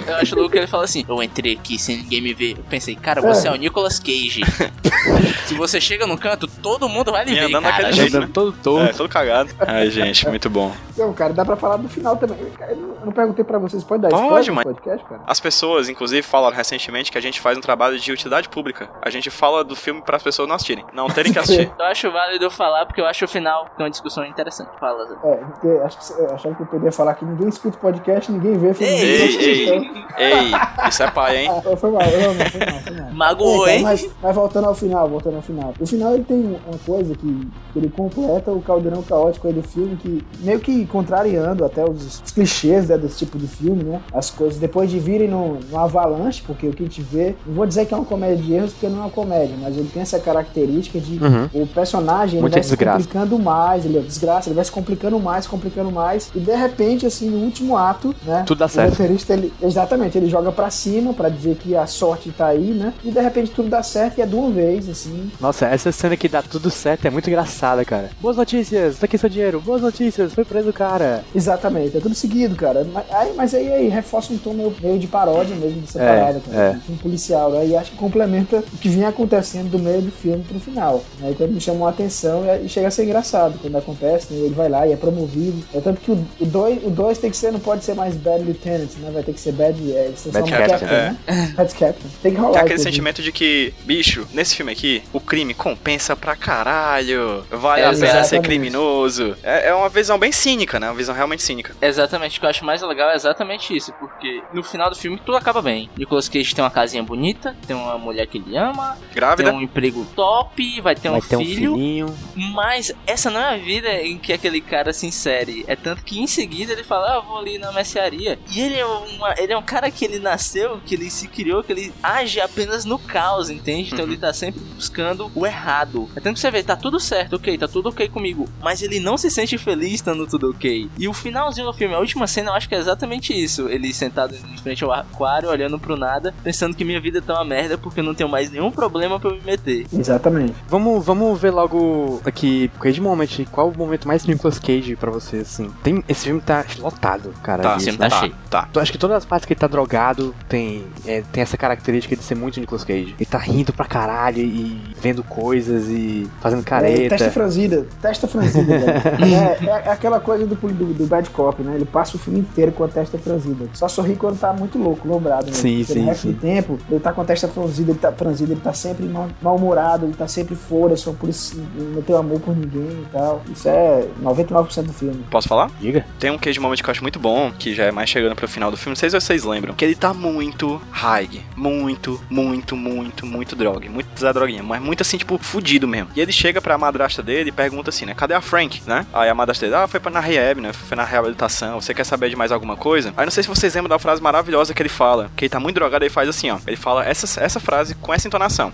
Eu 0.08 0.16
acho 0.16 0.36
louco 0.36 0.52
que 0.52 0.58
ele 0.58 0.68
fala 0.68 0.84
assim: 0.84 1.06
Eu 1.08 1.22
entrei 1.24 1.54
aqui 1.54 1.78
sem 1.80 1.98
ninguém 1.98 2.22
me 2.22 2.34
ver. 2.34 2.58
Eu 2.58 2.64
pensei, 2.70 2.96
cara, 2.96 3.22
você 3.22 3.48
é, 3.48 3.52
o 3.52 3.56
Nicolas 3.56 4.00
Cage. 4.00 4.42
Se 5.46 5.54
você 5.56 5.80
chega 5.82 6.06
no 6.06 6.18
canto, 6.18 6.46
todo 6.48 6.88
mundo 6.90 7.12
vai 7.12 7.26
lhe 7.26 7.34
ver, 7.34 7.46
andando 7.46 7.64
cara. 7.64 7.92
jeito, 7.92 8.16
Andando 8.18 8.28
né? 8.28 8.34
todo 8.34 8.50
É, 8.54 8.62
torto. 8.62 8.98
todo 8.98 9.10
cagado. 9.10 9.50
Ai, 9.60 9.90
gente, 9.90 10.28
muito 10.28 10.50
bom. 10.50 10.72
Não, 10.98 11.14
cara, 11.14 11.34
dá 11.34 11.44
pra 11.46 11.56
falar 11.56 11.78
do 11.78 11.88
final 11.90 12.16
também. 12.18 12.38
Eu 12.70 13.00
não, 13.06 13.12
perguntei 13.12 13.44
pra 13.44 13.58
vocês, 13.58 13.84
pode 13.84 14.02
dar 14.04 14.10
Pode, 14.10 14.52
mas- 14.52 14.64
podcast, 14.66 15.04
cara? 15.08 15.22
As 15.26 15.40
pessoas, 15.40 15.88
inclusive, 15.90 16.22
falaram 16.22 16.56
recentemente 16.56 17.12
que 17.12 17.18
a 17.18 17.22
gente 17.22 17.40
faz 17.40 17.58
um 17.58 17.62
trabalho 17.62 17.98
de 17.98 18.12
utilidade 18.12 18.50
pública. 18.50 18.90
A 19.02 19.10
gente 19.10 19.30
fala 19.30 19.64
do 19.64 19.76
filme 19.76 20.02
para 20.02 20.18
as 20.18 20.24
pessoas 20.24 20.48
não 20.48 20.56
assistirem, 20.56 20.86
não 20.94 21.08
terem 21.08 21.32
que 21.32 21.40
assistir. 21.40 21.72
Eu 21.80 21.86
acho 21.86 22.12
válido 22.12 22.44
eu 22.46 22.52
falar 22.52 22.86
porque 22.86 23.00
eu 23.02 23.06
acho 23.06 23.24
o 23.26 23.28
final 23.28 23.70
uma 23.80 23.90
discussão 23.90 24.26
interessante. 24.26 24.70
Fala, 24.80 25.06
Zé. 25.08 25.16
É, 25.24 25.36
porque 25.36 25.68
acho 25.84 25.98
que, 26.16 26.22
eu 26.22 26.34
achava 26.34 26.56
que 26.56 26.62
eu 26.62 26.68
poderia 26.68 26.92
falar 26.92 27.14
que 27.14 27.26
ninguém 27.26 27.50
escuta 27.50 27.78
o 27.78 27.80
podcast, 27.82 28.32
ninguém 28.32 28.54
vê 28.58 28.74
filme. 28.74 28.94
Ei, 28.94 29.00
ninguém 29.02 29.16
ei, 29.18 29.24
assiste, 29.28 29.44
ei, 29.50 29.66
então- 29.78 30.04
ei, 30.18 30.88
isso 30.90 31.04
é 31.04 31.12
pai, 31.12 31.38
hein? 31.38 31.50
Ah, 31.70 31.76
foi 31.78 31.92
mal, 31.92 32.02
não, 32.04 32.34
não, 32.34 32.46
foi 32.46 32.60
mal, 32.66 32.80
foi 32.82 32.94
mal. 33.02 33.12
Magoou, 33.12 33.68
É, 33.68 33.76
hein? 33.78 33.84
mas, 33.84 34.08
mas 34.22 34.36
voltando 34.36 34.68
ao 34.68 34.76
final, 34.76 35.10
voltando 35.10 35.36
ao 35.36 35.42
final. 35.42 35.74
O 35.80 35.86
final 35.86 36.14
ele 36.14 36.24
tem 36.24 36.38
uma 36.68 36.78
coisa 36.86 37.14
que, 37.16 37.48
que 37.74 37.80
ele 37.80 37.90
completa 37.90 38.52
o 38.52 38.62
caldeirão 38.62 39.02
caótico 39.04 39.48
aí 39.48 39.54
do 39.54 39.62
filme, 39.64 39.96
que 39.98 40.24
meio 40.40 40.60
que 40.60 40.86
contrariando 40.86 41.66
até 41.66 41.84
os, 41.84 42.22
os 42.24 42.32
clichês 42.32 42.88
né, 42.88 42.98
desse 42.98 43.18
tipo 43.18 43.38
de 43.38 43.48
filme, 43.48 43.84
né? 43.84 44.02
As 44.14 44.30
coisas 44.30 44.58
depois 44.58 44.90
de 44.90 45.00
virem 45.00 45.28
no, 45.28 45.60
no 45.70 45.78
avalanche, 45.78 46.42
porque 46.46 46.68
o 46.68 46.72
que 46.74 46.84
a 46.84 46.86
gente 46.86 47.02
vê, 47.02 47.36
não 47.46 47.56
vou 47.56 47.66
dizer 47.66 47.86
que 47.86 47.94
é 47.94 47.98
uma 47.98 48.06
comédia 48.06 48.38
de 48.38 48.54
erros, 48.54 48.72
porque 48.74 48.88
não 48.88 49.00
é 49.00 49.02
uma 49.02 49.10
comédia, 49.10 49.56
mas 49.60 49.76
ele 49.78 49.90
tem 49.90 50.02
essa 50.02 50.20
característica 50.20 51.00
de 51.00 51.20
Uhum. 51.20 51.50
o 51.64 51.68
personagem 51.68 52.36
ele 52.36 52.42
Muita 52.42 52.56
vai 52.58 52.64
se 52.64 52.70
desgraça. 52.70 52.98
complicando 53.00 53.40
mais, 53.40 53.84
ele 53.86 53.98
é 53.98 54.02
desgraça, 54.02 54.48
ele 54.50 54.56
vai 54.56 54.64
se 54.64 54.72
complicando 54.72 55.09
mais, 55.18 55.48
complicando 55.48 55.90
mais, 55.90 56.30
e 56.36 56.40
de 56.40 56.54
repente, 56.54 57.06
assim, 57.06 57.30
no 57.30 57.38
último 57.38 57.78
ato, 57.78 58.14
né? 58.26 58.44
Tudo 58.46 58.58
dá 58.60 58.66
o 58.66 58.70
certo. 58.70 58.90
roteirista, 58.90 59.32
ele, 59.34 59.54
exatamente, 59.62 60.18
ele 60.18 60.28
joga 60.30 60.52
pra 60.52 60.70
cima 60.70 61.14
pra 61.14 61.30
dizer 61.30 61.56
que 61.56 61.74
a 61.74 61.88
sorte 61.88 62.30
tá 62.32 62.48
aí, 62.48 62.72
né? 62.72 62.94
E 63.04 63.12
de 63.12 63.22
repente 63.22 63.52
tudo 63.52 63.70
dá 63.70 63.82
certo 63.82 64.18
e 64.18 64.22
é 64.22 64.26
de 64.26 64.36
uma 64.36 64.50
vez, 64.52 64.90
assim. 64.90 65.32
Nossa, 65.40 65.66
essa 65.68 65.90
cena 65.94 66.18
que 66.18 66.28
dá 66.28 66.42
tudo 66.42 66.70
certo 66.70 67.06
é 67.06 67.10
muito 67.10 67.30
engraçada, 67.30 67.86
cara. 67.86 68.10
Boas 68.20 68.36
notícias, 68.36 68.98
tá 69.00 69.06
aqui 69.06 69.18
seu 69.18 69.30
dinheiro. 69.30 69.62
Boas 69.62 69.82
notícias, 69.82 70.34
foi 70.34 70.44
preso 70.44 70.70
o 70.70 70.74
cara. 70.74 71.24
Exatamente, 71.34 71.96
é 71.96 72.00
tudo 72.02 72.14
seguido, 72.16 72.56
cara. 72.56 72.86
Mas 72.94 73.06
aí, 73.12 73.34
mas 73.38 73.54
aí, 73.54 73.72
aí 73.72 73.88
reforça 73.88 74.34
um 74.34 74.38
tom 74.38 74.54
meio, 74.54 74.76
meio 74.82 75.00
de 75.00 75.08
paródia 75.08 75.56
mesmo 75.56 75.80
dessa 75.82 76.02
É, 76.02 76.08
parada, 76.08 76.42
cara. 76.42 76.58
é. 76.62 76.70
Um 76.72 76.82
filme 76.82 77.02
policial, 77.02 77.52
né? 77.52 77.66
E 77.68 77.78
acho 77.78 77.92
que 77.92 77.98
complementa 77.98 78.58
o 78.58 78.78
que 78.78 78.90
vinha 78.90 79.08
acontecendo 79.08 79.70
do 79.70 79.80
meio 79.80 80.02
do 80.02 80.12
filme 80.12 80.44
pro 80.44 80.60
final. 80.60 81.02
Né? 81.20 81.30
Então 81.32 81.48
me 81.48 81.62
chamou 81.62 81.88
a 81.88 81.92
atenção 81.92 82.44
e, 82.46 82.66
e 82.66 82.70
chega 82.70 82.88
a 82.88 82.92
ser 82.92 83.04
engraçado 83.06 83.58
quando 83.62 83.78
acontece, 83.78 84.34
né? 84.34 84.40
Ele 84.46 84.56
vai 84.56 84.68
lá 84.68 84.88
e 84.88 84.92
é 84.92 84.96
promovido. 85.00 85.64
É 85.74 85.80
tanto 85.82 86.02
que 86.02 86.12
o 86.12 86.16
2 86.16 86.30
o 86.40 86.46
dois, 86.46 86.84
o 86.86 86.90
dois 86.90 87.18
tem 87.18 87.30
que 87.32 87.38
ser, 87.38 87.52
não 87.52 87.60
pode 87.60 87.84
ser 87.84 87.94
mais 87.94 88.16
Bad 88.16 88.44
Lieutenant, 88.44 88.90
né? 89.00 89.10
Vai 89.12 89.24
ter 89.24 89.34
que 89.34 89.40
ser 89.40 89.52
Bad, 89.54 89.80
é, 89.92 90.12
Bad 90.32 90.52
Captain, 90.52 90.68
Captain, 90.68 90.88
né? 90.88 91.18
Bad 91.56 91.74
Captain. 91.76 92.10
Tem 92.22 92.32
que 92.34 92.38
rolar. 92.40 92.54
Tem 92.54 92.62
aquele 92.64 92.80
sentimento 92.80 93.22
de 93.22 93.32
que, 93.32 93.74
bicho, 93.86 94.28
nesse 94.34 94.56
filme 94.56 94.72
aqui, 94.72 95.02
o 95.14 95.20
crime 95.20 95.54
compensa 95.54 96.16
pra 96.16 96.36
caralho. 96.36 97.44
Vale 97.50 97.84
a 97.84 97.94
pena 97.94 98.24
ser 98.24 98.42
criminoso. 98.42 99.36
É, 99.44 99.70
é 99.70 99.74
uma 99.74 99.90
visão 99.90 100.18
bem 100.20 100.32
cínica, 100.32 100.80
né? 100.80 100.88
Uma 100.88 100.96
visão 100.96 101.16
realmente 101.16 101.42
cínica. 101.44 101.76
Exatamente, 101.82 102.38
o 102.38 102.40
que 102.40 102.46
eu 102.46 102.50
acho 102.50 102.66
mais 102.66 102.82
legal 102.82 103.10
é 103.12 103.16
exatamente 103.16 103.76
isso, 103.76 103.92
porque 103.94 104.42
no 104.54 104.64
final 104.64 104.90
do 104.90 104.96
filme 104.96 105.20
tudo 105.26 105.38
acaba 105.38 105.62
bem. 105.62 105.90
Nicolas 105.98 106.28
Cage 106.30 106.54
tem 106.54 106.64
uma 106.64 106.72
casinha 106.72 107.02
bonita, 107.04 107.56
tem 107.68 107.76
uma 107.76 107.98
mulher 107.98 108.28
que 108.28 108.38
ele 108.38 108.56
ama, 108.58 108.98
Grávida. 109.14 109.50
tem 109.50 109.60
um 109.60 109.62
emprego 109.62 110.06
top, 110.16 110.82
vai 110.82 110.96
ter 110.96 111.10
Vai 111.10 111.20
um 111.20 111.22
ter 111.22 111.36
um 111.38 111.40
filho, 111.46 111.74
filhinho. 111.74 112.16
mas 112.54 112.92
essa 113.08 113.30
não 113.30 113.40
é 113.40 113.56
a 113.56 113.58
vida 113.58 113.90
em 114.02 114.18
que 114.18 114.34
aquele 114.34 114.62
cara 114.62 114.89
se 114.94 115.08
insere 115.08 115.30
série. 115.30 115.66
É 115.68 115.76
tanto 115.76 116.04
que 116.04 116.20
em 116.20 116.28
seguida 116.28 116.74
ele 116.74 116.84
fala, 116.84 117.18
ah, 117.18 117.20
vou 117.20 117.38
ali 117.38 117.58
na 117.58 117.72
mercearia. 117.72 118.40
E 118.52 118.60
ele 118.60 118.76
é, 118.76 118.86
uma, 118.86 119.34
ele 119.38 119.54
é 119.54 119.58
um 119.58 119.62
cara 119.62 119.90
que 119.92 120.04
ele 120.04 120.20
nasceu, 120.20 120.80
que 120.86 120.96
ele 120.96 121.10
se 121.10 121.28
criou, 121.28 121.64
que 121.64 121.72
ele 121.72 121.94
age 122.02 122.40
apenas 122.40 122.86
no 122.86 122.98
caos, 122.98 123.50
entende? 123.50 123.92
Então 123.94 124.06
ele 124.06 124.18
tá 124.18 124.34
sempre 124.34 124.62
buscando 124.76 125.32
o 125.36 125.46
errado. 125.46 126.10
É 126.16 126.20
tanto 126.20 126.36
que 126.36 126.40
você 126.40 126.52
vê, 126.52 126.64
tá 126.64 126.76
tudo 126.76 127.00
certo, 127.00 127.36
ok, 127.36 127.58
tá 127.58 127.68
tudo 127.68 127.90
ok 127.90 128.08
comigo. 128.10 128.48
Mas 128.62 128.82
ele 128.82 129.00
não 129.00 129.18
se 129.18 129.30
sente 129.30 129.58
feliz 129.58 129.94
estando 129.94 130.26
tudo 130.28 130.52
ok. 130.52 130.90
E 130.98 131.08
o 131.08 131.14
finalzinho 131.14 131.68
do 131.68 131.74
filme, 131.74 131.94
a 131.94 132.00
última 132.00 132.28
cena, 132.28 132.52
eu 132.52 132.56
acho 132.56 132.68
que 132.68 132.76
é 132.76 132.80
exatamente 132.80 133.34
isso. 133.34 133.68
Ele 133.70 133.94
sentado 133.94 134.36
em 134.36 134.58
frente 134.58 134.84
ao 134.84 134.92
aquário, 134.92 135.50
olhando 135.50 135.80
pro 135.80 135.98
nada, 135.98 136.34
pensando 136.44 136.76
que 136.76 136.86
minha 136.86 137.02
vida 137.02 137.22
tá 137.22 137.34
uma 137.34 137.46
merda 137.46 137.78
porque 137.78 138.00
eu 138.00 138.04
não 138.04 138.16
tenho 138.16 138.30
mais 138.30 138.50
nenhum 138.52 138.72
problema 138.72 139.20
pra 139.20 139.30
eu 139.30 139.36
me 139.36 139.42
meter. 139.42 139.86
Exatamente. 139.92 140.56
Vamos, 140.68 141.06
vamos 141.06 141.40
ver 141.40 141.52
logo 141.52 142.22
aqui, 142.26 142.70
Cage 142.80 143.02
Moment, 143.02 143.46
qual 143.52 143.70
o 143.70 143.78
momento 143.78 144.08
mais 144.08 144.26
Nicolas 144.26 144.60
Cage 144.60 144.79
pra 144.98 145.12
você, 145.12 145.38
assim? 145.38 145.70
Tem, 145.84 146.04
esse 146.08 146.26
filme 146.26 146.42
tá 146.42 146.66
lotado, 146.80 147.34
cara. 147.44 147.62
Tá, 147.64 147.80
sempre 147.80 147.98
tá 147.98 148.10
tá, 148.10 148.20
cheio. 148.20 148.36
tá. 148.50 148.68
Eu 148.74 148.82
acho 148.82 148.92
que 148.92 148.98
todas 148.98 149.18
as 149.18 149.26
partes 149.26 149.46
que 149.46 149.54
ele 149.54 149.60
tá 149.60 149.68
drogado 149.68 150.34
tem, 150.48 150.86
é, 151.06 151.22
tem 151.32 151.42
essa 151.44 151.58
característica 151.58 152.16
de 152.16 152.24
ser 152.24 152.36
muito 152.36 152.60
Nicolas 152.60 152.84
Cage. 152.84 153.16
Ele 153.18 153.26
tá 153.26 153.38
rindo 153.38 153.74
pra 153.74 153.86
caralho 153.86 154.40
e 154.40 154.82
vendo 155.02 155.24
coisas 155.24 155.88
e 155.90 156.28
fazendo 156.42 156.62
É, 156.62 156.64
careta. 156.64 157.10
testa 157.10 157.32
franzida, 157.32 157.86
testa 158.02 158.28
franzida, 158.28 158.78
velho. 158.80 158.90
é, 158.90 159.58
é- 159.66 159.84
é 159.88 159.92
aquela 159.92 160.20
coisa 160.20 160.46
do, 160.46 160.56
do, 160.56 160.94
do 160.94 161.06
Bad 161.08 161.30
Cop, 161.30 161.62
né? 161.62 161.76
Ele 161.76 161.86
passa 161.86 162.16
o 162.16 162.20
filme 162.20 162.40
inteiro 162.40 162.72
com 162.72 162.84
a 162.84 162.88
testa 162.88 163.18
franzida. 163.18 163.66
Só 163.74 163.88
sorri 163.88 164.16
quando 164.16 164.40
tá 164.40 164.52
muito 164.54 164.78
louco, 164.78 165.08
lombrado, 165.08 165.48
né? 165.48 165.54
Sim, 165.54 165.78
Porque 165.80 165.94
sim, 165.94 166.00
No 166.02 166.06
resto 166.08 166.22
sim. 166.22 166.32
do 166.34 166.40
tempo, 166.40 166.78
ele 166.90 167.00
tá 167.00 167.12
com 167.14 167.22
a 167.22 167.26
testa 167.26 167.48
franzida, 167.48 167.92
ele 167.92 168.00
tá 168.00 168.12
franzida, 168.12 168.52
ele 168.54 168.62
tá 168.62 168.74
sempre 168.74 169.06
mal- 169.08 169.30
mal-humorado, 169.42 170.06
ele 170.06 170.14
tá 170.16 170.28
sempre 170.28 170.56
fora, 170.56 170.96
só 170.96 171.12
por 171.12 171.30
isso 171.30 171.60
não 171.94 172.02
tem 172.02 172.16
amor 172.16 172.40
por 172.40 172.56
ninguém 172.56 172.82
e 173.04 173.08
tal. 173.12 173.42
Isso 173.52 173.68
é 173.68 174.06
99% 174.22 174.69
do 174.84 174.94
filme. 174.94 175.24
Posso 175.30 175.48
falar? 175.48 175.70
Diga. 175.80 176.06
Tem 176.20 176.30
um 176.32 176.38
cage 176.38 176.60
moment 176.60 176.78
que 176.78 176.86
eu 176.86 176.92
acho 176.92 177.02
muito 177.02 177.20
bom, 177.20 177.52
que 177.58 177.74
já 177.74 177.86
é 177.86 177.92
mais 177.92 178.10
chegando 178.10 178.36
pro 178.36 178.48
final 178.48 178.70
do 178.72 178.78
filme. 178.78 178.92
Não 178.92 178.96
sei 178.96 179.10
se 179.10 179.20
vocês 179.20 179.44
lembram. 179.44 179.74
Que 179.74 179.84
ele 179.86 179.96
tá 179.96 180.14
muito 180.14 180.82
high. 180.92 181.42
Muito, 181.56 182.22
muito, 182.30 182.76
muito, 182.76 183.26
muito 183.26 183.56
droga. 183.56 183.90
Muito 183.90 184.08
Zé 184.20 184.32
Droguinha. 184.34 184.64
Mas 184.64 184.82
muito 184.82 185.02
assim, 185.02 185.18
tipo, 185.18 185.38
fudido 185.38 185.88
mesmo. 185.88 186.10
E 186.16 186.22
ele 186.22 186.32
chega 186.32 186.62
pra 186.62 186.78
madrasta 186.78 187.22
dele 187.22 187.50
e 187.50 187.52
pergunta 187.52 187.90
assim, 187.90 188.06
né? 188.06 188.14
Cadê 188.14 188.34
a 188.34 188.42
Frank, 188.42 188.82
né? 188.88 189.06
Aí 189.14 189.30
a 189.30 189.36
madrasta 189.36 189.66
dele, 189.66 189.76
ah, 189.76 189.88
foi 189.88 190.00
pra 190.00 190.12
na 190.12 190.20
rehab, 190.20 190.62
né? 190.62 190.74
Foi 190.74 190.96
na 190.98 191.04
reabilitação. 191.04 191.80
Você 191.82 191.94
quer 191.94 192.04
saber 192.04 192.30
de 192.30 192.36
mais 192.36 192.52
alguma 192.52 192.76
coisa? 192.76 193.14
Aí 193.18 193.26
não 193.26 193.32
sei 193.32 193.44
se 193.44 193.50
vocês 193.50 193.74
lembram 193.76 193.90
da 193.90 194.00
frase 194.00 194.22
maravilhosa 194.22 194.74
que 194.74 194.82
ele 194.82 194.90
fala. 194.90 195.30
Que 195.36 195.46
ele 195.46 195.50
tá 195.50 195.60
muito 195.60 195.76
drogado 195.76 196.06
e 196.06 196.10
faz 196.10 196.28
assim, 196.30 196.50
ó. 196.50 196.58
Ele 196.68 196.76
fala 196.78 197.06
essa, 197.06 197.42
essa 197.42 197.60
frase 197.60 197.96
com 197.96 198.14
essa 198.14 198.28
entonação. 198.28 198.72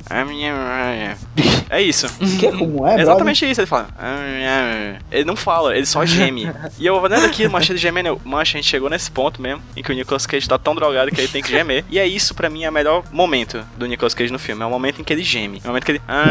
É 1.69 1.81
isso. 1.81 2.07
Que 2.39 2.47
é 2.47 2.51
como 2.51 2.85
é, 2.87 2.91
É 2.91 2.95
brother? 2.95 2.99
exatamente 3.01 3.49
isso, 3.49 3.59
ele 3.61 3.67
fala. 3.67 3.87
"Ah, 3.97 4.97
Ele 5.11 5.25
não 5.25 5.35
fala, 5.35 5.75
ele 5.75 5.84
só 5.85 6.05
geme. 6.05 6.49
e 6.79 6.85
eu 6.85 6.95
olhando 6.95 7.25
aqui, 7.25 7.47
mancha 7.47 7.71
ele 7.71 7.79
gemendo, 7.79 8.09
eu, 8.09 8.21
mancha, 8.23 8.57
a 8.57 8.61
gente 8.61 8.69
chegou 8.69 8.89
nesse 8.89 9.09
ponto 9.11 9.41
mesmo, 9.41 9.61
em 9.75 9.83
que 9.83 9.91
o 9.91 9.95
Nicolas 9.95 10.25
Cage 10.25 10.47
tá 10.47 10.57
tão 10.57 10.75
drogado 10.75 11.11
que 11.11 11.19
ele 11.21 11.27
tem 11.27 11.41
que 11.41 11.49
gemer. 11.49 11.83
E 11.89 11.99
é 11.99 12.07
isso, 12.07 12.33
pra 12.33 12.49
mim, 12.49 12.63
é 12.63 12.69
o 12.69 12.73
melhor 12.73 13.03
momento 13.11 13.65
do 13.77 13.85
Nicolas 13.85 14.13
Cage 14.13 14.31
no 14.31 14.39
filme. 14.39 14.61
É 14.61 14.65
o 14.65 14.69
momento 14.69 15.01
em 15.01 15.03
que 15.03 15.13
ele 15.13 15.23
geme. 15.23 15.59
É 15.63 15.67
o 15.67 15.69
momento 15.69 15.85
que 15.85 15.91
ele. 15.93 16.01
"Ah, 16.07 16.25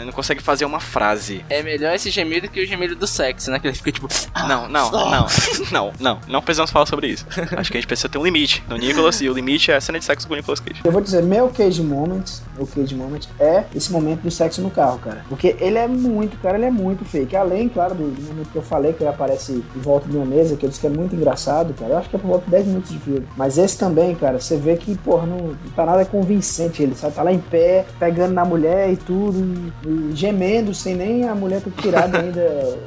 ah", 0.00 0.04
não 0.04 0.12
consegue 0.12 0.42
fazer 0.42 0.64
uma 0.64 0.80
frase. 0.80 1.44
É 1.48 1.62
melhor 1.62 1.94
esse 1.94 2.10
gemido 2.10 2.48
que 2.48 2.60
o 2.60 2.66
gemido 2.66 2.94
do 2.96 3.06
sexo, 3.06 3.50
né? 3.50 3.58
Que 3.58 3.66
ele 3.68 3.74
fica 3.76 3.92
tipo. 3.92 4.08
Não, 4.48 4.68
não, 4.68 4.90
não, 4.90 5.26
não, 5.72 5.92
não, 5.98 6.20
não 6.28 6.42
precisamos 6.42 6.70
falar 6.70 6.86
sobre 6.86 7.08
isso. 7.08 7.26
Acho 7.56 7.70
que 7.70 7.76
a 7.76 7.80
gente 7.80 7.86
precisa 7.86 8.08
ter 8.08 8.18
um 8.18 8.24
limite 8.24 8.62
no 8.68 8.76
Nicolas, 8.76 9.20
e 9.20 9.28
o 9.28 9.32
limite 9.32 9.70
é 9.70 9.76
a 9.76 9.80
cena 9.80 9.98
de 9.98 10.04
sexo 10.04 10.26
com 10.26 10.34
o 10.34 10.36
Nicolas 10.36 10.60
Cage. 10.60 10.80
Eu 10.84 10.92
vou 10.92 11.00
dizer, 11.00 11.22
meu 11.22 11.48
Cage 11.48 11.82
Moment, 11.82 12.24
o 12.58 12.66
Cage 12.66 12.94
Moment 12.94 13.20
é 13.40 13.64
esse 13.74 13.90
momento 13.92 14.22
do 14.22 14.30
sexo 14.30 14.60
no 14.60 14.70
carro, 14.70 14.98
cara. 14.98 15.24
Porque 15.28 15.56
ele 15.60 15.78
é 15.78 15.86
muito, 15.88 16.36
cara, 16.38 16.56
ele 16.56 16.66
é 16.66 16.70
muito 16.70 17.04
fake. 17.04 17.34
Além, 17.36 17.68
claro, 17.68 17.94
do, 17.94 18.10
momento 18.36 18.50
que 18.50 18.56
eu 18.56 18.62
falei 18.62 18.92
que 18.92 19.02
ele 19.02 19.10
aparece 19.10 19.52
em 19.74 19.80
volta 19.80 20.08
de 20.08 20.16
uma 20.16 20.24
mesa, 20.26 20.56
que 20.56 20.64
eu 20.64 20.68
disse 20.68 20.80
que 20.80 20.86
é 20.86 20.90
muito 20.90 21.14
engraçado, 21.14 21.74
cara. 21.74 21.92
Eu 21.92 21.98
acho 21.98 22.08
que 22.08 22.16
é 22.16 22.18
por 22.18 22.28
volta 22.28 22.44
de 22.44 22.50
10 22.50 22.66
minutos 22.66 22.90
de 22.92 22.98
filme. 22.98 23.26
Mas 23.36 23.58
esse 23.58 23.76
também, 23.78 24.14
cara, 24.14 24.38
você 24.38 24.56
vê 24.56 24.76
que, 24.76 24.96
porra, 24.98 25.26
não, 25.26 25.36
não 25.38 25.56
tá 25.74 25.84
nada 25.86 26.04
convincente 26.04 26.82
ele, 26.82 26.94
sabe? 26.94 27.14
Tá 27.14 27.22
lá 27.22 27.32
em 27.32 27.38
pé, 27.38 27.84
pegando 27.98 28.32
na 28.32 28.44
mulher 28.44 28.92
e 28.92 28.96
tudo, 28.96 29.38
e, 29.84 29.88
e 29.88 30.16
gemendo, 30.16 30.74
sem 30.74 30.94
nem 30.94 31.28
a 31.28 31.34
mulher 31.34 31.60
ter 31.60 31.70
tirado 31.72 32.16
ainda 32.16 32.78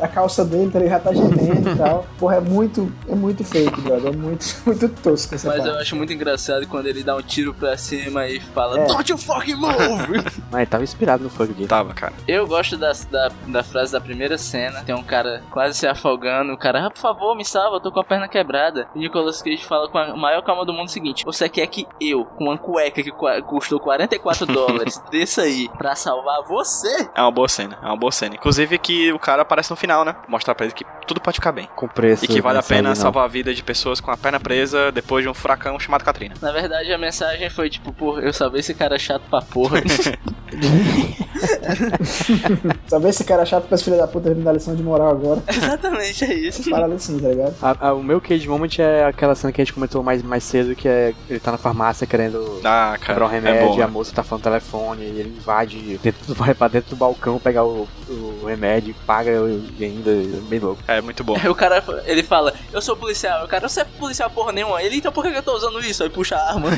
a 0.00 0.08
calça 0.08 0.44
dele, 0.44 0.70
tá 0.70 0.78
ligado? 0.78 0.88
Já 0.88 1.00
tá 1.00 1.12
gemendo 1.14 1.70
e 1.70 1.76
tal. 1.76 2.06
Porra, 2.18 2.36
é 2.36 2.40
muito, 2.40 2.90
é 3.08 3.14
muito 3.14 3.44
fake, 3.44 3.80
brother. 3.80 4.12
É 4.12 4.16
muito, 4.16 4.46
muito 4.66 4.88
tosco 4.88 5.34
essa 5.34 5.48
Mas 5.48 5.58
parte. 5.58 5.70
eu 5.70 5.78
acho 5.80 5.96
muito 5.96 6.12
engraçado 6.12 6.66
quando 6.66 6.86
ele 6.86 7.02
dá 7.02 7.14
um 7.16 7.22
tiro 7.22 7.52
pra 7.54 7.76
cima 7.76 8.26
e 8.26 8.40
fala, 8.40 8.80
É. 8.80 8.86
Don't 8.86 9.10
you 9.10 9.18
fucking 9.18 9.54
move! 9.56 10.24
Mas 10.50 10.60
ele 10.60 10.66
tava 10.66 10.84
inspirado 10.84 11.22
no 11.24 11.30
Funk 11.30 11.52
Game. 11.52 11.66
Tava, 11.68 11.92
cara. 11.94 12.12
Eu 12.26 12.46
gosto 12.46 12.76
da, 12.76 12.92
da, 13.10 13.30
da 13.46 13.62
frase 13.62 13.92
da 13.92 14.00
primeira 14.00 14.38
cena. 14.38 14.67
Tem 14.84 14.94
um 14.94 15.02
cara 15.02 15.42
quase 15.50 15.78
se 15.78 15.86
afogando. 15.86 16.52
O 16.52 16.58
cara, 16.58 16.86
ah, 16.86 16.90
por 16.90 17.00
favor, 17.00 17.36
me 17.36 17.44
salva, 17.44 17.76
eu 17.76 17.80
tô 17.80 17.90
com 17.90 18.00
a 18.00 18.04
perna 18.04 18.28
quebrada. 18.28 18.88
E 18.94 18.98
Nicolas 18.98 19.42
Cage 19.42 19.64
fala 19.64 19.88
com 19.88 19.98
a 19.98 20.16
maior 20.16 20.42
calma 20.42 20.64
do 20.64 20.72
mundo 20.72 20.88
o 20.88 20.90
seguinte: 20.90 21.24
Você 21.24 21.48
quer 21.48 21.66
que 21.66 21.86
eu, 22.00 22.24
com 22.24 22.44
uma 22.44 22.58
cueca 22.58 23.02
que 23.02 23.12
custou 23.42 23.80
44 23.80 24.46
dólares, 24.46 25.02
desça 25.10 25.42
aí 25.42 25.68
pra 25.76 25.94
salvar 25.94 26.42
você? 26.42 27.08
É 27.14 27.20
uma 27.20 27.30
boa 27.30 27.48
cena, 27.48 27.78
é 27.82 27.86
uma 27.86 27.96
boa 27.96 28.12
cena. 28.12 28.34
Inclusive 28.34 28.78
que 28.78 29.12
o 29.12 29.18
cara 29.18 29.42
aparece 29.42 29.70
no 29.70 29.76
final, 29.76 30.04
né? 30.04 30.14
Mostrar 30.28 30.54
pra 30.54 30.66
ele 30.66 30.74
que 30.74 30.84
tudo 31.06 31.20
pode 31.20 31.36
ficar 31.36 31.52
bem. 31.52 31.68
Com 31.74 31.88
preço. 31.88 32.24
E 32.24 32.28
que 32.28 32.40
vale 32.40 32.58
a 32.58 32.62
pena 32.62 32.90
não. 32.90 32.96
salvar 32.96 33.24
a 33.24 33.28
vida 33.28 33.54
de 33.54 33.62
pessoas 33.62 34.00
com 34.00 34.10
a 34.10 34.16
perna 34.16 34.38
presa 34.38 34.92
depois 34.92 35.22
de 35.22 35.28
um 35.28 35.34
furacão 35.34 35.78
chamado 35.78 36.04
Katrina. 36.04 36.34
Na 36.40 36.52
verdade, 36.52 36.92
a 36.92 36.98
mensagem 36.98 37.48
foi 37.50 37.70
tipo, 37.70 37.92
pô, 37.92 38.18
eu 38.18 38.32
salvei 38.32 38.60
esse 38.60 38.74
cara 38.74 38.98
chato 38.98 39.22
pra 39.28 39.40
porra. 39.40 39.80
Só 42.88 42.98
vê 42.98 43.10
esse 43.10 43.24
cara 43.24 43.44
chato 43.44 43.66
pra 43.66 43.74
esse 43.74 43.84
filho 43.84 43.96
da 43.96 44.06
puta 44.06 44.34
dar 44.34 44.52
lição 44.58 44.74
de 44.76 44.82
moral 44.82 45.10
agora. 45.10 45.42
Exatamente, 45.48 46.24
é 46.24 46.34
isso. 46.34 46.68
Parada 46.70 46.94
assim, 46.94 47.18
tá 47.18 47.28
ligado? 47.28 47.54
A- 47.62 47.88
a- 47.88 47.94
o 47.94 48.02
meu 48.02 48.20
Cage 48.20 48.46
Moment 48.48 48.78
é 48.78 49.04
aquela 49.04 49.34
cena 49.34 49.52
que 49.52 49.60
a 49.60 49.64
gente 49.64 49.72
comentou 49.72 50.02
mais, 50.02 50.22
mais 50.22 50.44
cedo, 50.44 50.74
que 50.74 50.86
é 50.88 51.14
ele 51.28 51.40
tá 51.40 51.50
na 51.52 51.58
farmácia 51.58 52.06
querendo 52.06 52.60
Ah, 52.64 52.96
comprar 52.98 53.14
um 53.26 53.28
cara, 53.28 53.36
é 53.36 53.40
remédio 53.40 53.68
bom. 53.68 53.78
e 53.78 53.82
a 53.82 53.88
moça 53.88 54.12
tá 54.14 54.22
falando 54.22 54.44
no 54.44 54.50
telefone, 54.50 55.02
e 55.02 55.20
ele 55.20 55.34
invade, 55.36 55.98
dentro 56.02 56.18
vai 56.34 56.54
pra 56.54 56.68
dentro 56.68 56.90
do 56.90 56.96
balcão 56.96 57.38
pegar 57.38 57.64
o, 57.64 57.88
o 58.08 58.44
remédio, 58.46 58.94
paga 59.06 59.30
e 59.30 59.84
ainda, 59.84 60.10
é 60.10 60.40
bem 60.48 60.58
louco. 60.58 60.82
É 60.86 61.00
muito 61.00 61.22
bom. 61.24 61.36
Aí 61.40 61.48
o 61.48 61.54
cara, 61.54 61.82
ele 62.06 62.22
fala, 62.22 62.52
eu 62.72 62.80
sou 62.82 62.96
policial. 62.96 63.44
O 63.44 63.48
cara, 63.48 63.68
você 63.68 63.80
é 63.80 63.84
policial 63.84 64.28
porra 64.30 64.52
nenhuma. 64.52 64.82
Ele, 64.82 64.96
então 64.96 65.12
por 65.12 65.24
que 65.24 65.30
eu 65.36 65.42
tô 65.42 65.54
usando 65.54 65.80
isso? 65.80 66.02
Aí 66.02 66.10
puxa 66.10 66.36
a 66.36 66.48
arma. 66.50 66.70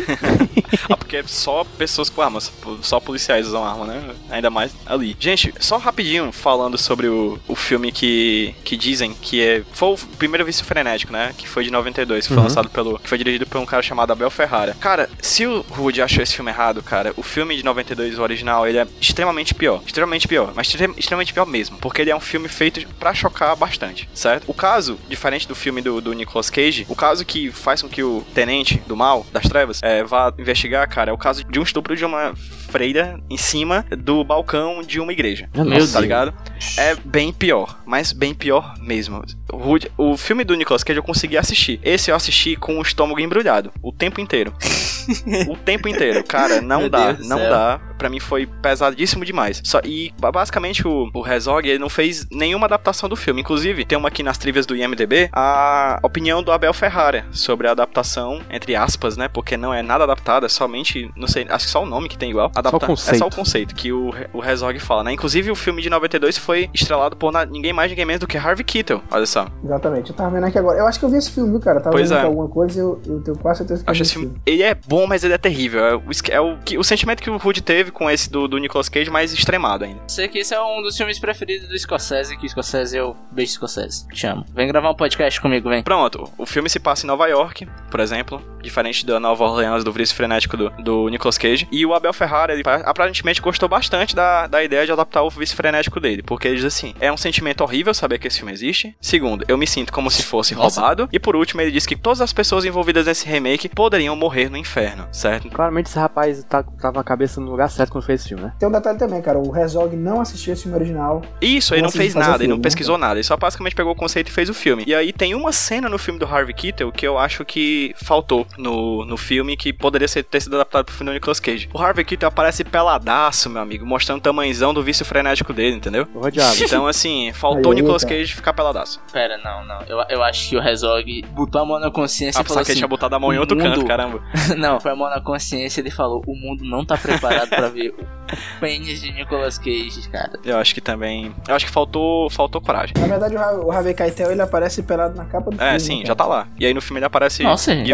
Ah, 0.89 0.97
porque 0.97 1.23
só 1.27 1.65
pessoas 1.79 2.09
com 2.11 2.21
armas, 2.23 2.53
só 2.83 3.01
policiais 3.01 3.47
usam 3.47 3.65
arma, 3.65 3.87
né? 3.87 4.15
Ainda 4.31 4.51
mais 4.51 4.73
ali. 4.87 5.17
Gente, 5.19 5.53
só 5.61 5.77
rapidinho 5.79 6.31
falando 6.33 6.77
sobre 6.79 7.09
o, 7.09 7.39
o 7.49 7.55
filme 7.55 7.70
que, 7.93 8.55
que 8.65 8.77
dizem 8.77 9.13
que 9.15 9.41
é. 9.43 9.63
Foi 9.73 9.91
o 9.95 9.97
primeiro 10.19 10.45
vício 10.45 10.65
frenético, 10.65 11.13
né? 11.13 11.33
Que 11.37 11.47
foi 11.49 11.65
de 11.65 11.71
92, 11.71 12.27
que 12.27 12.29
foi 12.29 12.37
Uhum. 12.39 12.43
lançado 12.49 12.69
pelo. 12.71 12.99
que 12.99 13.09
foi 13.09 13.19
dirigido 13.19 13.47
por 13.47 13.59
um 13.59 13.67
cara 13.67 13.83
chamado 13.83 14.11
Abel 14.13 14.31
Ferrara. 14.31 14.75
Cara, 14.81 15.09
se 15.21 15.47
o 15.47 15.61
Rude 15.69 16.01
achou 16.03 16.23
esse 16.23 16.35
filme 16.35 16.51
errado, 16.51 16.83
cara, 16.83 17.13
o 17.17 17.23
filme 17.23 17.57
de 17.57 17.65
92, 17.65 18.19
o 18.19 18.23
original, 18.23 18.67
ele 18.67 18.79
é 18.79 18.87
extremamente 19.01 19.55
pior. 19.55 19.83
Extremamente 19.87 20.27
pior, 20.27 20.53
mas 20.55 20.67
extrem- 20.69 20.95
extremamente 20.97 21.33
pior 21.33 21.47
mesmo. 21.47 21.77
Porque 21.79 22.01
ele 22.03 22.11
é 22.11 22.17
um 22.17 22.21
filme 22.21 22.49
feito 22.49 22.87
pra 22.99 23.13
chocar 23.15 23.55
bastante, 23.57 24.09
certo? 24.15 24.45
O 24.49 24.55
caso, 24.55 24.99
diferente 25.09 25.47
do 25.47 25.55
filme 25.55 25.81
do, 25.83 26.01
do 26.01 26.13
Nicolas 26.13 26.49
Cage, 26.51 26.87
o 26.89 26.95
caso 26.97 27.25
que 27.25 27.51
faz 27.51 27.83
com 27.83 27.89
que 27.89 28.03
o 28.03 28.25
tenente 28.35 28.83
do 28.87 28.97
mal, 28.97 29.27
das 29.33 29.45
trevas, 29.49 29.81
é, 29.83 30.03
vá 30.03 30.33
investigar, 30.39 30.89
cara, 30.89 31.11
é 31.11 31.13
o 31.15 31.19
caso 31.19 31.45
de 31.45 31.59
um 31.59 31.63
estupro 31.63 31.95
de 31.97 32.05
uma 32.05 32.33
freira 32.71 33.21
em 33.29 33.37
cima 33.37 33.85
do 33.99 34.23
balcão 34.25 34.83
de 34.83 35.01
uma 35.01 35.13
igreja. 35.13 35.49
Meu 35.55 35.67
tá 35.67 35.75
Deus. 35.75 35.95
ligado? 35.95 36.35
É 36.77 36.95
bem 37.05 37.33
pior, 37.33 37.81
mas 37.85 38.13
bem 38.13 38.33
pior 38.33 38.75
mesmo. 38.81 39.23
O, 39.53 40.13
o 40.13 40.17
filme 40.17 40.45
do 40.45 40.55
Nicolas 40.55 40.85
Cage 40.85 40.99
eu 40.99 41.03
consegui 41.03 41.37
assistir. 41.37 41.81
Esse 41.83 42.11
eu 42.11 42.15
assisti 42.15 42.57
com 42.57 42.79
o 42.79 42.83
estômago 42.83 43.21
embrulhado, 43.21 43.73
o 43.83 43.93
tempo 43.93 44.21
inteiro. 44.21 44.55
o 45.49 45.57
tempo 45.57 45.89
inteiro, 45.89 46.23
cara, 46.25 46.61
não 46.61 46.83
Meu 46.83 46.91
dá, 46.91 47.13
Deus 47.13 47.29
não 47.29 47.39
dá. 47.39 47.81
Pra 48.01 48.09
mim 48.09 48.19
foi 48.19 48.47
pesadíssimo 48.47 49.27
demais. 49.27 49.61
Só, 49.63 49.79
e 49.85 50.11
ba- 50.19 50.33
basicamente 50.33 50.89
o, 50.89 51.11
o 51.13 51.27
Herzog 51.27 51.69
ele 51.69 51.79
não 51.79 51.91
fez 51.91 52.27
nenhuma 52.31 52.65
adaptação 52.67 53.11
do 53.11 53.15
filme. 53.15 53.43
Inclusive, 53.43 53.85
tem 53.85 53.99
uma 53.99 54.09
aqui 54.09 54.23
nas 54.23 54.39
trivias 54.39 54.65
do 54.65 54.75
IMDB 54.75 55.29
a 55.35 55.99
opinião 56.03 56.43
do 56.43 56.51
Abel 56.51 56.73
Ferrara 56.73 57.27
sobre 57.31 57.69
a 57.69 57.73
adaptação, 57.73 58.41
entre 58.51 58.75
aspas, 58.75 59.19
né? 59.19 59.29
Porque 59.29 59.55
não 59.57 59.75
é 59.75 59.83
nada 59.83 60.05
adaptada, 60.05 60.47
é 60.47 60.49
somente, 60.49 61.11
não 61.15 61.29
sei, 61.29 61.47
acho 61.51 61.67
que 61.67 61.71
só 61.71 61.83
o 61.83 61.87
nome 61.87 62.09
que 62.09 62.17
tem 62.17 62.31
igual. 62.31 62.51
Adapta- 62.55 62.87
conceito. 62.87 63.15
É 63.17 63.19
só 63.19 63.27
o 63.27 63.31
conceito 63.35 63.75
que 63.75 63.93
o, 63.93 64.11
o 64.33 64.43
Herzog 64.43 64.79
fala, 64.79 65.05
né? 65.05 65.13
Inclusive, 65.13 65.51
o 65.51 65.55
filme 65.55 65.83
de 65.83 65.91
92 65.91 66.39
foi 66.39 66.71
estrelado 66.73 67.17
por 67.17 67.31
na- 67.31 67.45
ninguém 67.45 67.73
mais, 67.75 67.91
ninguém 67.91 68.07
menos 68.07 68.21
do 68.21 68.27
que 68.27 68.39
Harvey 68.39 68.65
Keitel. 68.65 69.03
Olha 69.11 69.27
só. 69.27 69.47
Exatamente. 69.63 70.09
Eu 70.11 70.17
tava 70.17 70.31
vendo 70.31 70.47
aqui 70.47 70.59
agora. 70.59 70.79
Eu 70.79 70.87
acho 70.87 70.99
que 70.99 71.05
eu 71.05 71.11
vi 71.11 71.19
esse 71.19 71.31
filme, 71.31 71.51
viu, 71.51 71.61
cara? 71.61 71.79
Eu 71.79 71.83
tava 71.83 71.95
Pois 71.95 72.09
vendo 72.09 72.19
é. 72.19 72.25
alguma 72.25 72.49
coisa 72.49 72.79
e 72.79 72.83
eu, 72.83 73.01
eu 73.07 73.21
tenho 73.21 73.37
quase 73.37 73.59
certeza 73.59 73.85
que 73.85 73.89
eu 73.89 73.93
Acho 73.93 73.99
vi 73.99 74.03
esse 74.07 74.13
filme. 74.15 74.41
Ele 74.47 74.63
é 74.63 74.75
bom, 74.75 75.07
mas 75.07 75.23
ele 75.23 75.35
é 75.35 75.39
terrível. 75.39 75.85
É 75.85 75.95
o, 75.95 76.03
é 76.31 76.41
o, 76.41 76.57
que- 76.65 76.79
o 76.79 76.83
sentimento 76.85 77.23
que 77.23 77.29
o 77.29 77.37
Rude 77.37 77.61
teve 77.63 77.90
com 77.91 78.11
esse 78.11 78.31
do, 78.31 78.47
do 78.49 78.59
Nicolas 78.59 78.89
Cage, 78.89 79.11
mais 79.11 79.33
extremado 79.33 79.85
ainda. 79.85 80.01
Sei 80.09 80.29
que 80.29 80.39
esse 80.39 80.55
é 80.55 80.61
um 80.61 80.83
dos 80.83 80.97
filmes 80.97 81.19
preferidos 81.19 81.69
do 81.69 81.79
Scorsese, 81.79 82.37
que 82.37 82.49
Scorsese 82.49 82.97
eu 82.97 83.17
beijo 83.31 83.53
Scorsese. 83.53 84.07
Te 84.09 84.27
amo. 84.27 84.45
Vem 84.55 84.69
gravar 84.69 84.91
um 84.91 84.95
podcast 84.95 85.41
comigo, 85.41 85.69
vem. 85.69 85.83
Pronto, 85.83 86.31
o 86.37 86.47
filme 86.47 86.69
se 86.69 86.81
passa 86.81 87.05
em 87.05 87.09
Nova 87.09 87.27
York, 87.27 87.67
por 87.91 88.01
exemplo, 88.01 88.43
diferente 88.63 89.05
da 89.05 89.19
Nova 89.19 89.45
Orleans, 89.45 89.85
do 89.85 89.93
Vício 89.93 90.15
Frenético 90.15 90.57
do, 90.57 90.71
do 90.79 91.09
Nicolas 91.09 91.39
Cage. 91.39 91.69
E 91.71 91.85
o 91.85 91.95
Abel 91.95 92.13
Ferrara, 92.13 92.53
ele 92.53 92.63
aparentemente 92.85 93.41
gostou 93.41 93.69
bastante 93.69 94.15
da, 94.15 94.47
da 94.47 94.63
ideia 94.63 94.87
de 94.87 94.93
adaptar 94.93 95.23
o 95.23 95.31
Vício 95.31 95.57
Frenético 95.57 96.01
dele, 96.01 96.23
porque 96.23 96.49
ele 96.49 96.57
diz 96.57 96.65
assim: 96.65 96.95
é 97.01 97.13
um 97.13 97.17
sentimento 97.17 97.63
horrível 97.63 97.95
saber 97.95 98.19
que 98.19 98.29
esse 98.29 98.39
filme 98.39 98.53
existe. 98.53 98.97
Segundo, 99.01 99.45
eu 99.49 99.57
me 99.57 99.67
sinto 99.67 99.93
como 99.93 100.11
se 100.11 100.23
fosse 100.23 100.55
Nossa. 100.55 100.81
roubado. 100.81 101.09
E 101.13 101.19
por 101.19 101.37
último, 101.37 101.61
ele 101.61 101.71
diz 101.71 101.87
que 101.87 101.97
todas 101.97 102.21
as 102.21 102.33
pessoas 102.33 102.65
envolvidas 102.65 103.07
nesse 103.07 103.27
remake 103.29 103.69
poderiam 103.69 104.15
morrer 104.17 104.51
no 104.51 104.57
inferno, 104.57 105.09
certo? 105.13 105.49
Claramente 105.49 105.87
esse 105.87 105.99
rapaz 105.99 106.43
tá, 106.45 106.63
tava 106.63 106.95
com 106.95 107.01
a 107.01 107.05
cabeça 107.05 107.41
no 107.41 107.51
lugar 107.51 107.71
certo 107.71 107.93
quando 107.93 108.05
fez 108.05 108.21
esse 108.21 108.29
filme, 108.29 108.45
né? 108.45 108.53
Tem 108.59 108.69
um 108.69 108.73
detalhe 108.73 108.99
também, 108.99 109.21
cara. 109.23 109.39
O 109.39 109.57
Herzog 109.57 109.97
não 109.97 110.21
assistiu 110.21 110.53
esse 110.53 110.63
filme 110.63 110.77
original. 110.77 111.23
Isso, 111.41 111.75
ele 111.75 111.83
não 111.83 111.91
fez 111.91 112.15
nada, 112.15 112.43
ele 112.43 112.49
não 112.49 112.57
filme, 112.57 112.59
né, 112.59 112.63
pesquisou 112.63 112.99
nada, 112.99 113.15
ele 113.15 113.25
só 113.25 113.37
basicamente 113.37 113.75
pegou 113.75 113.93
o 113.93 113.97
conceito 113.97 114.29
e 114.29 114.33
fez 114.33 114.49
o 114.49 114.55
filme. 114.55 114.85
E 114.87 114.95
aí 114.95 115.13
tem 115.13 115.35
uma 115.35 115.53
cena 115.53 115.89
no 115.89 115.99
filme 115.99 116.19
do 116.19 116.27
Harvey 116.27 116.55
Keitel 116.55 116.93
que 116.93 117.07
eu 117.07 117.19
acho 117.19 117.45
que 117.45 117.95
faltou 117.97 118.47
no, 118.59 119.05
no 119.05 119.17
filme, 119.17 119.57
que 119.57 119.73
poderia 119.73 120.09
ser, 120.09 120.23
ter 120.25 120.41
sido 120.41 120.55
adaptado 120.57 120.85
pro 120.85 120.95
filme 120.95 121.11
do 121.11 121.15
Nicolas 121.15 121.41
Cage. 121.41 121.69
O 121.73 121.79
Harvey 121.79 122.05
Keitel 122.05 122.29
aparece 122.29 122.65
peladaço, 122.65 123.49
meu 123.49 123.63
amigo, 123.63 123.87
mostrando 123.87 124.19
o 124.19 124.23
tamanhozão 124.23 124.73
do 124.75 124.83
vício 124.83 125.05
frenético 125.05 125.53
dele, 125.53 125.77
entendeu? 125.77 126.07
Rodeado. 126.15 126.57
Então, 126.63 126.87
assim, 126.87 127.33
faltou 127.33 127.73
o 127.73 127.75
tá. 127.75 127.81
Nicolas 127.81 128.05
cara. 128.05 128.17
Cage 128.17 128.35
ficar 128.35 128.53
peladaço. 128.53 129.01
Pera, 129.13 129.39
não, 129.39 129.65
não. 129.65 129.81
Eu, 129.87 130.05
eu 130.09 130.23
acho 130.23 130.49
que 130.49 130.57
o 130.57 130.63
Herzog 130.63 131.23
botou 131.31 131.61
a 131.61 131.65
mão 131.65 131.79
na 131.79 131.91
consciência 131.91 132.41
Ah, 132.41 132.43
e 132.43 132.47
falou 132.47 132.63
que 132.63 132.71
ele 132.71 132.73
assim... 132.73 132.79
tinha 132.81 132.89
botado 132.89 133.15
a 133.15 133.19
mão 133.19 133.33
em 133.33 133.39
outro 133.39 133.57
mundo- 133.57 133.75
canto, 133.77 133.87
caramba. 133.87 134.23
não, 134.57 134.79
foi 134.81 134.93
a 134.93 134.97
mão 134.97 135.09
na 135.11 135.21
consciência 135.21 135.81
ele 135.81 135.91
falou: 135.91 136.23
o 136.27 136.35
mundo 136.35 136.65
não 136.65 136.85
tá 136.85 136.97
preparado 136.97 137.49
pra 137.49 137.69
ver 137.69 137.91
o 137.91 138.61
pênis 138.61 139.01
de 139.01 139.13
Nicolas 139.13 139.59
Cage, 139.59 140.09
cara. 140.11 140.33
Eu 140.45 140.59
acho 140.59 140.75
que 140.75 140.81
também. 140.81 141.35
Eu 141.49 141.55
acho 141.55 141.67
que 141.67 141.73
faltou, 141.73 142.29
faltou 142.31 142.61
coragem. 142.61 142.95
Na 142.99 143.07
verdade, 143.07 143.37
o 143.37 143.71
Harvey 143.71 143.95
Keitel, 143.95 144.31
ele 144.31 144.43
aparece 144.43 144.83
pelado 144.83 145.17
na 145.17 145.25
capa 145.25 145.51
do 145.51 145.57
filme. 145.57 145.75
É, 145.75 145.79
sim, 145.79 145.97
cara. 145.97 146.07
já 146.07 146.15
tá 146.15 146.27
lá. 146.27 146.47
E 146.59 146.67
aí 146.67 146.75
no 146.75 146.81
filme 146.81 146.99
ele 146.99 147.07
aparece 147.07 147.43
Nossa, 147.43 147.75
gente. 147.75 147.89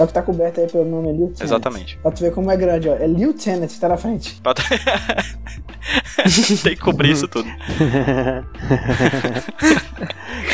Só 0.00 0.06
que 0.06 0.14
tá 0.14 0.22
coberto 0.22 0.58
aí 0.58 0.66
pelo 0.66 0.86
nome 0.86 1.12
Lieutenant. 1.12 1.42
Exatamente. 1.42 1.98
Pra 1.98 2.10
tu 2.10 2.22
ver 2.22 2.32
como 2.32 2.50
é 2.50 2.56
grande, 2.56 2.88
ó. 2.88 2.94
É 2.94 3.06
Lieutenant 3.06 3.68
que 3.70 3.78
tá 3.78 3.86
na 3.86 3.98
frente. 3.98 4.40
Tem 6.62 6.74
que 6.74 6.80
cobrir 6.80 7.10
isso 7.10 7.28
tudo. 7.28 7.46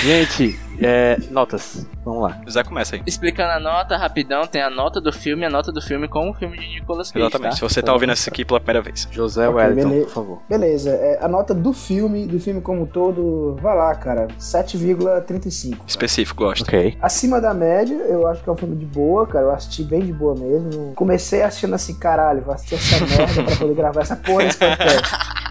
Gente, 0.02 0.58
é, 0.80 1.16
notas. 1.30 1.86
Vamos 2.04 2.22
lá. 2.22 2.40
O 2.46 2.50
Zé 2.50 2.62
começa 2.62 2.96
aí. 2.96 3.02
Explicando 3.06 3.50
a 3.52 3.60
nota 3.60 3.96
rapidão, 3.96 4.46
tem 4.46 4.62
a 4.62 4.70
nota 4.70 5.00
do 5.00 5.12
filme, 5.12 5.44
a 5.44 5.50
nota 5.50 5.72
do 5.72 5.80
filme 5.82 6.06
com 6.08 6.30
o 6.30 6.34
filme 6.34 6.58
de 6.58 6.66
Nicolas 6.68 7.10
Cage. 7.10 7.24
Exatamente. 7.26 7.54
Se 7.56 7.60
Tá? 7.60 7.68
você 7.68 7.82
tá 7.82 7.92
ouvindo 7.92 8.12
isso 8.12 8.28
aqui 8.28 8.44
pela 8.44 8.60
primeira 8.60 8.80
vez. 8.82 9.08
José 9.10 9.48
Ok, 9.48 9.60
Wellington, 9.60 9.88
beleza. 9.88 10.06
por 10.06 10.14
favor. 10.14 10.42
Beleza, 10.48 10.90
é, 10.90 11.18
a 11.22 11.28
nota 11.28 11.52
do 11.54 11.72
filme, 11.72 12.26
do 12.26 12.38
filme 12.38 12.60
como 12.60 12.82
um 12.82 12.86
todo, 12.86 13.56
vai 13.60 13.76
lá, 13.76 13.94
cara. 13.94 14.28
7,35. 14.38 15.70
cara. 15.72 15.82
Específico, 15.88 16.44
gosto. 16.44 16.62
Ok. 16.62 16.96
Acima 17.00 17.40
da 17.40 17.52
média, 17.54 17.94
eu 18.08 18.26
acho 18.26 18.42
que 18.42 18.48
é 18.48 18.52
um 18.52 18.56
filme 18.56 18.76
de 18.76 18.86
boa, 18.86 19.26
cara. 19.26 19.46
Eu 19.46 19.50
assisti 19.52 19.82
bem 19.82 20.00
de 20.00 20.12
boa 20.12 20.34
mesmo. 20.34 20.92
Comecei 20.94 21.42
assistindo 21.42 21.74
assim, 21.74 21.94
caralho, 21.98 22.42
vou 22.42 22.54
assistir 22.54 22.74
essa 22.76 23.04
merda 23.04 23.42
pra 23.42 23.56
poder 23.56 23.74
gravar 23.74 24.00
essa 24.02 24.16
porra 24.16 24.44
desse 24.44 24.58
podcast. 24.58 25.14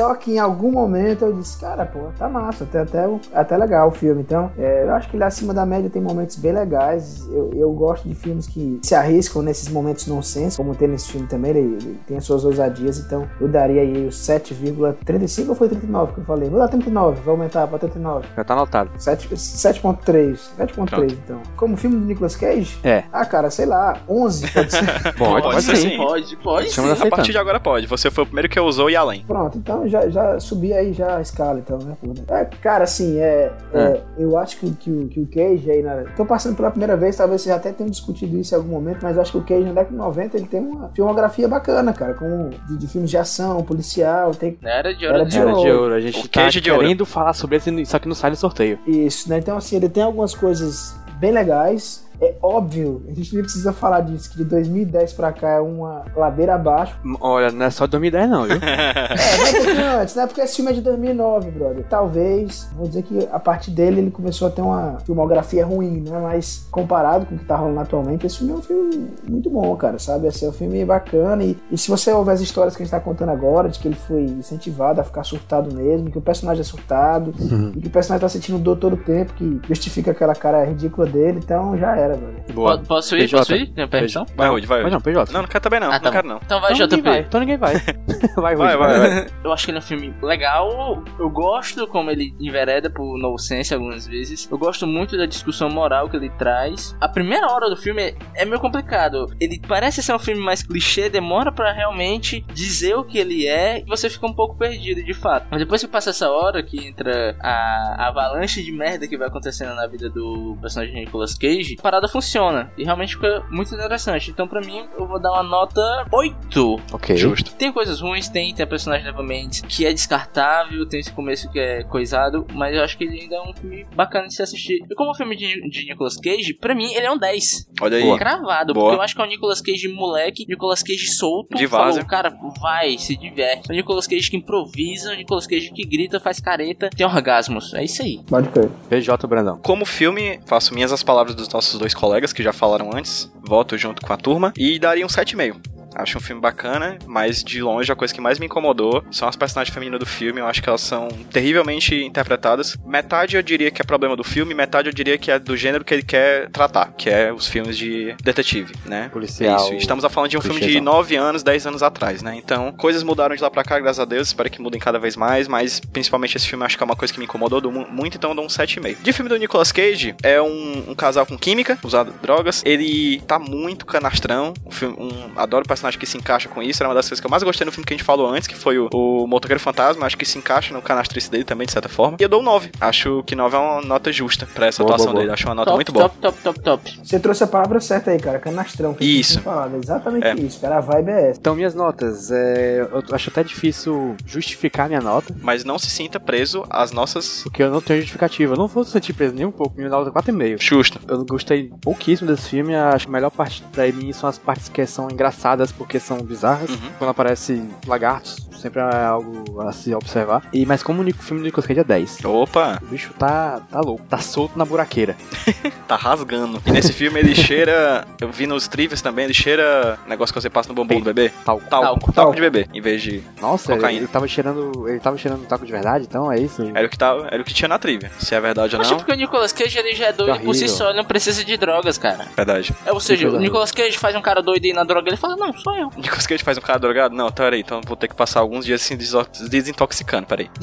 Só 0.00 0.14
que 0.14 0.32
em 0.32 0.38
algum 0.38 0.72
momento 0.72 1.26
eu 1.26 1.32
disse, 1.34 1.60
cara, 1.60 1.84
pô, 1.84 1.98
tá 2.18 2.26
massa, 2.26 2.64
até, 2.64 2.80
até, 2.80 3.06
até 3.34 3.56
legal 3.58 3.88
o 3.88 3.90
filme. 3.90 4.22
Então, 4.22 4.50
é, 4.56 4.84
eu 4.84 4.94
acho 4.94 5.10
que 5.10 5.16
ele 5.16 5.24
acima 5.24 5.52
da 5.52 5.66
média 5.66 5.90
tem 5.90 6.00
momentos 6.00 6.36
bem 6.36 6.52
legais. 6.52 7.28
Eu, 7.30 7.50
eu 7.54 7.70
gosto 7.72 8.08
de 8.08 8.14
filmes 8.14 8.46
que 8.46 8.80
se 8.82 8.94
arriscam 8.94 9.42
nesses 9.42 9.68
momentos 9.68 10.06
nonsense, 10.06 10.56
como 10.56 10.74
tem 10.74 10.88
nesse 10.88 11.12
filme 11.12 11.26
também. 11.26 11.50
Ele, 11.50 11.60
ele 11.74 12.00
tem 12.06 12.16
as 12.16 12.24
suas 12.24 12.46
ousadias, 12.46 12.98
então 12.98 13.28
eu 13.38 13.46
daria 13.46 13.82
aí 13.82 14.06
os 14.06 14.16
7,35 14.16 15.50
ou 15.50 15.54
foi 15.54 15.68
39 15.68 16.14
que 16.14 16.20
eu 16.20 16.24
falei? 16.24 16.48
Vou 16.48 16.58
dar 16.58 16.68
39, 16.68 17.20
vou 17.20 17.32
aumentar 17.32 17.66
pra 17.66 17.78
39. 17.78 18.26
Já 18.34 18.42
tá 18.42 18.54
anotado. 18.54 18.90
7 18.96 19.28
7.3. 19.28 20.32
7.3, 20.58 20.72
Pronto. 20.72 21.04
então. 21.04 21.42
Como 21.58 21.76
filme 21.76 21.98
do 21.98 22.06
Nicolas 22.06 22.36
Cage? 22.36 22.78
É. 22.82 23.04
Ah, 23.12 23.26
cara, 23.26 23.50
sei 23.50 23.66
lá, 23.66 23.98
11 24.08 24.50
pode 24.50 24.72
ser. 24.72 24.80
Pode, 25.20 25.42
Pode 25.42 25.42
pode 25.42 25.62
ser 25.62 25.76
sim. 25.76 25.96
Pode, 25.98 26.36
pode 26.36 26.70
sim. 26.70 26.90
A 26.90 27.06
partir 27.06 27.32
de 27.32 27.38
agora 27.38 27.60
pode. 27.60 27.86
Você 27.86 28.10
foi 28.10 28.24
o 28.24 28.26
primeiro 28.26 28.48
que 28.48 28.58
usou 28.58 28.88
e 28.88 28.96
além. 28.96 29.24
Pronto, 29.26 29.58
então 29.58 29.89
já, 29.90 30.08
já 30.08 30.40
subi 30.40 30.72
aí 30.72 30.92
já 30.92 31.16
a 31.16 31.20
escala, 31.20 31.58
então, 31.58 31.78
né? 31.78 31.96
É, 32.28 32.44
cara, 32.62 32.84
assim, 32.84 33.18
é, 33.18 33.52
é, 33.74 34.00
eu 34.18 34.38
acho 34.38 34.56
que, 34.58 34.70
que, 34.72 34.90
o- 34.90 35.08
que 35.08 35.20
o 35.20 35.26
Cage 35.26 35.70
aí, 35.70 35.82
na, 35.82 36.04
tô 36.16 36.24
passando 36.24 36.56
pela 36.56 36.70
primeira 36.70 36.96
vez, 36.96 37.16
talvez 37.16 37.42
vocês 37.42 37.54
até 37.54 37.72
tenham 37.72 37.90
discutido 37.90 38.38
isso 38.38 38.54
em 38.54 38.58
algum 38.58 38.70
momento, 38.70 39.00
mas 39.02 39.16
eu 39.16 39.22
acho 39.22 39.32
que 39.32 39.38
o 39.38 39.42
Cage 39.44 39.64
na 39.64 39.72
década 39.72 39.90
de 39.90 39.96
90 39.96 40.36
ele 40.36 40.46
tem 40.46 40.60
uma 40.60 40.88
filmografia 40.90 41.48
bacana, 41.48 41.92
cara, 41.92 42.14
com 42.14 42.50
de, 42.68 42.78
de 42.78 42.86
filmes 42.86 43.10
de 43.10 43.18
ação, 43.18 43.62
policial, 43.62 44.30
tem 44.34 44.56
Era 44.62 44.94
de 44.94 45.04
ouro. 45.06 45.16
Era 45.18 45.26
de 45.26 45.36
né? 45.38 45.42
Era 45.42 45.52
de 45.52 45.58
ouro. 45.68 45.82
ouro. 45.82 45.94
A 45.94 46.00
gente 46.00 46.18
O 46.20 46.22
tá 46.28 46.42
queijo 46.42 46.60
de 46.60 46.70
ouro. 46.70 46.82
querendo 46.82 47.04
falar 47.04 47.32
sobre 47.32 47.56
esse, 47.56 47.84
só 47.86 47.98
que 47.98 48.06
não 48.08 48.14
sai 48.14 48.30
no 48.30 48.36
sorteio. 48.36 48.78
isso, 48.86 49.28
né? 49.28 49.38
Então, 49.38 49.56
assim, 49.56 49.76
ele 49.76 49.88
tem 49.88 50.02
algumas 50.02 50.34
coisas 50.34 50.94
bem 51.18 51.32
legais. 51.32 52.08
É 52.20 52.34
óbvio, 52.42 53.02
a 53.08 53.14
gente 53.14 53.34
nem 53.34 53.42
precisa 53.42 53.72
falar 53.72 54.00
disso, 54.00 54.30
que 54.30 54.36
de 54.36 54.44
2010 54.44 55.12
pra 55.14 55.32
cá 55.32 55.52
é 55.52 55.60
uma 55.60 56.04
ladeira 56.14 56.54
abaixo. 56.54 56.96
Olha, 57.20 57.50
não 57.50 57.64
é 57.64 57.70
só 57.70 57.86
2010 57.86 58.30
não, 58.30 58.44
viu? 58.44 58.60
É, 58.70 59.36
vai 59.36 59.50
um 59.50 59.64
pouquinho 59.64 60.00
antes, 60.00 60.14
né? 60.14 60.26
Porque 60.26 60.40
esse 60.40 60.56
filme 60.56 60.70
é 60.70 60.74
de 60.74 60.80
2009, 60.80 61.50
brother. 61.50 61.84
Talvez, 61.88 62.68
vou 62.76 62.86
dizer 62.86 63.02
que 63.02 63.28
a 63.30 63.38
partir 63.38 63.70
dele 63.70 64.00
ele 64.00 64.10
começou 64.10 64.48
a 64.48 64.50
ter 64.50 64.62
uma 64.62 64.98
filmografia 65.04 65.64
ruim, 65.64 66.00
né? 66.00 66.18
Mas 66.20 66.66
comparado 66.70 67.26
com 67.26 67.34
o 67.34 67.38
que 67.38 67.44
tá 67.44 67.56
rolando 67.56 67.80
atualmente, 67.80 68.26
esse 68.26 68.38
filme 68.38 68.52
é 68.52 68.56
um 68.56 68.62
filme 68.62 69.10
muito 69.28 69.50
bom, 69.50 69.74
cara, 69.76 69.98
sabe? 69.98 70.26
Esse 70.26 70.44
é 70.44 70.48
um 70.48 70.52
filme 70.52 70.84
bacana. 70.84 71.42
E, 71.42 71.56
e 71.70 71.78
se 71.78 71.90
você 71.90 72.12
ouvir 72.12 72.32
as 72.32 72.40
histórias 72.40 72.76
que 72.76 72.82
a 72.82 72.84
gente 72.84 72.92
tá 72.92 73.00
contando 73.00 73.30
agora, 73.30 73.68
de 73.68 73.78
que 73.78 73.88
ele 73.88 73.96
foi 73.96 74.22
incentivado 74.22 75.00
a 75.00 75.04
ficar 75.04 75.24
surtado 75.24 75.74
mesmo, 75.74 76.10
que 76.10 76.18
o 76.18 76.22
personagem 76.22 76.60
é 76.60 76.64
surtado, 76.64 77.32
e 77.76 77.80
que 77.80 77.88
o 77.88 77.90
personagem 77.90 78.20
tá 78.20 78.28
sentindo 78.28 78.58
dor 78.58 78.76
todo 78.76 78.94
o 78.94 78.98
tempo, 78.98 79.34
que 79.34 79.60
justifica 79.68 80.10
aquela 80.10 80.34
cara 80.34 80.64
ridícula 80.64 81.06
dele, 81.06 81.40
então 81.42 81.76
já 81.76 81.96
era, 81.96 82.09
brother. 82.18 82.54
Boa. 82.54 82.78
Po- 82.78 82.86
Posso 82.86 83.16
ir? 83.16 83.20
PJ. 83.20 83.38
Posso 83.38 83.54
ir? 83.54 83.66
Tem 83.72 83.88
permissão? 83.88 84.26
Vai, 84.36 84.48
Rude, 84.48 84.66
vai, 84.66 84.80
Rude. 84.82 84.92
não, 84.92 85.00
PJ. 85.00 85.32
Não, 85.32 85.42
não 85.42 85.48
quero 85.48 85.62
também 85.62 85.80
não. 85.80 85.88
Ah, 85.88 85.92
não 85.94 86.00
tá 86.00 86.10
quero 86.10 86.22
bom. 86.28 86.34
não. 86.34 86.40
Então 86.44 86.60
vai, 86.60 86.72
Então 86.72 86.86
JP. 86.88 87.02
vai. 87.02 87.18
Então 87.20 87.40
ninguém 87.40 87.56
vai. 87.56 87.74
vai, 88.36 88.56
Vai, 88.56 88.74
Rudy, 88.74 88.78
vai, 88.78 88.98
vai. 88.98 89.26
Eu 89.44 89.52
acho 89.52 89.64
que 89.64 89.70
ele 89.70 89.78
é 89.78 89.80
um 89.80 89.84
filme 89.84 90.14
legal. 90.22 91.02
Eu 91.18 91.30
gosto 91.30 91.86
como 91.86 92.10
ele 92.10 92.34
envereda 92.40 92.90
por 92.90 93.18
nonsense 93.18 93.72
algumas 93.74 94.06
vezes. 94.06 94.48
Eu 94.50 94.58
gosto 94.58 94.86
muito 94.86 95.16
da 95.16 95.26
discussão 95.26 95.68
moral 95.70 96.08
que 96.08 96.16
ele 96.16 96.30
traz. 96.30 96.96
A 97.00 97.08
primeira 97.08 97.46
hora 97.52 97.68
do 97.68 97.76
filme 97.76 98.14
é- 98.34 98.44
meio 98.44 98.60
complicado. 98.60 99.26
Ele 99.40 99.60
parece 99.66 100.02
ser 100.02 100.14
um 100.14 100.18
filme 100.18 100.40
mais 100.42 100.62
clichê, 100.62 101.08
demora 101.08 101.52
pra 101.52 101.72
realmente 101.72 102.44
dizer 102.52 102.94
o 102.96 103.04
que 103.04 103.18
ele 103.18 103.46
é 103.46 103.80
e 103.80 103.84
você 103.84 104.08
fica 104.10 104.26
um 104.26 104.32
pouco 104.32 104.56
perdido 104.56 105.02
de 105.04 105.14
fato. 105.14 105.46
Mas 105.50 105.60
depois 105.60 105.80
que 105.80 105.88
passa 105.88 106.10
essa 106.10 106.30
hora, 106.30 106.62
que 106.62 106.86
entra 106.86 107.36
a 107.40 108.08
avalanche 108.08 108.62
de 108.62 108.72
merda 108.72 109.06
que 109.06 109.16
vai 109.16 109.28
acontecendo 109.28 109.74
na 109.74 109.86
vida 109.86 110.08
do 110.10 110.56
personagem 110.60 110.94
de 110.94 111.00
Nicolas 111.00 111.34
Cage, 111.34 111.76
a 111.78 111.82
parada 112.00 112.08
funciona. 112.08 112.72
E 112.76 112.84
realmente 112.84 113.14
fica 113.14 113.44
muito 113.50 113.74
interessante. 113.74 114.30
Então, 114.30 114.48
pra 114.48 114.60
mim, 114.60 114.84
eu 114.98 115.06
vou 115.06 115.20
dar 115.20 115.32
uma 115.32 115.42
nota 115.42 115.80
8. 116.12 116.80
Ok. 116.92 117.16
Justo. 117.16 117.54
Tem 117.54 117.72
coisas 117.72 118.00
ruins, 118.00 118.28
tem, 118.28 118.54
tem 118.54 118.64
a 118.64 118.66
personagem 118.66 119.06
Eva 119.06 119.22
Mendes 119.22 119.60
que 119.60 119.84
é 119.84 119.92
descartável, 119.92 120.86
tem 120.86 121.00
esse 121.00 121.12
começo 121.12 121.50
que 121.50 121.58
é 121.58 121.82
coisado, 121.84 122.46
mas 122.54 122.74
eu 122.74 122.82
acho 122.82 122.96
que 122.96 123.04
ele 123.04 123.20
ainda 123.20 123.36
é 123.36 123.42
um 123.42 123.52
filme 123.52 123.86
bacana 123.94 124.26
de 124.26 124.34
se 124.34 124.42
assistir. 124.42 124.80
E 124.90 124.94
como 124.94 125.10
um 125.10 125.14
filme 125.14 125.36
de, 125.36 125.68
de 125.68 125.86
Nicolas 125.86 126.16
Cage, 126.16 126.54
pra 126.54 126.74
mim 126.74 126.92
ele 126.94 127.06
é 127.06 127.10
um 127.10 127.18
10. 127.18 127.68
Olha 127.80 127.96
aí. 127.96 128.04
Boa. 128.04 128.18
Cravado, 128.18 128.72
Boa. 128.72 128.86
porque 128.86 128.98
eu 128.98 129.02
acho 129.02 129.14
que 129.14 129.20
é 129.20 129.24
o 129.24 129.28
Nicolas 129.28 129.60
Cage 129.60 129.88
moleque, 129.88 130.46
Nicolas 130.48 130.82
Cage 130.82 131.08
solto. 131.08 131.54
De 131.54 131.66
falou, 131.68 131.86
várzea. 131.86 132.04
cara, 132.04 132.32
vai, 132.60 132.96
se 132.98 133.16
diverte. 133.16 133.70
O 133.70 133.74
Nicolas 133.74 134.06
Cage 134.06 134.30
que 134.30 134.36
improvisa, 134.36 135.12
o 135.12 135.16
Nicolas 135.16 135.46
Cage 135.46 135.70
que 135.70 135.84
grita, 135.84 136.18
faz 136.18 136.40
careta, 136.40 136.88
tem 136.90 137.06
orgasmos. 137.06 137.74
É 137.74 137.84
isso 137.84 138.02
aí. 138.02 138.20
Pode 138.26 138.48
crer. 138.48 138.70
PJ 138.88 139.26
Brandão. 139.26 139.58
Como 139.62 139.84
filme, 139.84 140.40
faço 140.46 140.74
minhas 140.74 140.92
as 140.92 141.02
palavras 141.02 141.34
dos 141.34 141.48
nossos 141.48 141.78
dois 141.78 141.89
colegas 141.94 142.32
que 142.32 142.42
já 142.42 142.52
falaram 142.52 142.90
antes. 142.94 143.30
Voto 143.42 143.76
junto 143.78 144.02
com 144.02 144.12
a 144.12 144.16
turma 144.16 144.52
e 144.56 144.78
daria 144.78 145.04
um 145.04 145.08
7,5. 145.08 145.79
Acho 146.02 146.18
um 146.18 146.20
filme 146.20 146.40
bacana, 146.40 146.98
mas 147.06 147.42
de 147.44 147.62
longe 147.62 147.90
a 147.90 147.96
coisa 147.96 148.12
que 148.14 148.20
mais 148.20 148.38
me 148.38 148.46
incomodou 148.46 149.04
são 149.10 149.28
as 149.28 149.36
personagens 149.36 149.72
femininas 149.74 150.00
do 150.00 150.06
filme. 150.06 150.40
Eu 150.40 150.46
acho 150.46 150.62
que 150.62 150.68
elas 150.68 150.80
são 150.80 151.08
terrivelmente 151.30 151.94
interpretadas. 152.04 152.76
Metade 152.84 153.36
eu 153.36 153.42
diria 153.42 153.70
que 153.70 153.80
é 153.80 153.84
problema 153.84 154.16
do 154.16 154.22
filme, 154.24 154.54
metade 154.54 154.88
eu 154.88 154.92
diria 154.94 155.16
que 155.18 155.30
é 155.30 155.38
do 155.38 155.56
gênero 155.56 155.84
que 155.84 155.94
ele 155.94 156.02
quer 156.02 156.48
tratar, 156.50 156.92
que 156.96 157.08
é 157.08 157.32
os 157.32 157.46
filmes 157.48 157.76
de 157.76 158.14
detetive, 158.22 158.74
né? 158.84 159.08
Policial. 159.12 159.56
Isso. 159.64 159.74
Estamos 159.74 160.04
a 160.04 160.08
falando 160.08 160.30
de 160.30 160.36
um 160.38 160.40
filme 160.40 160.56
de 160.60 160.66
clichêzão. 160.66 160.84
9 160.84 161.16
anos, 161.16 161.42
10 161.42 161.66
anos 161.66 161.82
atrás, 161.82 162.22
né? 162.22 162.34
Então, 162.36 162.72
coisas 162.72 163.02
mudaram 163.02 163.34
de 163.34 163.42
lá 163.42 163.50
pra 163.50 163.64
cá, 163.64 163.78
graças 163.78 164.00
a 164.00 164.04
Deus. 164.04 164.28
Espero 164.28 164.50
que 164.50 164.60
mudem 164.60 164.80
cada 164.80 164.98
vez 164.98 165.16
mais, 165.16 165.48
mas 165.48 165.80
principalmente 165.80 166.36
esse 166.36 166.46
filme 166.46 166.64
acho 166.64 166.76
que 166.76 166.82
é 166.82 166.86
uma 166.86 166.96
coisa 166.96 167.12
que 167.12 167.18
me 167.18 167.24
incomodou 167.24 167.60
do- 167.60 167.70
muito, 167.70 168.16
então 168.16 168.30
eu 168.30 168.36
dou 168.36 168.44
um 168.44 168.48
7,5. 168.48 169.02
De 169.02 169.12
filme 169.12 169.28
do 169.28 169.36
Nicolas 169.36 169.72
Cage, 169.72 170.14
é 170.22 170.40
um, 170.40 170.90
um 170.90 170.94
casal 170.94 171.24
com 171.26 171.36
química, 171.38 171.78
usado 171.82 172.12
drogas. 172.22 172.62
Ele 172.64 173.20
tá 173.26 173.38
muito 173.38 173.86
canastrão. 173.86 174.52
Um 174.66 174.70
filme, 174.70 174.96
um, 174.98 175.10
adoro 175.36 175.64
o 175.64 175.68
personagem 175.68 175.89
acho 175.90 175.98
que 175.98 176.06
se 176.06 176.16
encaixa 176.16 176.48
com 176.48 176.62
isso. 176.62 176.82
Era 176.82 176.88
uma 176.88 176.94
das 176.94 177.06
coisas 177.06 177.20
que 177.20 177.26
eu 177.26 177.30
mais 177.30 177.42
gostei 177.42 177.64
no 177.64 177.70
filme 177.72 177.84
que 177.86 177.92
a 177.92 177.96
gente 177.96 178.04
falou 178.04 178.28
antes, 178.28 178.48
que 178.48 178.54
foi 178.54 178.78
o, 178.78 178.88
o 178.92 179.26
Motoqueiro 179.26 179.60
Fantasma. 179.60 180.06
Acho 180.06 180.16
que 180.16 180.24
se 180.24 180.38
encaixa 180.38 180.72
no 180.72 180.80
canastrice 180.80 181.30
dele 181.30 181.44
também, 181.44 181.66
de 181.66 181.72
certa 181.72 181.88
forma. 181.88 182.16
E 182.18 182.22
eu 182.22 182.28
dou 182.28 182.40
um 182.40 182.44
9. 182.44 182.70
Acho 182.80 183.22
que 183.24 183.34
9 183.36 183.56
é 183.56 183.58
uma 183.60 183.80
nota 183.82 184.10
justa 184.12 184.46
pra 184.54 184.66
essa 184.66 184.82
Boa, 184.82 184.94
atuação 184.94 185.12
boa, 185.12 185.14
boa. 185.14 185.22
dele. 185.24 185.32
Acho 185.34 185.46
uma 185.48 185.54
nota 185.54 185.66
top, 185.70 185.76
muito 185.76 185.92
boa. 185.92 186.08
top, 186.08 186.18
top, 186.20 186.38
top, 186.42 186.60
top. 186.60 187.00
Você 187.04 187.20
trouxe 187.20 187.44
a 187.44 187.46
palavra 187.46 187.80
certa 187.80 188.10
aí, 188.10 188.18
cara, 188.18 188.38
canastrão. 188.38 188.94
que 188.94 189.04
Isso. 189.04 189.40
Falado. 189.40 189.76
Exatamente 189.76 190.26
É. 190.26 190.34
isso, 190.34 190.60
cara. 190.60 190.78
A 190.78 190.80
vibe 190.80 191.10
é 191.10 191.30
essa. 191.30 191.40
Então, 191.40 191.54
minhas 191.54 191.74
notas. 191.74 192.30
É, 192.30 192.80
eu 192.90 193.02
acho 193.14 193.30
até 193.30 193.42
difícil 193.42 194.16
justificar 194.26 194.88
minha 194.88 195.00
nota, 195.00 195.34
Mas 195.42 195.64
não 195.64 195.78
se 195.78 195.90
sinta 195.90 196.18
preso 196.20 196.64
às 196.70 196.92
nossas. 196.92 197.42
porque 197.42 197.62
eu 197.62 197.70
não 197.70 197.80
tenho 197.80 198.00
justificativa. 198.00 198.54
Eu 198.54 198.58
não 198.58 198.66
vou 198.68 198.84
sentir 198.84 199.12
preso 199.12 199.34
nem 199.34 199.44
um 199.46 199.50
pouco. 199.52 199.74
Minha 199.76 199.88
nota 199.90 200.08
é 200.10 200.12
4,5. 200.12 200.60
Justo. 200.60 201.00
Eu 201.08 201.24
gostei 201.24 201.70
pouquíssimo 201.80 202.30
desse 202.30 202.48
filme. 202.50 202.74
Acho 202.74 203.06
que 203.06 203.10
a 203.10 203.12
melhor 203.12 203.30
parte 203.30 203.62
pra 203.72 203.86
mim 203.90 204.12
são 204.12 204.28
as 204.28 204.38
partes 204.38 204.68
que 204.68 204.84
são 204.86 205.08
engraçadas 205.10 205.72
porque 205.80 205.98
são 205.98 206.18
bizarras. 206.18 206.68
Uhum. 206.68 206.90
Quando 206.98 207.08
aparece 207.08 207.66
lagartos, 207.86 208.36
sempre 208.60 208.80
é 208.80 209.04
algo 209.04 209.60
a 209.60 209.72
se 209.72 209.94
observar. 209.94 210.42
E, 210.52 210.64
mas 210.66 210.82
como 210.82 211.02
o 211.02 211.12
filme 211.14 211.42
do 211.42 211.44
Nicolas 211.44 211.66
Cage 211.66 211.80
é 211.80 211.84
10. 211.84 212.24
Opa, 212.24 212.78
O 212.82 212.86
bicho 212.86 213.12
tá, 213.18 213.60
tá 213.70 213.80
louco, 213.80 214.04
tá 214.08 214.18
solto 214.18 214.58
na 214.58 214.64
buraqueira. 214.64 215.16
tá 215.88 215.96
rasgando. 215.96 216.62
E 216.66 216.70
nesse 216.70 216.92
filme 216.92 217.18
ele 217.18 217.34
cheira. 217.34 218.06
Eu 218.20 218.30
vi 218.30 218.46
nos 218.46 218.68
trivias 218.68 219.00
também, 219.02 219.24
ele 219.24 219.34
cheira. 219.34 219.98
Negócio 220.06 220.32
que 220.34 220.40
você 220.40 220.50
passa 220.50 220.68
no 220.68 220.74
bombom 220.74 220.98
do 220.98 221.04
bebê. 221.04 221.30
Talco. 221.44 221.64
Talco, 221.68 221.86
talco, 222.00 222.12
Talco. 222.12 222.34
de 222.34 222.40
bebê, 222.40 222.68
em 222.72 222.80
vez 222.80 223.02
de. 223.02 223.22
Nossa, 223.40 223.72
ele, 223.72 223.80
Cocaína. 223.80 224.00
ele 224.00 224.08
tava 224.08 224.28
cheirando. 224.28 224.88
Ele 224.88 225.00
tava 225.00 225.16
cheirando 225.16 225.46
talco 225.46 225.64
de 225.64 225.72
verdade, 225.72 226.06
então 226.08 226.30
é 226.30 226.38
isso. 226.38 226.62
Era 226.74 226.86
o 226.86 226.90
que, 226.90 226.98
tava, 226.98 227.28
era 227.30 227.40
o 227.40 227.44
que 227.44 227.54
tinha 227.54 227.68
na 227.68 227.78
trivia. 227.78 228.10
Se 228.18 228.34
é 228.34 228.40
verdade 228.40 228.74
ou 228.74 228.78
Mas 228.78 228.90
não, 228.90 228.98
porque 228.98 229.12
o 229.12 229.16
Nicolas 229.16 229.52
Cage 229.52 229.78
ele 229.78 229.94
já 229.94 230.06
é 230.06 230.12
doido 230.12 230.40
por 230.40 230.54
si 230.54 230.68
só, 230.68 230.88
ele 230.90 230.98
não 230.98 231.04
precisa 231.04 231.44
de 231.44 231.56
drogas, 231.56 231.98
cara. 231.98 232.26
verdade. 232.36 232.74
É, 232.84 232.92
ou 232.92 233.00
seja, 233.00 233.28
o 233.28 233.38
Nicolas 233.38 233.72
Cage 233.72 233.98
faz 233.98 234.14
um 234.14 234.22
cara 234.22 234.42
doido 234.42 234.64
aí 234.64 234.72
na 234.72 234.84
droga, 234.84 235.08
ele 235.08 235.16
fala, 235.16 235.36
não, 235.36 235.52
sou 235.52 235.74
eu. 235.76 235.90
Nicolas 235.96 236.26
Cage 236.26 236.42
faz 236.44 236.58
um 236.58 236.60
cara 236.60 236.78
drogado? 236.78 237.14
Não, 237.14 237.28
então 237.28 237.44
peraí, 237.44 237.60
então 237.60 237.80
vou 237.86 237.96
ter 237.96 238.08
que 238.08 238.14
passar 238.14 238.40
alguns 238.50 238.64
dias 238.66 238.82
assim 238.82 238.96
deso- 238.96 239.26
desintoxicando, 239.48 240.26
peraí. 240.26 240.50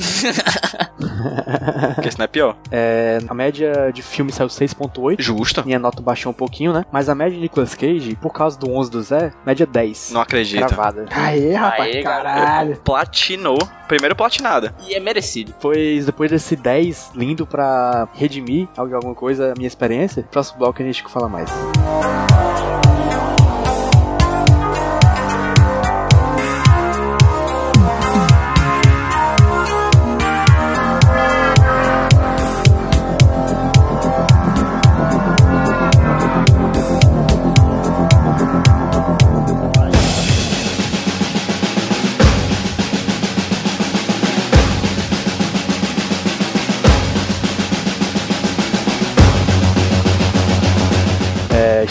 Porque 1.96 2.12
senão 2.12 2.26
é 2.26 2.28
pior. 2.28 2.58
É, 2.72 3.20
a 3.28 3.34
média 3.34 3.92
de 3.94 4.02
filme 4.02 4.32
saiu 4.32 4.48
6.8. 4.50 5.16
Justo. 5.22 5.64
Minha 5.66 5.80
nota 5.80 6.02
baixou 6.02 6.32
um 6.32 6.36
pouquinho, 6.36 6.74
né? 6.74 6.86
Mas 6.92 7.08
a 7.10 7.16
média 7.16 7.36
de 7.36 7.42
Nicolas 7.42 7.74
Cage, 7.74 8.16
por 8.22 8.34
causa 8.34 8.58
do 8.60 8.70
11 8.70 8.92
do 8.92 9.02
Zé, 9.02 9.32
média 9.46 9.66
10. 9.66 10.12
Não 10.12 10.22
acredito. 10.22 10.60
Gravada. 10.60 11.06
Aê, 11.12 11.54
rapaz, 11.54 11.96
Aê, 11.96 12.04
caralho. 12.04 12.78
Platinou. 12.84 13.58
Primeiro 13.88 14.16
platinada. 14.16 14.76
E 14.86 14.94
é 14.94 15.00
merecido. 15.00 15.54
Pois 15.62 16.06
depois 16.06 16.30
desse 16.30 16.56
10 16.56 17.12
lindo 17.16 17.46
pra 17.48 18.08
redimir 18.14 18.68
alguma 18.76 19.16
coisa, 19.16 19.54
a 19.54 19.56
minha 19.56 19.68
experiência, 19.68 20.24
próximo 20.30 20.60
bloco 20.60 20.82
a 20.82 20.86
gente 20.86 21.04
fala 21.04 21.30
mais. 21.30 21.50
É, 21.50 22.87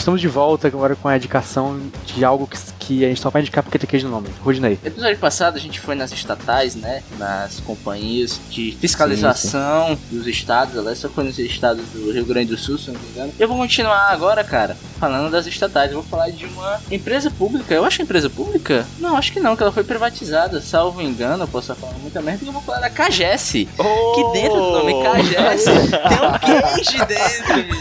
estamos 0.07 0.21
de 0.21 0.29
volta 0.29 0.69
agora 0.69 0.95
com 0.95 1.09
a 1.09 1.17
indicação 1.17 1.81
de 2.05 2.25
algo 2.25 2.47
que, 2.47 2.57
que 2.79 3.05
a 3.05 3.09
gente 3.09 3.21
só 3.21 3.29
vai 3.29 3.43
indicar 3.43 3.65
porque 3.65 3.77
tem 3.77 3.89
queijo 3.91 4.07
no 4.07 4.13
nome. 4.13 4.29
Rudinei. 4.41 4.79
No 4.81 4.89
episódio 4.89 5.19
passado 5.19 5.57
a 5.57 5.59
gente 5.59 5.81
foi 5.81 5.97
nas 5.97 6.13
estatais, 6.13 6.77
né? 6.77 7.03
Nas 7.19 7.59
companhias 7.59 8.41
de 8.49 8.71
fiscalização 8.81 9.99
dos 10.09 10.29
estados. 10.29 10.77
Só 10.97 11.09
foi 11.09 11.25
nos 11.25 11.41
estados 11.41 11.85
do 11.87 12.13
Rio 12.13 12.25
Grande 12.25 12.51
do 12.51 12.57
Sul, 12.57 12.79
se 12.79 12.93
não 12.93 13.01
me 13.01 13.09
engano. 13.09 13.33
Eu 13.37 13.49
vou 13.49 13.57
continuar 13.57 14.13
agora, 14.13 14.45
cara, 14.45 14.77
falando 14.99 15.31
das 15.31 15.47
estatais. 15.47 15.93
Eu 15.93 16.01
vou 16.01 16.11
falar 16.11 16.31
de 16.31 16.45
uma 16.47 16.81
empresa 16.91 17.31
pública. 17.31 17.75
Eu 17.75 17.85
acho 17.85 18.03
empresa 18.03 18.29
pública? 18.29 18.87
Não, 18.99 19.17
acho 19.17 19.33
que 19.33 19.41
não, 19.41 19.57
que 19.57 19.63
ela 19.63 19.73
foi 19.73 19.85
privatizada. 19.85 20.61
Salvo 20.61 21.01
engano, 21.01 21.45
eu 21.45 21.49
posso 21.49 21.75
falando 21.75 22.01
muita 22.01 22.21
merda. 22.23 22.45
Eu 22.45 22.53
vou 22.53 22.63
falar 22.63 22.81
da 22.81 22.91
Cagesse. 22.91 23.69
Que 23.77 24.33
dentro 24.33 24.57
do 24.57 24.71
nome 24.73 25.03
Cagesse 25.03 25.71
tem 25.91 26.19
um 26.23 26.39
queijo 26.39 27.07
dentro. 27.07 27.77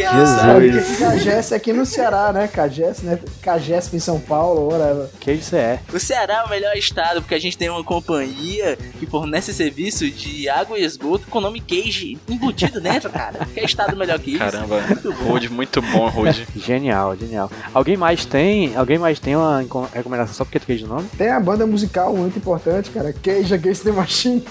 Jesus. 0.00 0.86
que 0.86 1.04
Cagesse 1.04 1.54
é 1.54 1.56
aqui 1.56 1.72
no 1.72 1.84
Ceará, 1.84 2.32
né? 2.32 2.48
Cagesse, 2.48 3.04
né? 3.04 3.18
Cagesp 3.42 3.94
em 3.94 4.00
São 4.00 4.20
Paulo, 4.20 4.68
whatever. 4.68 5.08
Queijo 5.20 5.42
você 5.42 5.56
é. 5.56 5.80
O 5.92 5.98
Ceará 5.98 6.42
é 6.42 6.44
o 6.44 6.50
melhor 6.50 6.76
estado 6.76 7.20
porque 7.20 7.34
a 7.34 7.40
gente 7.40 7.56
tem 7.56 7.68
uma 7.68 7.82
companhia 7.82 8.76
que 8.98 9.06
fornece 9.06 9.52
serviço 9.52 10.10
de 10.10 10.48
água 10.48 10.78
e 10.78 10.84
esgoto 10.84 11.26
com 11.28 11.38
o 11.38 11.40
nome 11.40 11.60
Cage 11.60 12.18
embutido 12.28 12.80
dentro, 12.80 13.10
cara. 13.10 13.46
Que 13.52 13.60
é 13.60 13.64
estado 13.64 13.96
melhor 13.96 14.18
que 14.18 14.30
isso? 14.30 14.38
Caramba. 14.38 14.80
Rude, 15.24 15.48
muito 15.48 15.79
bom, 15.82 16.08
Rude. 16.08 16.46
Genial, 16.56 17.16
genial. 17.16 17.50
Alguém 17.72 17.96
mais 17.96 18.24
tem? 18.24 18.76
Alguém 18.76 18.98
mais 18.98 19.18
tem 19.18 19.36
uma 19.36 19.64
recomendação 19.92 20.34
só 20.34 20.44
porque 20.44 20.58
tem 20.58 20.66
queijo 20.66 20.86
no 20.86 20.96
nome? 20.96 21.08
Tem 21.16 21.30
a 21.30 21.40
banda 21.40 21.66
musical 21.66 22.14
muito 22.14 22.38
importante, 22.38 22.90
cara. 22.90 23.12
Cage 23.12 23.54
Against 23.54 23.84
the 23.84 23.92
Machine. 23.92 24.44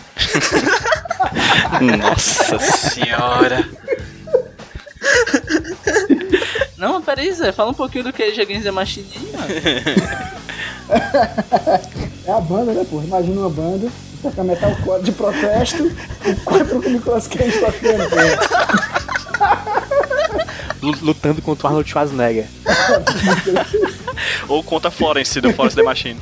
Nossa 1.97 2.59
senhora. 2.59 3.67
Não, 6.77 7.01
peraí, 7.01 7.31
Zé, 7.33 7.51
fala 7.51 7.71
um 7.71 7.73
pouquinho 7.73 8.05
do 8.05 8.13
Cage 8.13 8.39
Against 8.41 8.63
the 8.63 8.71
Machine, 8.71 9.07
mano. 9.33 10.39
É 12.25 12.31
a 12.31 12.41
banda, 12.41 12.73
né, 12.73 12.85
pô? 12.89 13.01
Imagina 13.01 13.41
uma 13.41 13.49
banda 13.49 13.87
que 13.87 14.17
toca 14.23 14.43
metal 14.43 14.75
core 14.83 15.03
de 15.03 15.11
protesto 15.11 15.91
quatro 16.45 16.81
com 16.81 16.89
o 16.89 16.91
Nicolas 16.91 17.27
Cage 17.27 17.59
tocando, 17.59 18.09
pô. 18.09 18.98
Lu- 20.81 20.95
Lutando 21.01 21.41
contra 21.41 21.65
o 21.65 21.69
Arnold 21.69 21.89
Schwarzenegger. 21.89 22.45
Ou 24.47 24.63
conta 24.63 24.89
Florence 24.91 25.39
do 25.41 25.53
Forest 25.53 25.75
the 25.75 25.83
Machine. 25.83 26.19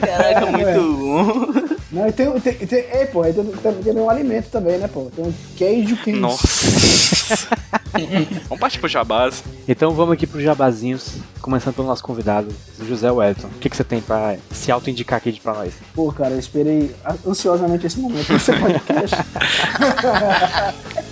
Caraca, 0.00 0.46
muito 0.46 0.96
bom. 0.96 1.76
Não, 1.92 2.08
e 2.08 2.12
tem, 2.12 2.30
tem, 2.40 2.54
tem, 2.54 2.78
ei, 2.90 3.06
pô, 3.06 3.22
aí 3.22 3.32
tem, 3.34 3.44
tem, 3.44 3.72
tem 3.74 3.92
um 3.94 4.08
alimento 4.08 4.48
também, 4.50 4.78
né, 4.78 4.88
pô? 4.88 5.10
Tem 5.14 5.24
um 5.26 5.32
queijo 5.56 5.94
quente. 5.98 6.18
Nossa. 6.18 6.46
Vamos 8.48 8.58
partir 8.58 8.78
pro 8.78 8.88
Jabás. 8.88 9.44
Então 9.68 9.92
vamos 9.92 10.14
aqui 10.14 10.26
pros 10.26 10.42
jabazinhos, 10.42 11.16
começando 11.42 11.74
pelo 11.74 11.86
nosso 11.86 12.02
convidado, 12.02 12.48
José 12.88 13.10
Wellington. 13.10 13.48
O 13.48 13.58
que, 13.58 13.68
que 13.68 13.76
você 13.76 13.84
tem 13.84 14.00
pra 14.00 14.36
se 14.50 14.72
auto-indicar 14.72 15.18
aqui 15.18 15.38
pra 15.38 15.52
nós? 15.52 15.74
Pô, 15.94 16.10
cara, 16.10 16.30
eu 16.30 16.38
esperei 16.38 16.94
ansiosamente 17.26 17.86
esse 17.86 17.98
momento 18.00 18.32
nesse 18.32 18.52
podcast. 18.54 19.16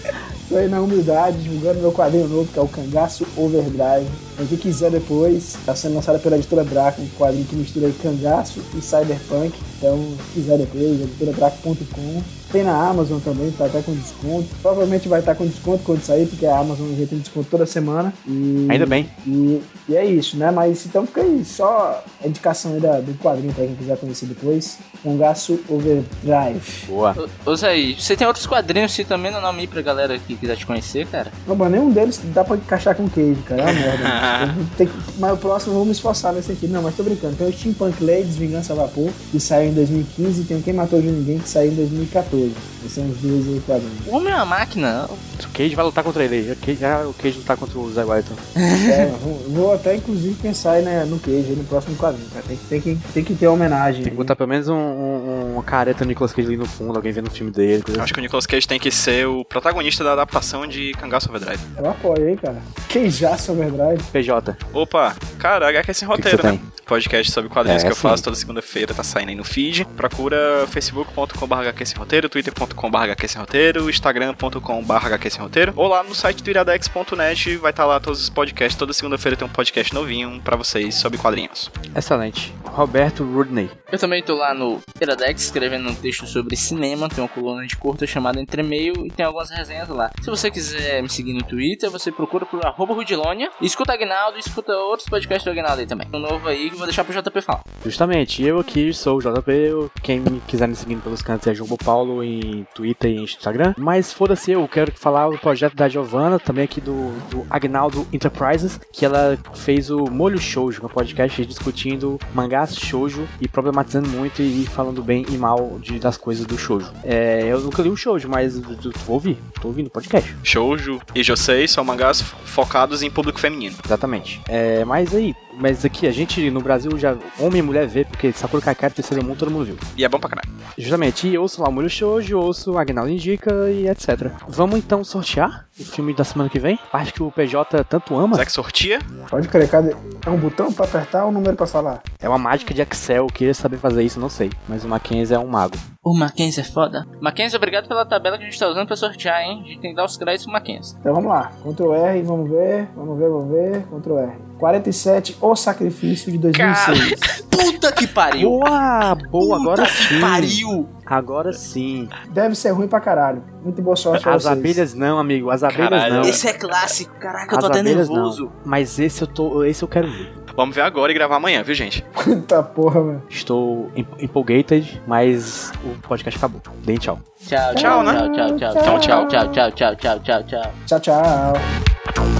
Tô 0.51 0.57
aí 0.57 0.69
na 0.69 0.81
humildade, 0.81 1.45
divulgando 1.45 1.79
meu 1.79 1.93
quadrinho 1.93 2.27
novo, 2.27 2.53
que 2.53 2.59
é 2.59 2.63
o 2.63 2.67
Cangaço 2.67 3.25
Overdrive. 3.37 4.11
Então, 4.41 4.49
quem 4.49 4.57
quiser 4.57 4.91
depois, 4.91 5.59
tá 5.67 5.77
sendo 5.77 5.97
lançado 5.97 6.19
pela 6.19 6.37
editora 6.37 6.65
Draco, 6.65 7.03
um 7.03 7.09
quadrinho 7.19 7.45
que 7.45 7.55
mistura 7.55 7.89
aí 7.89 7.93
cangaço 7.93 8.61
e 8.75 8.81
cyberpunk. 8.81 9.53
Então, 9.77 9.99
se 10.29 10.33
quiser 10.41 10.57
depois, 10.57 11.01
editoradraco.com. 11.03 12.23
Tem 12.51 12.65
na 12.65 12.89
Amazon 12.89 13.21
também, 13.21 13.51
tá 13.53 13.67
até 13.67 13.81
com 13.81 13.95
desconto. 13.95 14.49
Provavelmente 14.61 15.09
vai 15.09 15.21
estar 15.21 15.37
com 15.37 15.47
desconto 15.47 15.85
quando 15.85 16.03
sair, 16.03 16.27
porque 16.27 16.45
a 16.47 16.59
Amazon 16.59 16.89
já 16.99 17.07
tem 17.07 17.19
desconto 17.19 17.49
toda 17.49 17.65
semana. 17.65 18.13
E, 18.27 18.67
Ainda 18.69 18.87
bem. 18.87 19.09
E, 19.25 19.63
e 19.89 19.97
é 19.97 20.05
isso, 20.05 20.37
né? 20.37 20.51
Mas 20.51 20.85
então 20.85 21.07
fica 21.07 21.21
aí, 21.21 21.45
só 21.45 22.03
a 22.23 22.27
indicação 22.27 22.75
aí 22.75 22.81
da, 22.81 22.99
do 23.01 23.15
quadrinho 23.23 23.53
pra 23.53 23.65
quem 23.65 23.77
quiser 23.77 23.97
conhecer 23.99 24.27
depois. 24.27 24.79
Cangaço 25.05 25.61
Overdrive. 25.69 26.61
Boa. 26.89 27.15
Ô, 27.47 27.51
ô 27.51 27.57
Zé, 27.57 27.95
você 27.97 28.17
tem 28.17 28.27
outros 28.27 28.47
quadrinhos 28.47 28.91
assim 28.91 29.05
também 29.05 29.31
no 29.31 29.41
nome 29.41 29.61
aí 29.61 29.67
pra 29.69 29.81
galera 29.81 30.19
que 30.19 30.35
quiser 30.35 30.57
te 30.57 30.67
conhecer, 30.67 31.07
cara? 31.07 31.31
Não, 31.47 31.55
mas 31.55 31.71
nenhum 31.71 31.91
deles 31.93 32.21
dá 32.35 32.43
pra 32.43 32.57
encaixar 32.57 32.97
com 32.97 33.09
queijo, 33.09 33.43
cara. 33.43 33.63
É 33.63 33.65
uma 33.65 33.73
merda. 33.73 34.05
Que- 34.77 34.89
mas 35.19 35.33
o 35.33 35.37
próximo 35.37 35.73
eu 35.73 35.77
vou 35.79 35.85
me 35.85 35.93
esforçar 35.93 36.33
nesse 36.33 36.53
aqui. 36.53 36.67
Não, 36.67 36.83
mas 36.83 36.95
tô 36.97 37.03
brincando. 37.03 37.37
Tem 37.37 37.47
o 37.49 37.53
Steampunk 37.53 38.03
Ladies, 38.05 38.37
Vingança 38.37 38.73
a 38.73 38.77
Vapor, 38.77 39.11
que 39.31 39.39
saiu 39.41 39.71
em 39.71 39.75
2015, 39.75 40.41
e 40.41 40.45
tem 40.45 40.57
o 40.59 40.63
Quem 40.63 40.73
Matou 40.73 41.01
de 41.01 41.09
Ninguém, 41.09 41.39
que 41.39 41.49
saiu 41.49 41.73
em 41.73 41.75
2014. 41.75 42.53
Esses 42.81 42.93
são 42.93 43.09
os 43.11 43.17
dois 43.19 43.47
aí 43.47 43.61
quadrinhos. 43.67 44.07
O 44.07 44.17
homem 44.17 44.33
é 44.33 44.37
uma 44.37 44.47
máquina. 44.47 45.07
O 45.11 45.49
Cage 45.53 45.75
vai 45.75 45.85
lutar 45.85 46.03
contra 46.03 46.25
ele. 46.25 46.49
Já, 46.49 46.55
que- 46.55 46.75
já 46.75 47.07
o 47.07 47.13
Cage 47.13 47.39
lutar 47.39 47.57
contra 47.57 47.79
o 47.79 47.91
Zé 47.93 48.05
Wellington. 48.05 48.35
É, 48.57 49.07
vou, 49.23 49.35
vou 49.49 49.75
até 49.75 49.95
inclusive 49.97 50.35
pensar 50.37 50.73
aí, 50.73 50.83
né, 50.85 51.05
no 51.05 51.19
queijo 51.19 51.51
aí 51.51 51.57
no 51.57 51.65
próximo 51.65 51.95
quadrinho. 51.97 52.27
Tem, 52.47 52.57
que- 52.57 52.65
tem, 52.67 52.81
que, 52.81 52.99
tem 53.13 53.25
que 53.25 53.35
ter 53.35 53.49
homenagem. 53.49 53.97
Tem 54.03 54.05
que 54.05 54.11
aí. 54.11 54.17
botar 54.17 54.35
pelo 54.35 54.49
menos 54.49 54.69
um, 54.69 54.75
um- 54.75 55.53
uma 55.55 55.63
careta 55.63 56.05
do 56.05 56.09
Nicolas 56.09 56.33
Cage 56.33 56.49
ali 56.49 56.57
no 56.57 56.65
fundo, 56.67 56.97
alguém 56.97 57.13
vendo 57.13 57.29
o 57.29 57.31
filme 57.31 57.53
dele, 57.53 57.83
coisa 57.83 58.03
Acho 58.03 58.15
que 58.15 58.19
o 58.19 58.23
Nicolas 58.23 58.47
Cage 58.47 58.67
tem 58.67 58.79
que 58.81 58.91
ser 58.91 59.27
o 59.27 59.45
protagonista 59.45 60.03
da 60.03 60.13
adaptação 60.15 60.67
de 60.67 60.93
Cangaço 60.93 61.29
Overdrive. 61.29 61.61
Eu 61.77 61.91
apoio 61.91 62.29
aí, 62.29 62.37
cara. 62.37 62.57
Queijaço 62.89 63.53
Overdrive. 63.53 64.03
PJ. 64.11 64.57
Opa, 64.73 65.15
cara, 65.39 65.69
HQ 65.69 65.95
sem 65.95 66.09
que 66.09 66.15
roteiro, 66.15 66.43
você 66.43 66.53
né? 66.53 66.61
podcast 66.87 67.31
sobre 67.33 67.49
quadrinhos 67.49 67.83
É, 67.83 67.87
que 67.87 67.93
eu 67.93 67.97
sim. 67.97 68.03
faço 68.03 68.25
toda 68.25 68.35
segunda-feira, 68.37 68.93
tá 68.93 69.05
saindo 69.05 69.29
aí 69.29 69.35
no 69.37 69.45
feed. 69.45 69.85
Procura 69.97 70.67
facebook.com.br 70.69 71.55
roteiro, 71.97 72.29
twitter.com.br 72.29 73.39
roteiro, 73.39 73.89
instagram.com.br 73.89 75.39
roteiro, 75.41 75.73
ou 75.77 75.87
lá 75.87 76.03
no 76.03 76.15
site 76.15 76.43
do 76.43 76.51
iradex.net 76.51 77.57
vai 77.57 77.71
estar 77.71 77.85
lá 77.87 78.01
todos 78.01 78.21
os 78.23 78.29
podcasts. 78.31 78.77
Toda 78.77 78.93
segunda-feira 78.93 79.37
tem 79.37 79.47
um 79.47 79.51
podcast 79.51 79.95
novinho 79.95 80.41
pra 80.43 80.57
vocês 80.57 80.95
sobre 80.97 81.19
quadrinhos. 81.19 81.71
Excelente. 81.95 82.53
Roberto 82.65 83.25
Rudney. 83.25 83.69
Eu 83.91 83.99
também 83.99 84.23
tô 84.23 84.37
lá 84.37 84.55
no 84.55 84.81
Iradex 85.01 85.43
escrevendo 85.43 85.89
um 85.91 85.95
texto 85.95 86.25
sobre 86.27 86.57
cinema, 86.57 87.09
tem 87.09 87.23
uma 87.23 87.29
coluna 87.29 87.67
de 87.67 87.77
curta 87.77 88.07
chamada 88.07 88.41
Entre 88.41 88.63
Meio 88.63 89.07
e 89.07 89.11
tem 89.11 89.27
algumas 89.27 89.51
resenhas 89.51 89.89
lá. 89.89 90.11
Se 90.23 90.31
você 90.31 90.51
quiser 90.51 91.03
me 91.03 91.09
seguir 91.09 91.33
no 91.33 91.43
Twitter, 91.43 91.91
você 91.91 92.13
procura 92.13 92.47
por 92.47 92.65
arroba 92.65 92.95
Rudilonia, 92.95 93.51
e 93.61 93.67
escuta 93.67 93.93
Agnaldo 94.01 94.37
e 94.37 94.41
escuta 94.41 94.73
outros 94.73 95.09
podcasts 95.09 95.45
do 95.45 95.51
Agnaldo 95.51 95.81
aí 95.81 95.87
também. 95.87 96.07
Um 96.13 96.19
novo 96.19 96.49
aí 96.49 96.69
que 96.69 96.75
eu 96.75 96.79
vou 96.79 96.87
deixar 96.87 97.05
pro 97.05 97.13
JP 97.13 97.41
falar. 97.43 97.63
Justamente, 97.85 98.43
eu 98.43 98.59
aqui 98.59 98.93
sou 98.95 99.19
o 99.19 99.21
JP. 99.21 99.91
Quem 100.03 100.23
quiser 100.47 100.67
me 100.69 100.75
seguir 100.75 100.97
pelos 100.97 101.23
cantos 101.23 101.47
é 101.47 101.55
Jumbo 101.55 101.77
Paulo 101.77 102.23
em 102.25 102.67
Twitter 102.75 103.11
e 103.11 103.23
Instagram. 103.23 103.75
Mas 103.77 104.13
foda-se, 104.13 104.53
eu 104.53 104.67
quero 104.69 104.93
falar 104.97 105.29
o 105.29 105.39
projeto 105.39 105.75
da 105.75 105.89
Giovanna, 105.89 106.39
também 106.39 106.65
aqui 106.65 106.81
do, 106.81 107.11
do 107.31 107.47
Agnaldo 107.51 108.07
Enterprises, 108.13 108.81
que 108.93 109.05
ela 109.05 109.39
fez 109.55 109.91
o 109.91 110.05
Molho 110.11 110.39
Shoujo, 110.39 110.85
um 110.85 110.89
podcast 110.89 111.45
discutindo 111.45 112.19
mangás 112.35 112.75
shoujo 112.77 113.27
e 113.41 113.49
problematizando 113.49 114.09
muito 114.09 114.41
e 114.43 114.67
falando 114.67 115.03
bem 115.03 115.25
e 115.29 115.37
mal 115.37 115.79
de, 115.81 115.99
das 115.99 116.17
coisas 116.17 116.47
do 116.47 116.57
shoujo. 116.57 116.91
É, 117.05 117.43
eu 117.45 117.61
nunca 117.61 117.83
li 117.83 117.89
o 117.91 117.97
shoujo, 117.97 118.29
mas 118.29 118.57
eu- 118.57 118.63
eu 118.85 118.93
vou 119.05 119.15
ouvir, 119.15 119.37
tô 119.61 119.69
ouvindo 119.69 119.89
o 119.89 119.91
podcast. 119.91 120.35
Shoujo 120.43 121.01
e 121.15 121.23
Josei 121.23 121.67
são 121.69 121.85
mangás 121.85 122.21
focados 122.23 123.03
em 123.03 123.11
público 123.11 123.39
feminino. 123.41 123.77
Exatamente. 123.91 124.41
É, 124.49 124.85
mas 124.85 125.13
aí, 125.15 125.35
mas 125.61 125.85
aqui 125.85 126.07
a 126.07 126.11
gente 126.11 126.51
no 126.51 126.61
Brasil 126.61 126.99
já 126.99 127.17
homem 127.39 127.61
e 127.61 127.63
mulher 127.63 127.87
vê, 127.87 128.05
porque 128.05 128.33
Sakura 128.33 128.63
Kakari 128.63 128.95
terceiro 128.95 129.25
mundo 129.25 129.39
todo 129.39 129.51
mundo 129.51 129.67
viu. 129.67 129.77
E 129.97 130.05
é 130.05 130.09
bom 130.09 130.19
pra 130.19 130.31
caralho. 130.31 130.51
Justamente, 130.77 131.29
e 131.29 131.37
ouço 131.37 131.63
lá 131.63 131.69
o 131.69 131.73
Molho 131.73 131.91
Shoujo, 131.91 132.39
ouço 132.39 132.73
o 132.73 132.79
Agnaldo 132.79 133.11
Indica 133.11 133.71
e 133.71 133.87
etc. 133.89 134.33
Vamos 134.49 134.79
então 134.79 135.05
sortear 135.05 135.67
o 135.79 135.85
filme 135.85 136.15
da 136.15 136.25
semana 136.25 136.49
que 136.49 136.59
vem? 136.59 136.79
Parte 136.91 137.13
que 137.13 137.23
o 137.23 137.31
PJ 137.31 137.85
tanto 137.85 138.17
ama. 138.17 138.37
Zack 138.37 138.51
sortia? 138.51 138.99
Pode 139.29 139.49
crer, 139.49 139.69
cadê? 139.69 139.95
É 140.25 140.31
um 140.31 140.39
botão 140.39 140.73
pra 140.73 140.87
apertar 140.87 141.25
ou 141.25 141.31
um 141.31 141.33
número 141.33 141.57
pra 141.57 141.67
falar? 141.67 142.03
É 142.19 142.29
uma 142.29 142.39
mágica 142.39 142.73
de 142.73 142.81
Excel, 142.81 143.25
eu 143.25 143.27
queria 143.27 143.55
saber 143.55 143.77
fazer 143.77 144.03
isso, 144.03 144.19
não 144.19 144.29
sei. 144.29 144.51
Mas 144.69 144.85
o 144.85 144.89
Mackenzie 144.89 145.35
é 145.35 145.39
um 145.39 145.47
mago. 145.47 145.77
O 146.03 146.17
Mackenzie 146.17 146.63
é 146.63 146.65
foda. 146.65 147.07
Mackenzie, 147.21 147.57
obrigado 147.57 147.87
pela 147.87 148.07
tabela 148.07 148.39
que 148.39 148.45
a 148.45 148.47
gente 148.47 148.59
tá 148.59 148.69
usando 148.69 148.87
pra 148.87 148.97
sortear, 148.97 149.43
hein? 149.43 149.63
A 149.65 149.69
gente 149.69 149.81
tem 149.81 149.91
que 149.91 149.97
dar 149.97 150.05
os 150.05 150.17
créditos 150.17 150.45
pro 150.45 150.55
Mackenzie. 150.55 150.97
Então 150.99 151.15
vamos 151.15 151.31
lá. 151.31 151.53
Ctrl 151.63 151.93
R, 151.93 152.23
vamos 152.23 152.51
ver, 152.51 152.89
vamos 152.97 153.19
ver, 153.19 153.29
vamos 153.29 153.51
ver. 153.51 153.83
Ctrl 153.85 154.19
R. 154.19 154.50
47, 154.61 155.39
O 155.41 155.57
Sacrifício 155.57 156.31
de 156.31 156.39
2006. 156.39 157.41
Puta 157.51 157.91
que 157.93 158.07
pariu! 158.07 158.51
Boa, 158.51 159.15
boa, 159.31 159.57
agora 159.57 159.83
Puta 159.83 159.95
que 159.95 160.03
sim. 160.15 160.21
pariu! 160.21 160.89
Agora 161.07 161.53
sim. 161.53 162.09
Deve 162.31 162.55
ser 162.55 162.71
ruim 162.71 162.87
pra 162.87 163.01
caralho. 163.01 163.43
Muito 163.65 163.83
boa 163.83 163.97
sorte 163.97 164.23
pra 164.23 164.35
As 164.35 164.45
vocês. 164.45 164.59
abelhas 164.59 164.95
não, 164.95 165.19
amigo, 165.19 165.51
as 165.51 165.63
abelhas 165.65 165.89
Caralho. 165.91 166.15
não. 166.17 166.21
Esse 166.23 166.47
é 166.47 166.53
clássico, 166.53 167.13
caraca, 167.19 167.53
eu 167.55 167.59
As 167.59 167.65
tô 167.65 167.71
até 167.71 167.83
nervoso. 167.83 168.45
não. 168.45 168.53
Mas 168.65 168.99
esse 168.99 169.23
eu 169.23 169.27
tô, 169.27 169.65
esse 169.65 169.83
eu 169.83 169.89
quero 169.89 170.09
ver. 170.11 170.33
Vamos 170.57 170.75
ver 170.75 170.83
agora 170.83 171.11
e 171.11 171.15
gravar 171.15 171.37
amanhã, 171.37 171.63
viu, 171.63 171.75
gente? 171.75 172.03
Puta 172.13 172.63
porra, 172.63 173.01
mano. 173.03 173.23
Estou 173.29 173.91
em- 173.97 174.07
empolgated, 174.21 175.01
mas 175.07 175.73
o 175.85 175.99
podcast 176.07 176.39
acabou. 176.39 176.61
Deem 176.85 176.99
tchau. 176.99 177.19
Tchau, 177.47 177.75
Tchau, 177.75 178.03
né? 178.03 178.13
Tchau, 178.13 178.31
tchau, 178.33 178.57
tchau, 178.59 178.71
Então, 178.71 178.99
tchau, 178.99 179.27
tchau, 179.29 179.49
tchau, 179.49 179.71
tchau, 179.73 179.97
tchau, 179.97 180.19
tchau, 180.21 180.43
tchau. 180.45 180.73
Tchau, 180.87 181.01
tchau. 181.01 182.40